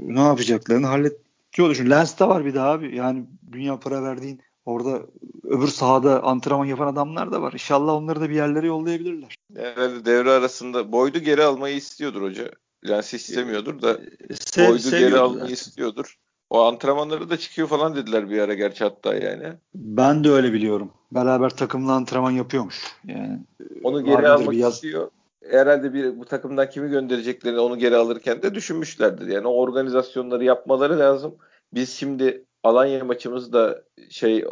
ne 0.08 0.22
yapacaklarını 0.22 0.88
hallediyor. 0.88 1.22
Çünkü 1.52 1.90
Lens 1.90 2.20
de 2.20 2.28
var 2.28 2.46
bir 2.46 2.54
daha 2.56 2.70
abi. 2.70 2.96
Yani 2.96 3.26
dünya 3.52 3.80
para 3.80 4.04
verdiğin 4.04 4.42
orada 4.68 5.02
öbür 5.44 5.68
sahada 5.68 6.24
antrenman 6.24 6.66
yapan 6.66 6.88
adamlar 6.88 7.32
da 7.32 7.42
var. 7.42 7.54
İnşallah 7.54 7.94
onları 7.94 8.22
da 8.22 8.30
bir 8.30 8.36
yerlere 8.36 8.68
yollayabilirler. 8.68 9.36
Herhalde 9.56 10.06
devre 10.06 10.32
arasında 10.32 10.92
Boyd'u 10.92 11.20
geri 11.20 11.44
almayı 11.44 11.76
istiyordur 11.76 12.22
hoca. 12.22 12.52
Lens 12.90 13.14
istemiyordur 13.14 13.82
da 13.82 13.94
e, 14.30 14.36
Sev, 14.36 14.70
Boyd'u 14.70 14.90
geri 14.90 15.18
almayı 15.18 15.40
zaten. 15.40 15.54
istiyordur. 15.54 16.18
O 16.50 16.64
antrenmanları 16.64 17.30
da 17.30 17.38
çıkıyor 17.38 17.68
falan 17.68 17.96
dediler 17.96 18.30
bir 18.30 18.40
ara 18.40 18.54
gerçi 18.54 18.84
hatta 18.84 19.16
yani. 19.16 19.54
Ben 19.76 20.24
de 20.24 20.30
öyle 20.30 20.54
biliyorum. 20.54 20.92
Beraber 21.12 21.50
takımla 21.50 21.94
antrenman 21.94 22.32
yapıyormuş. 22.32 22.98
Yani 23.06 23.40
onu 23.84 24.06
geri 24.06 24.28
almak 24.28 24.56
yaz... 24.56 24.74
istiyor. 24.74 25.10
Herhalde 25.50 25.94
bir 25.94 26.20
bu 26.20 26.26
takımdan 26.26 26.70
kimi 26.70 26.90
göndereceklerini 26.90 27.60
onu 27.60 27.78
geri 27.78 27.96
alırken 27.96 28.42
de 28.42 28.56
düşünmüşlerdir. 28.56 29.28
Yani 29.28 29.48
o 29.48 29.52
organizasyonları 29.52 30.44
yapmaları 30.44 31.00
lazım. 31.00 31.36
Biz 31.74 31.90
şimdi 31.90 32.47
Alanya 32.64 33.04
maçımız 33.04 33.54
da 33.54 33.84
şey 34.10 34.46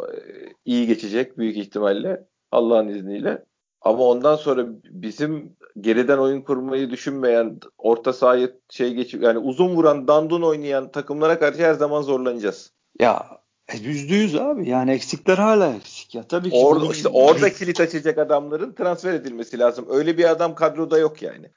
iyi 0.64 0.86
geçecek 0.86 1.38
büyük 1.38 1.56
ihtimalle 1.56 2.24
Allah'ın 2.52 2.88
izniyle. 2.88 3.44
Ama 3.80 4.04
ondan 4.04 4.36
sonra 4.36 4.66
bizim 4.84 5.56
geriden 5.80 6.18
oyun 6.18 6.40
kurmayı 6.40 6.90
düşünmeyen, 6.90 7.60
orta 7.78 8.12
sahayı 8.12 8.56
şey 8.70 8.94
geçip 8.94 9.22
yani 9.22 9.38
uzun 9.38 9.76
vuran, 9.76 10.08
dandun 10.08 10.42
oynayan 10.42 10.90
takımlara 10.90 11.38
karşı 11.38 11.62
her 11.62 11.74
zaman 11.74 12.02
zorlanacağız. 12.02 12.72
Ya 13.00 13.26
e, 13.68 13.76
yüzde 13.78 14.14
yüz 14.14 14.36
abi. 14.36 14.68
Yani 14.68 14.90
eksikler 14.90 15.38
hala 15.38 15.74
eksik 15.74 16.14
ya. 16.14 16.22
Tabii 16.22 16.50
ki. 16.50 16.56
Orada, 16.56 16.92
işte 16.92 17.08
orada 17.08 17.52
kilit 17.52 17.80
açacak 17.80 18.18
adamların 18.18 18.72
transfer 18.72 19.14
edilmesi 19.14 19.58
lazım. 19.58 19.86
Öyle 19.90 20.18
bir 20.18 20.30
adam 20.30 20.54
kadroda 20.54 20.98
yok 20.98 21.22
yani. 21.22 21.50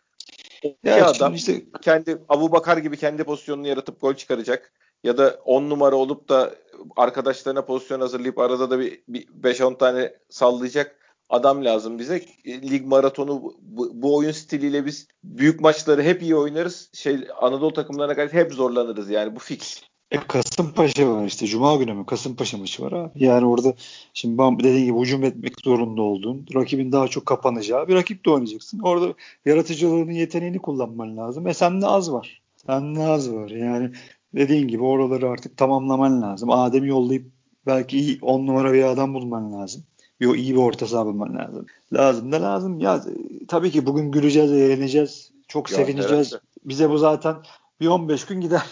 Ya 0.84 1.06
adam 1.06 1.34
işte... 1.34 1.62
kendi 1.82 2.18
Abu 2.30 2.52
Bakar 2.52 2.78
gibi 2.78 2.98
kendi 2.98 3.24
pozisyonunu 3.24 3.68
yaratıp 3.68 4.02
gol 4.02 4.14
çıkaracak 4.14 4.74
ya 5.04 5.18
da 5.18 5.40
10 5.46 5.70
numara 5.70 5.96
olup 5.96 6.30
da 6.30 6.56
arkadaşlarına 6.98 7.66
pozisyon 7.66 8.02
hazırlayıp 8.02 8.40
arada 8.40 8.70
da 8.70 8.80
bir, 8.80 9.02
bir 9.08 9.28
5-10 9.28 9.78
tane 9.78 10.14
sallayacak 10.30 11.00
adam 11.30 11.66
lazım 11.66 12.00
bize. 12.00 12.26
Lig 12.46 12.86
maratonu 12.86 13.54
bu, 13.62 13.92
bu 13.94 14.16
oyun 14.16 14.32
stiliyle 14.32 14.86
biz 14.86 15.08
büyük 15.24 15.62
maçları 15.62 16.04
hep 16.04 16.22
iyi 16.22 16.36
oynarız. 16.36 16.90
Şey 16.94 17.28
Anadolu 17.42 17.74
takımlarına 17.74 18.16
karşı 18.16 18.34
hep 18.34 18.54
zorlanırız 18.54 19.10
yani 19.10 19.36
bu 19.36 19.40
fix. 19.40 19.82
E 20.12 20.18
Kasımpaşa 20.18 21.10
var 21.10 21.26
işte. 21.26 21.48
Cuma 21.48 21.76
günü 21.76 21.94
mü? 21.94 22.06
Kasımpaşa 22.06 22.58
maçı 22.58 22.84
var 22.84 22.92
abi. 22.92 23.24
Yani 23.24 23.46
orada 23.46 23.74
şimdi 24.14 24.38
dediğin 24.38 24.86
gibi 24.86 25.00
hücum 25.00 25.24
etmek 25.24 25.62
zorunda 25.64 26.02
olduğun, 26.02 26.46
rakibin 26.56 26.92
daha 26.92 27.08
çok 27.08 27.26
kapanacağı 27.26 27.88
bir 27.88 27.96
rakip 27.96 28.26
de 28.26 28.30
oynayacaksın. 28.30 28.80
Orada 28.80 29.14
yaratıcılığının 29.46 30.12
yeteneğini 30.12 30.60
kullanman 30.60 31.18
lazım. 31.18 31.48
E 31.48 31.54
sende 31.54 31.88
az 31.88 32.12
var. 32.12 32.42
Sende 32.66 33.04
az 33.04 33.34
var. 33.34 33.50
Yani 33.50 33.92
dediğin 34.36 34.68
gibi 34.68 34.84
oraları 34.84 35.30
artık 35.30 35.58
tamamlaman 35.58 36.22
lazım. 36.22 36.50
Adem'i 36.50 36.88
yollayıp 36.88 37.32
belki 37.66 37.98
iyi 37.98 38.20
on 38.22 38.48
numara 38.48 38.74
bir 38.74 38.84
adam 38.84 39.14
bulman 39.14 39.54
lazım. 39.54 39.84
Bir, 40.22 40.36
iyi 40.36 40.54
bir 40.54 40.60
orta 40.60 40.88
saha 40.88 41.06
bulman 41.06 41.36
lazım. 41.36 41.66
Lazım 41.94 42.32
da 42.32 42.42
lazım. 42.42 42.80
Ya 42.80 43.04
tabii 43.48 43.72
ki 43.72 43.86
bugün 43.86 44.12
güleceğiz, 44.12 44.52
eğleneceğiz. 44.52 45.32
Çok 45.48 45.72
ya, 45.72 45.78
sevineceğiz. 45.78 46.28
Herhalde. 46.28 46.44
Bize 46.66 46.90
bu 46.90 46.98
zaten 46.98 47.36
bir 47.82 47.88
15 47.88 48.26
gün 48.26 48.42
gider. 48.42 48.64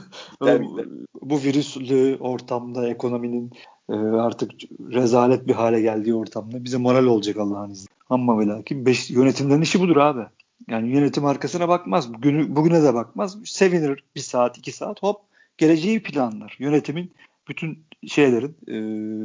bu, 0.40 0.80
bu 1.22 1.38
virüslü 1.38 2.16
ortamda 2.20 2.88
ekonominin 2.88 3.50
e, 3.88 3.94
artık 3.94 4.50
rezalet 4.92 5.46
bir 5.46 5.54
hale 5.54 5.80
geldiği 5.80 6.14
ortamda 6.14 6.64
bize 6.64 6.76
moral 6.76 7.06
olacak 7.06 7.36
Allah'ın 7.36 7.70
izniyle. 7.70 7.96
Ama 8.10 8.38
ve 8.38 8.46
lakin 8.46 8.86
beş, 8.86 9.10
yönetimlerin 9.10 9.62
işi 9.62 9.80
budur 9.80 9.96
abi. 9.96 10.26
Yani 10.68 10.88
yönetim 10.88 11.24
arkasına 11.24 11.68
bakmaz. 11.68 12.14
Bugünü, 12.14 12.56
bugüne 12.56 12.82
de 12.82 12.94
bakmaz. 12.94 13.38
Sevinir 13.44 14.04
bir 14.16 14.20
saat, 14.20 14.58
iki 14.58 14.72
saat 14.72 15.02
hop 15.02 15.20
geleceği 15.58 16.02
planlar. 16.02 16.56
Yönetimin 16.58 17.12
bütün 17.48 17.84
şeylerin 18.06 18.56
e, 18.68 18.76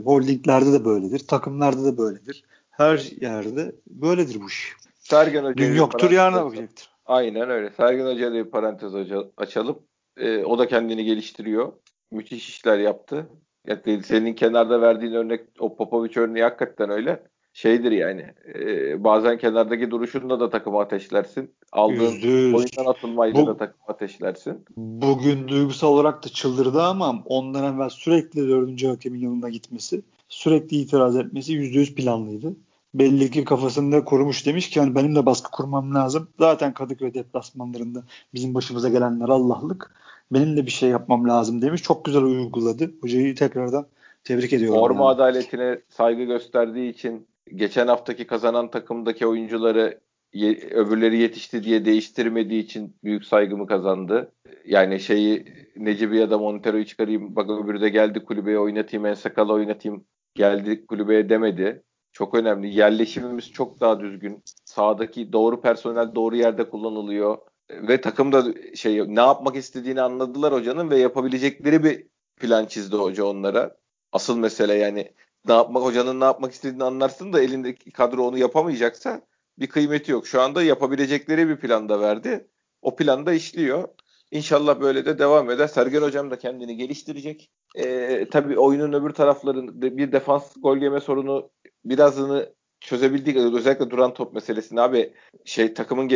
holdinglerde 0.04 0.73
de 0.73 0.86
böyledir. 0.86 1.19
Takımlarda 1.19 1.84
da 1.84 1.97
böyledir. 1.97 2.43
Her 2.69 3.12
yerde 3.21 3.75
böyledir 3.88 4.41
bu 4.41 4.47
iş. 4.47 4.73
Sergen 4.99 5.43
Hoca 5.43 5.58
Dün 5.58 5.75
yoktur 5.75 6.12
yarına 6.12 6.45
bakacaktır. 6.45 6.89
Aynen 7.06 7.49
öyle. 7.49 7.69
Sergen 7.77 8.06
Hoca'ya 8.06 8.33
bir 8.33 8.52
parantez 8.52 8.94
açalım. 9.37 9.79
E, 10.17 10.44
o 10.44 10.60
da 10.60 10.67
kendini 10.67 11.06
geliştiriyor. 11.06 11.73
Müthiş 12.12 12.50
işler 12.50 12.79
yaptı. 12.79 13.29
Yani 13.67 14.04
senin 14.04 14.33
kenarda 14.33 14.81
verdiğin 14.81 15.13
örnek 15.13 15.42
o 15.60 15.75
Popovic 15.75 16.19
örneği 16.19 16.44
hakikaten 16.44 16.89
öyle 16.89 17.23
şeydir 17.54 17.91
yani. 17.91 18.25
E, 18.56 19.04
bazen 19.04 19.37
kenardaki 19.37 19.91
duruşunda 19.91 20.39
da 20.39 20.49
takımı 20.49 20.79
ateşlersin. 20.79 21.52
Aldığın 21.71 22.12
%100. 22.12 22.56
oyundan 22.56 22.91
atılmayla 22.91 23.41
Bu, 23.41 23.47
da 23.47 23.58
takımı 23.58 23.85
ateşlersin. 23.87 24.65
Bugün 24.77 25.47
duygusal 25.47 25.87
olarak 25.87 26.25
da 26.25 26.29
çıldırdı 26.29 26.81
ama 26.81 27.23
ondan 27.25 27.75
evvel 27.75 27.89
sürekli 27.89 28.47
dördüncü 28.47 28.87
hakemin 28.87 29.19
yanına 29.19 29.49
gitmesi, 29.49 30.02
sürekli 30.29 30.77
itiraz 30.77 31.17
etmesi 31.17 31.54
yüzde 31.54 31.79
yüz 31.79 31.95
planlıydı. 31.95 32.56
Belli 32.93 33.31
ki 33.31 33.43
kafasında 33.43 34.06
kurmuş 34.06 34.45
demiş 34.45 34.69
ki 34.69 34.79
yani 34.79 34.95
benim 34.95 35.15
de 35.15 35.25
baskı 35.25 35.52
kurmam 35.52 35.95
lazım. 35.95 36.27
Zaten 36.39 36.73
Kadıköy 36.73 37.13
deplasmanlarında 37.13 38.04
bizim 38.33 38.54
başımıza 38.54 38.89
gelenler 38.89 39.29
Allah'lık. 39.29 39.95
Benim 40.31 40.58
de 40.58 40.65
bir 40.65 40.71
şey 40.71 40.89
yapmam 40.89 41.29
lazım 41.29 41.62
demiş. 41.62 41.83
Çok 41.83 42.06
güzel 42.06 42.23
uyguladı. 42.23 42.91
Hocayı 43.02 43.35
tekrardan 43.35 43.85
tebrik 44.23 44.54
ediyorum. 44.54 44.79
Forma 44.79 45.04
yani. 45.04 45.12
adaletine 45.12 45.79
saygı 45.89 46.23
gösterdiği 46.23 46.89
için 46.89 47.27
geçen 47.56 47.87
haftaki 47.87 48.27
kazanan 48.27 48.71
takımdaki 48.71 49.27
oyuncuları 49.27 50.02
ye, 50.33 50.69
öbürleri 50.71 51.17
yetişti 51.17 51.63
diye 51.63 51.85
değiştirmediği 51.85 52.63
için 52.63 52.96
büyük 53.04 53.25
saygımı 53.25 53.67
kazandı. 53.67 54.31
Yani 54.65 55.00
şeyi 55.00 55.46
Necibi 55.75 56.17
ya 56.17 56.29
da 56.31 56.37
Montero'yu 56.37 56.85
çıkarayım 56.85 57.35
bak 57.35 57.50
öbürü 57.50 57.81
de 57.81 57.89
geldi 57.89 58.23
kulübeye 58.23 58.60
oynatayım 58.60 59.06
Ensakal'ı 59.06 59.54
oynatayım 59.54 60.06
geldi 60.35 60.85
kulübeye 60.85 61.29
demedi. 61.29 61.83
çok 62.13 62.35
önemli. 62.35 62.75
Yerleşimimiz 62.75 63.52
çok 63.52 63.79
daha 63.79 64.00
düzgün. 64.00 64.44
Sahadaki 64.65 65.33
doğru 65.33 65.62
personel 65.62 66.15
doğru 66.15 66.35
yerde 66.35 66.69
kullanılıyor. 66.69 67.37
Ve 67.71 68.02
takım 68.02 68.31
da 68.31 68.44
şey 68.75 69.15
ne 69.15 69.19
yapmak 69.19 69.56
istediğini 69.56 70.02
anladılar 70.02 70.54
hocanın 70.54 70.89
ve 70.89 70.98
yapabilecekleri 70.98 71.83
bir 71.83 72.08
plan 72.37 72.65
çizdi 72.65 72.96
hoca 72.96 73.23
onlara. 73.25 73.77
Asıl 74.12 74.37
mesele 74.37 74.73
yani 74.73 75.12
ne 75.48 75.54
yapmak 75.54 75.83
hocanın 75.83 76.19
ne 76.19 76.23
yapmak 76.23 76.52
istediğini 76.52 76.83
anlarsın 76.83 77.33
da 77.33 77.42
elindeki 77.42 77.92
kadro 77.92 78.23
onu 78.27 78.37
yapamayacaksa 78.37 79.21
bir 79.60 79.67
kıymeti 79.67 80.12
yok. 80.12 80.27
Şu 80.27 80.42
anda 80.42 80.63
yapabilecekleri 80.63 81.50
bir 81.50 81.56
plan 81.56 81.89
da 81.89 82.02
verdi. 82.02 82.48
O 82.81 82.96
planda 82.96 83.33
işliyor. 83.33 83.87
İnşallah 84.31 84.81
böyle 84.81 85.06
de 85.06 85.19
devam 85.19 85.50
eder. 85.50 85.67
Sergen 85.67 86.02
Hocam 86.02 86.31
da 86.31 86.39
kendini 86.39 86.77
geliştirecek. 86.77 87.52
Ee, 87.75 88.27
tabii 88.31 88.60
oyunun 88.60 88.94
öbür 88.94 89.10
taraflarında 89.10 89.98
bir 89.98 90.12
defans 90.12 90.54
gol 90.62 90.77
yeme 90.77 91.00
sorunu 91.00 91.50
birazını 91.85 92.54
çözebildik. 92.79 93.37
Özellikle 93.37 93.89
duran 93.89 94.13
top 94.13 94.33
meselesini 94.33 94.81
abi 94.81 95.13
şey 95.46 95.73
takımın 95.73 96.10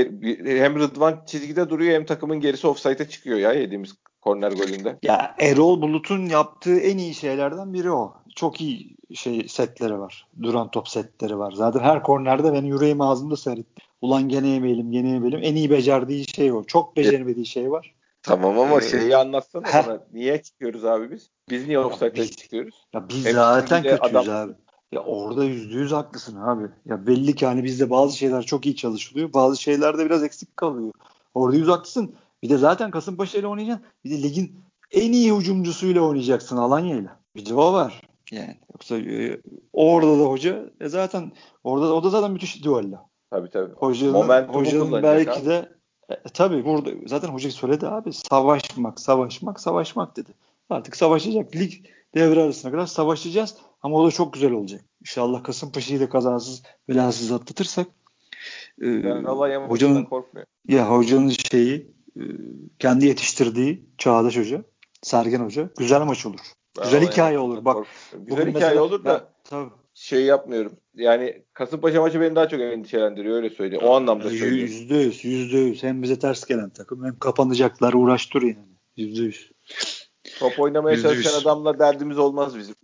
hem 0.45 0.79
Rıdvan 0.79 1.23
çizgide 1.25 1.69
duruyor 1.69 1.93
hem 1.93 2.05
takımın 2.05 2.39
gerisi 2.39 2.67
offside'e 2.67 3.09
çıkıyor 3.09 3.37
ya 3.37 3.53
yediğimiz 3.53 3.95
korner 4.21 4.51
golünde. 4.51 4.97
Ya 5.03 5.35
Erol 5.39 5.81
Bulut'un 5.81 6.25
yaptığı 6.25 6.79
en 6.79 6.97
iyi 6.97 7.13
şeylerden 7.13 7.73
biri 7.73 7.91
o. 7.91 8.13
Çok 8.35 8.61
iyi 8.61 8.95
şey 9.13 9.47
setleri 9.47 9.99
var. 9.99 10.27
Duran 10.41 10.71
top 10.71 10.89
setleri 10.89 11.37
var. 11.37 11.51
Zaten 11.51 11.79
her 11.79 12.03
kornerde 12.03 12.53
benim 12.53 12.65
yüreğim 12.65 13.01
ağzımda 13.01 13.37
seyretti. 13.37 13.81
Ulan 14.01 14.29
gene 14.29 14.47
yemeyelim, 14.47 14.91
gene 14.91 15.09
yemeyelim. 15.09 15.39
En 15.43 15.55
iyi 15.55 15.69
becerdiği 15.69 16.27
şey 16.27 16.51
o. 16.51 16.63
Çok 16.63 16.97
beceremediği 16.97 17.45
şey 17.45 17.71
var. 17.71 17.95
Tamam 18.23 18.59
ama 18.59 18.77
ee, 18.77 18.89
şeyi 18.89 19.17
anlatsana 19.17 19.63
bana. 19.63 20.03
Niye 20.13 20.41
çıkıyoruz 20.43 20.85
abi 20.85 21.11
biz? 21.11 21.29
Biz 21.49 21.67
niye 21.67 21.79
offside'e 21.79 22.27
çıkıyoruz? 22.27 22.85
Ya 22.93 23.09
biz 23.09 23.25
Hep 23.25 23.33
zaten 23.33 23.83
kötüyüz 23.83 24.15
adam... 24.15 24.29
abi. 24.29 24.53
Ya 24.91 24.99
orada 24.99 25.43
yüzde 25.43 25.73
yüz 25.73 25.91
haklısın 25.91 26.41
abi. 26.41 26.63
Ya 26.85 27.07
belli 27.07 27.35
ki 27.35 27.45
hani 27.45 27.63
bizde 27.63 27.89
bazı 27.89 28.17
şeyler 28.17 28.41
çok 28.41 28.65
iyi 28.65 28.75
çalışılıyor. 28.75 29.33
Bazı 29.33 29.61
şeylerde 29.61 30.05
biraz 30.05 30.23
eksik 30.23 30.57
kalıyor. 30.57 30.93
Orada 31.33 31.57
yüz 31.57 31.67
haklısın. 31.67 32.15
Bir 32.43 32.49
de 32.49 32.57
zaten 32.57 32.91
Kasımpaşa 32.91 33.37
ile 33.37 33.47
oynayacaksın. 33.47 33.85
Bir 34.05 34.11
de 34.11 34.23
ligin 34.23 34.59
en 34.91 35.11
iyi 35.11 35.35
hücumcusuyla 35.35 36.01
oynayacaksın 36.01 36.57
Alanya'yla. 36.57 37.19
Bir 37.35 37.45
de 37.45 37.53
o 37.53 37.73
var. 37.73 38.01
Yani 38.31 38.57
yoksa 38.73 38.97
e, 38.97 39.41
orada 39.73 40.19
da 40.19 40.23
hoca 40.23 40.69
e 40.81 40.89
zaten 40.89 41.31
orada 41.63 41.93
o 41.93 42.03
da 42.03 42.09
zaten 42.09 42.31
müthiş 42.31 42.63
dualla. 42.63 43.09
Tabii 43.29 43.49
tabii. 43.49 43.73
Hocanın, 43.73 44.47
hocanın 44.47 45.03
belki 45.03 45.31
abi. 45.31 45.45
de 45.45 45.69
e, 46.09 46.15
tabii 46.33 46.65
burada 46.65 46.89
zaten 47.05 47.27
hoca 47.27 47.51
söyledi 47.51 47.87
abi 47.87 48.13
savaşmak, 48.13 48.99
savaşmak, 48.99 49.59
savaşmak 49.59 50.17
dedi. 50.17 50.31
Artık 50.69 50.95
savaşacak. 50.95 51.55
Lig 51.55 51.73
devre 52.15 52.41
arasına 52.43 52.71
kadar 52.71 52.85
savaşacağız. 52.85 53.55
Ama 53.81 53.97
o 53.97 54.07
da 54.07 54.11
çok 54.11 54.33
güzel 54.33 54.51
olacak. 54.51 54.81
İnşallah 55.01 55.43
Kasımpaşa'yı 55.43 55.99
da 55.99 56.09
kazasız 56.09 56.63
belasız 56.89 57.31
atlatırsak. 57.31 57.87
E, 58.81 58.87
hocanın 59.67 60.05
korkmuyor. 60.05 60.47
Ya 60.67 60.89
hocanın 60.89 61.29
şeyi 61.29 61.91
e, 62.17 62.23
kendi 62.79 63.05
yetiştirdiği 63.05 63.85
Çağdaş 63.97 64.37
Hoca, 64.37 64.63
Sergen 65.01 65.39
Hoca 65.39 65.69
güzel 65.77 66.01
maç 66.01 66.25
olur. 66.25 66.39
Ben 66.77 66.83
güzel 66.83 67.01
hikaye 67.01 67.39
olur. 67.39 67.65
Bak 67.65 67.87
güzel 68.13 68.49
hikaye 68.49 68.65
mesela, 68.65 68.83
olur 68.83 69.03
da 69.03 69.09
ya, 69.09 69.29
tabii. 69.43 69.69
şey 69.93 70.23
yapmıyorum. 70.23 70.71
Yani 70.95 71.43
Kasımpaşa 71.53 72.01
maçı 72.01 72.21
beni 72.21 72.35
daha 72.35 72.47
çok 72.47 72.61
endişelendiriyor 72.61 73.35
öyle 73.35 73.49
söyleyeyim. 73.49 73.85
O 73.85 73.95
anlamda 73.95 74.29
söylüyorum. 74.29 74.57
Yüzde 74.57 74.95
yüz, 74.95 75.25
yüzde 75.25 75.57
yüz. 75.57 75.83
Hem 75.83 76.03
bize 76.03 76.19
ters 76.19 76.45
gelen 76.45 76.69
takım 76.69 77.05
hem 77.05 77.19
kapanacaklar 77.19 77.93
uğraştır 77.93 78.41
yani. 78.41 78.75
Yüzde 78.97 79.23
yüz. 79.23 79.51
Top 80.39 80.59
oynamaya 80.59 81.01
çalışan 81.01 81.41
adamla 81.41 81.79
derdimiz 81.79 82.17
olmaz 82.17 82.57
bizim. 82.57 82.75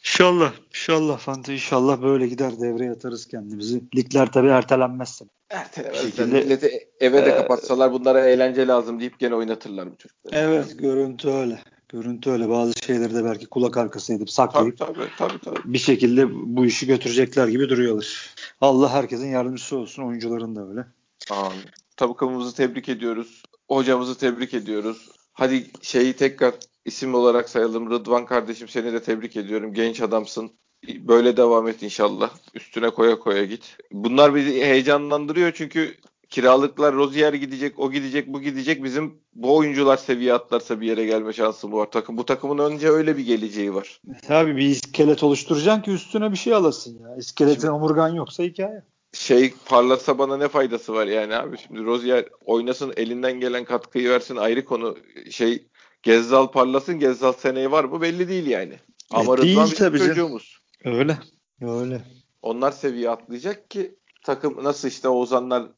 İnşallah. 0.00 0.52
İnşallah 0.68 1.18
Fanta 1.18 1.52
inşallah 1.52 2.02
böyle 2.02 2.26
gider 2.26 2.60
devreye 2.60 2.90
atarız 2.90 3.26
kendimizi. 3.28 3.82
Ligler 3.96 4.32
tabii 4.32 4.48
ertelenmezse. 4.48 5.24
Ertelemez. 5.50 6.02
Şekilde, 6.02 6.40
milleti 6.40 6.88
eve 7.00 7.26
de 7.26 7.30
e, 7.30 7.36
kapatsalar 7.36 7.92
bunlara 7.92 8.26
eğlence 8.26 8.66
lazım 8.66 9.00
deyip 9.00 9.18
gene 9.18 9.34
oynatırlar 9.34 9.92
bu 9.92 9.96
çocukları. 9.96 10.36
Evet 10.36 10.78
görüntü 10.78 11.28
öyle. 11.28 11.58
Görüntü 11.96 12.30
öyle. 12.30 12.48
Bazı 12.48 12.72
şeyleri 12.86 13.14
de 13.14 13.24
belki 13.24 13.46
kulak 13.46 13.76
arkası 13.76 14.12
edip 14.12 14.30
saklayıp 14.30 14.78
tabii, 14.78 14.92
tabii, 14.94 15.08
tabii, 15.18 15.38
tabii. 15.38 15.72
bir 15.72 15.78
şekilde 15.78 16.28
bu 16.56 16.66
işi 16.66 16.86
götürecekler 16.86 17.48
gibi 17.48 17.68
duruyorlar. 17.68 18.34
Allah 18.60 18.90
herkesin 18.92 19.26
yardımcısı 19.26 19.76
olsun. 19.76 20.02
Oyuncuların 20.02 20.56
da 20.56 20.68
öyle. 20.68 20.86
Amin. 21.30 21.64
Takımımızı 21.96 22.56
tebrik 22.56 22.88
ediyoruz. 22.88 23.42
Hocamızı 23.68 24.18
tebrik 24.18 24.54
ediyoruz. 24.54 25.10
Hadi 25.32 25.70
şeyi 25.82 26.12
tekrar 26.12 26.54
isim 26.84 27.14
olarak 27.14 27.48
sayalım. 27.48 27.90
Rıdvan 27.90 28.26
kardeşim 28.26 28.68
seni 28.68 28.92
de 28.92 29.02
tebrik 29.02 29.36
ediyorum. 29.36 29.74
Genç 29.74 30.00
adamsın. 30.00 30.50
Böyle 30.88 31.36
devam 31.36 31.68
et 31.68 31.82
inşallah. 31.82 32.30
Üstüne 32.54 32.90
koya 32.90 33.18
koya 33.18 33.44
git. 33.44 33.76
Bunlar 33.92 34.34
bizi 34.34 34.64
heyecanlandırıyor 34.64 35.52
çünkü 35.52 35.96
kiralıklar 36.30 36.94
Rozier 36.94 37.32
gidecek, 37.32 37.78
o 37.78 37.90
gidecek, 37.90 38.32
bu 38.32 38.40
gidecek. 38.40 38.84
Bizim 38.84 39.18
bu 39.34 39.56
oyuncular 39.56 39.96
seviye 39.96 40.34
atlarsa 40.34 40.80
bir 40.80 40.86
yere 40.86 41.06
gelme 41.06 41.32
şansı 41.32 41.72
var. 41.72 41.90
Takım 41.90 42.18
bu 42.18 42.24
takımın 42.24 42.58
önce 42.58 42.88
öyle 42.88 43.16
bir 43.16 43.26
geleceği 43.26 43.74
var. 43.74 44.00
Tabii 44.26 44.56
bir 44.56 44.66
iskelet 44.66 45.22
oluşturacaksın 45.22 45.82
ki 45.82 45.90
üstüne 45.90 46.32
bir 46.32 46.36
şey 46.36 46.54
alasın 46.54 46.98
ya. 46.98 47.16
İskeletin 47.16 47.60
Şimdi, 47.60 47.70
omurgan 47.70 48.08
yoksa 48.08 48.42
hikaye. 48.42 48.82
Şey 49.12 49.54
parlasa 49.66 50.18
bana 50.18 50.36
ne 50.36 50.48
faydası 50.48 50.94
var 50.94 51.06
yani 51.06 51.36
abi. 51.36 51.56
Şimdi 51.58 51.84
Rozier 51.84 52.28
oynasın, 52.44 52.92
elinden 52.96 53.40
gelen 53.40 53.64
katkıyı 53.64 54.10
versin 54.10 54.36
ayrı 54.36 54.64
konu. 54.64 54.96
Şey 55.30 55.66
Gezzal 56.02 56.46
parlasın, 56.46 56.98
Gezzal 56.98 57.32
seneye 57.32 57.70
var 57.70 57.84
mı 57.84 58.00
belli 58.00 58.28
değil 58.28 58.46
yani. 58.46 58.74
Ama 59.10 59.34
e, 59.34 59.36
Rıdvan 59.36 59.64
bizim 59.64 59.78
tabii 59.78 59.98
çocuğumuz. 59.98 60.58
Öyle. 60.84 61.18
Öyle. 61.60 62.02
Onlar 62.42 62.72
seviye 62.72 63.10
atlayacak 63.10 63.70
ki 63.70 63.94
takım 64.24 64.64
nasıl 64.64 64.88
işte 64.88 65.08
Oğuzhanlar 65.08 65.62
e, 65.62 65.68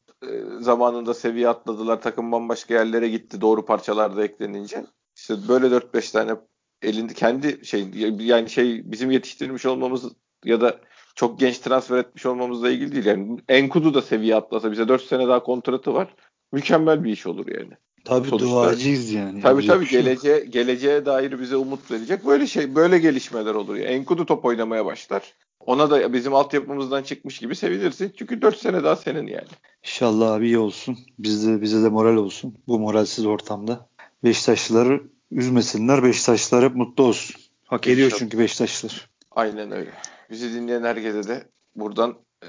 zamanında 0.59 1.13
seviye 1.13 1.49
atladılar. 1.49 2.01
Takım 2.01 2.31
bambaşka 2.31 2.73
yerlere 2.73 3.09
gitti 3.09 3.41
doğru 3.41 3.65
parçalarda 3.65 4.23
eklenince. 4.23 4.85
İşte 5.15 5.35
böyle 5.47 5.65
4-5 5.65 6.11
tane 6.11 6.35
elinde 6.81 7.13
kendi 7.13 7.65
şey 7.65 7.87
yani 8.19 8.49
şey 8.49 8.91
bizim 8.91 9.11
yetiştirmiş 9.11 9.65
olmamız 9.65 10.03
ya 10.45 10.61
da 10.61 10.79
çok 11.15 11.39
genç 11.39 11.57
transfer 11.57 11.97
etmiş 11.97 12.25
olmamızla 12.25 12.69
ilgili 12.69 12.91
değil. 12.91 13.05
Yani 13.05 13.39
Enkudu 13.49 13.93
da 13.93 14.01
seviye 14.01 14.35
atlasa 14.35 14.71
bize 14.71 14.87
4 14.87 15.01
sene 15.01 15.27
daha 15.27 15.43
kontratı 15.43 15.93
var. 15.93 16.15
Mükemmel 16.51 17.03
bir 17.03 17.11
iş 17.11 17.27
olur 17.27 17.47
yani. 17.47 17.71
Tabii 18.05 18.27
Sonuçta, 18.27 18.49
duacıyız 18.49 19.11
yani. 19.11 19.41
Tabii 19.41 19.67
tabii 19.67 19.85
şey 19.85 20.01
geleceğe, 20.01 20.39
geleceğe 20.39 21.05
dair 21.05 21.39
bize 21.39 21.55
umut 21.55 21.91
verecek. 21.91 22.25
Böyle 22.25 22.47
şey 22.47 22.75
böyle 22.75 22.99
gelişmeler 22.99 23.55
olur. 23.55 23.75
Yani. 23.75 23.87
Enkudu 23.87 24.25
top 24.25 24.45
oynamaya 24.45 24.85
başlar. 24.85 25.33
Ona 25.65 25.91
da 25.91 26.13
bizim 26.13 26.33
altyapımızdan 26.33 27.03
çıkmış 27.03 27.39
gibi 27.39 27.55
sevinirsin. 27.55 28.13
Çünkü 28.17 28.41
4 28.41 28.57
sene 28.57 28.83
daha 28.83 28.95
senin 28.95 29.27
yani. 29.27 29.47
İnşallah 29.83 30.31
abi 30.31 30.45
iyi 30.45 30.57
olsun. 30.57 30.97
Bizde 31.19 31.61
bize 31.61 31.83
de 31.83 31.89
moral 31.89 32.15
olsun. 32.15 32.55
Bu 32.67 32.79
moralsiz 32.79 33.25
ortamda. 33.25 33.89
Beşiktaşlıları 34.23 35.03
üzmesinler. 35.31 36.03
Beşiktaşlılar 36.03 36.63
hep 36.63 36.75
mutlu 36.75 37.03
olsun. 37.03 37.35
Hak 37.65 37.79
İnşallah. 37.81 37.93
ediyor 37.93 38.11
çünkü 38.19 38.39
Beşiktaşlılar. 38.39 39.09
Aynen 39.31 39.71
öyle. 39.71 39.91
Bizi 40.29 40.53
dinleyen 40.53 40.83
herkese 40.83 41.27
de 41.27 41.43
buradan 41.75 42.15
e, 42.43 42.47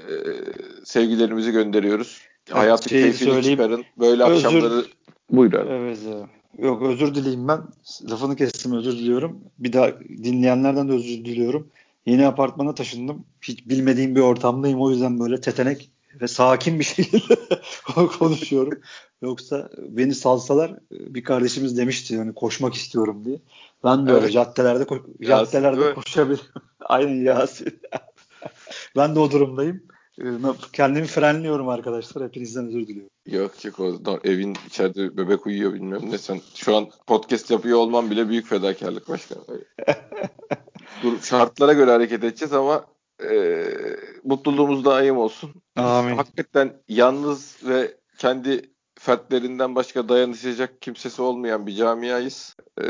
sevgilerimizi 0.83 1.51
gönderiyoruz. 1.51 2.21
Hayatı 2.49 2.89
şey 2.89 3.01
keyfini 3.01 3.43
çıkarın. 3.43 3.85
Böyle 3.99 4.23
özür, 4.23 4.45
akşamları 4.45 4.85
Buyur 5.31 5.53
abi. 5.53 5.69
Evet. 5.69 5.97
Yok 6.57 6.81
özür 6.81 7.15
dileyim 7.15 7.47
ben. 7.47 7.61
Lafını 8.09 8.35
kestim 8.35 8.73
özür 8.73 8.91
diliyorum. 8.91 9.39
Bir 9.59 9.73
daha 9.73 9.99
dinleyenlerden 9.99 10.89
de 10.89 10.93
özür 10.93 11.25
diliyorum. 11.25 11.67
Yeni 12.05 12.27
apartmana 12.27 12.75
taşındım. 12.75 13.25
Hiç 13.41 13.69
bilmediğim 13.69 14.15
bir 14.15 14.21
ortamdayım. 14.21 14.81
O 14.81 14.91
yüzden 14.91 15.19
böyle 15.19 15.41
tetenek 15.41 15.91
ve 16.21 16.27
sakin 16.27 16.79
bir 16.79 16.83
şekilde 16.95 17.35
konuşuyorum. 18.19 18.81
Yoksa 19.21 19.69
beni 19.77 20.15
salsalar 20.15 20.79
bir 20.91 21.23
kardeşimiz 21.23 21.77
demişti 21.77 22.13
yani 22.13 22.33
koşmak 22.33 22.73
istiyorum 22.73 23.25
diye. 23.25 23.39
Ben 23.83 24.07
de 24.07 24.11
evet. 24.11 24.21
öyle 24.21 24.31
caddelerde 24.31 24.83
ko- 24.83 25.25
caddelerde 25.27 25.93
koşabilirim. 25.93 26.45
Aynen 26.79 27.23
Yasin. 27.23 27.81
ben 28.95 29.15
de 29.15 29.19
o 29.19 29.31
durumdayım. 29.31 29.83
Ee, 30.21 30.25
kendimi 30.73 31.05
frenliyorum 31.05 31.69
arkadaşlar. 31.69 32.23
Hepinizden 32.23 32.67
özür 32.67 32.87
diliyorum. 32.87 33.09
Yok 33.25 33.65
yok 33.65 33.79
o 33.79 34.19
evin 34.23 34.57
içeride 34.67 35.17
bebek 35.17 35.45
uyuyor 35.45 35.73
bilmem 35.73 36.11
ne. 36.11 36.17
Sen 36.17 36.41
şu 36.55 36.75
an 36.75 36.89
podcast 37.07 37.51
yapıyor 37.51 37.77
olman 37.77 38.11
bile 38.11 38.29
büyük 38.29 38.47
fedakarlık 38.47 39.09
başkan. 39.09 39.37
Dur, 41.03 41.21
şartlara 41.21 41.73
göre 41.73 41.91
hareket 41.91 42.23
edeceğiz 42.23 42.53
ama 42.53 42.85
e, 43.29 43.63
mutluluğumuz 44.23 44.85
daim 44.85 45.17
olsun. 45.17 45.51
Amin. 45.75 46.15
Hakikaten 46.15 46.73
yalnız 46.87 47.57
ve 47.63 47.97
kendi 48.17 48.71
fertlerinden 48.99 49.75
başka 49.75 50.09
dayanışacak 50.09 50.81
kimsesi 50.81 51.21
olmayan 51.21 51.67
bir 51.67 51.75
camiayız. 51.75 52.55
E, 52.81 52.83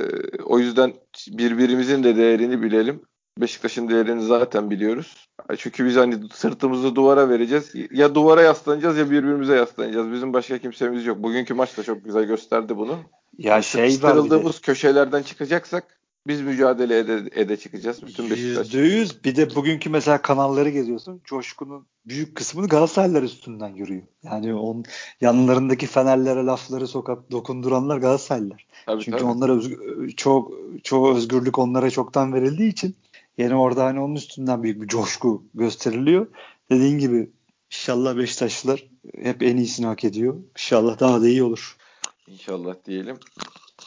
o 0.43 0.59
yüzden 0.59 0.93
birbirimizin 1.27 2.03
de 2.03 2.15
değerini 2.15 2.61
bilelim. 2.61 3.01
Beşiktaş'ın 3.37 3.89
değerini 3.89 4.23
zaten 4.23 4.69
biliyoruz. 4.69 5.27
Çünkü 5.57 5.85
biz 5.85 5.95
hani 5.95 6.15
sırtımızı 6.33 6.95
duvara 6.95 7.29
vereceğiz. 7.29 7.71
Ya 7.91 8.15
duvara 8.15 8.41
yaslanacağız 8.41 8.97
ya 8.97 9.05
birbirimize 9.05 9.55
yaslanacağız. 9.55 10.11
Bizim 10.11 10.33
başka 10.33 10.57
kimsemiz 10.57 11.05
yok. 11.05 11.23
Bugünkü 11.23 11.53
maç 11.53 11.77
da 11.77 11.83
çok 11.83 12.05
güzel 12.05 12.23
gösterdi 12.23 12.77
bunu. 12.77 12.97
Ya 13.37 13.61
şey 13.61 13.99
var 14.03 14.41
köşelerden 14.61 15.23
çıkacaksak 15.23 16.00
biz 16.27 16.41
mücadele 16.41 16.99
ede, 16.99 17.29
ede 17.31 17.57
çıkacağız. 17.57 18.03
Bütün 18.07 18.29
Beşiktaş. 18.29 18.73
%100 18.73 19.23
bir 19.23 19.35
de 19.35 19.55
bugünkü 19.55 19.89
mesela 19.89 20.21
kanalları 20.21 20.69
geziyorsun. 20.69 21.21
Coşkunun 21.25 21.85
büyük 22.05 22.35
kısmını 22.35 22.67
Galatasaraylılar 22.67 23.23
üstünden 23.23 23.75
yürüyor. 23.75 24.03
Yani 24.23 24.53
onun 24.53 24.85
yanlarındaki 25.21 25.87
Fenerlere 25.87 26.45
lafları 26.45 26.87
sokak 26.87 27.31
dokunduranlar 27.31 27.97
Galatasaraylılar. 27.97 28.67
Tabii, 28.85 29.03
Çünkü 29.03 29.17
tabii. 29.17 29.29
onlara 29.29 29.51
öz, 29.51 29.71
çok 30.17 30.51
çoğu 30.83 31.15
özgürlük 31.15 31.59
onlara 31.59 31.89
çoktan 31.89 32.33
verildiği 32.33 32.71
için 32.71 32.95
yine 33.37 33.55
orada 33.55 33.85
hani 33.85 33.99
onun 33.99 34.15
üstünden 34.15 34.63
büyük 34.63 34.81
bir 34.81 34.87
coşku 34.87 35.43
gösteriliyor. 35.53 36.27
Dediğin 36.69 36.99
gibi 36.99 37.29
inşallah 37.71 38.17
Beşiktaşlılar 38.17 38.83
hep 39.23 39.43
en 39.43 39.57
iyisini 39.57 39.85
hak 39.85 40.03
ediyor. 40.03 40.35
İnşallah 40.57 40.99
daha 40.99 41.21
da 41.21 41.27
iyi 41.27 41.43
olur. 41.43 41.77
İnşallah 42.27 42.75
diyelim. 42.85 43.17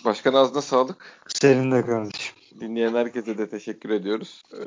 Başkan 0.04 0.34
ağzına 0.34 0.62
sağlık. 0.62 1.22
Senin 1.28 1.72
de 1.72 1.86
kardeşim. 1.86 2.36
Dinleyen 2.60 2.94
herkese 2.94 3.38
de 3.38 3.48
teşekkür 3.48 3.90
ediyoruz. 3.90 4.42
Ee, 4.52 4.58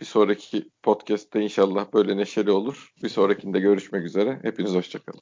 bir 0.00 0.04
sonraki 0.04 0.70
podcast'te 0.82 1.40
inşallah 1.40 1.92
böyle 1.92 2.16
neşeli 2.16 2.50
olur. 2.50 2.92
Bir 3.02 3.08
sonrakinde 3.08 3.60
görüşmek 3.60 4.04
üzere. 4.04 4.38
Hepiniz 4.42 4.74
hoşçakalın. 4.74 5.20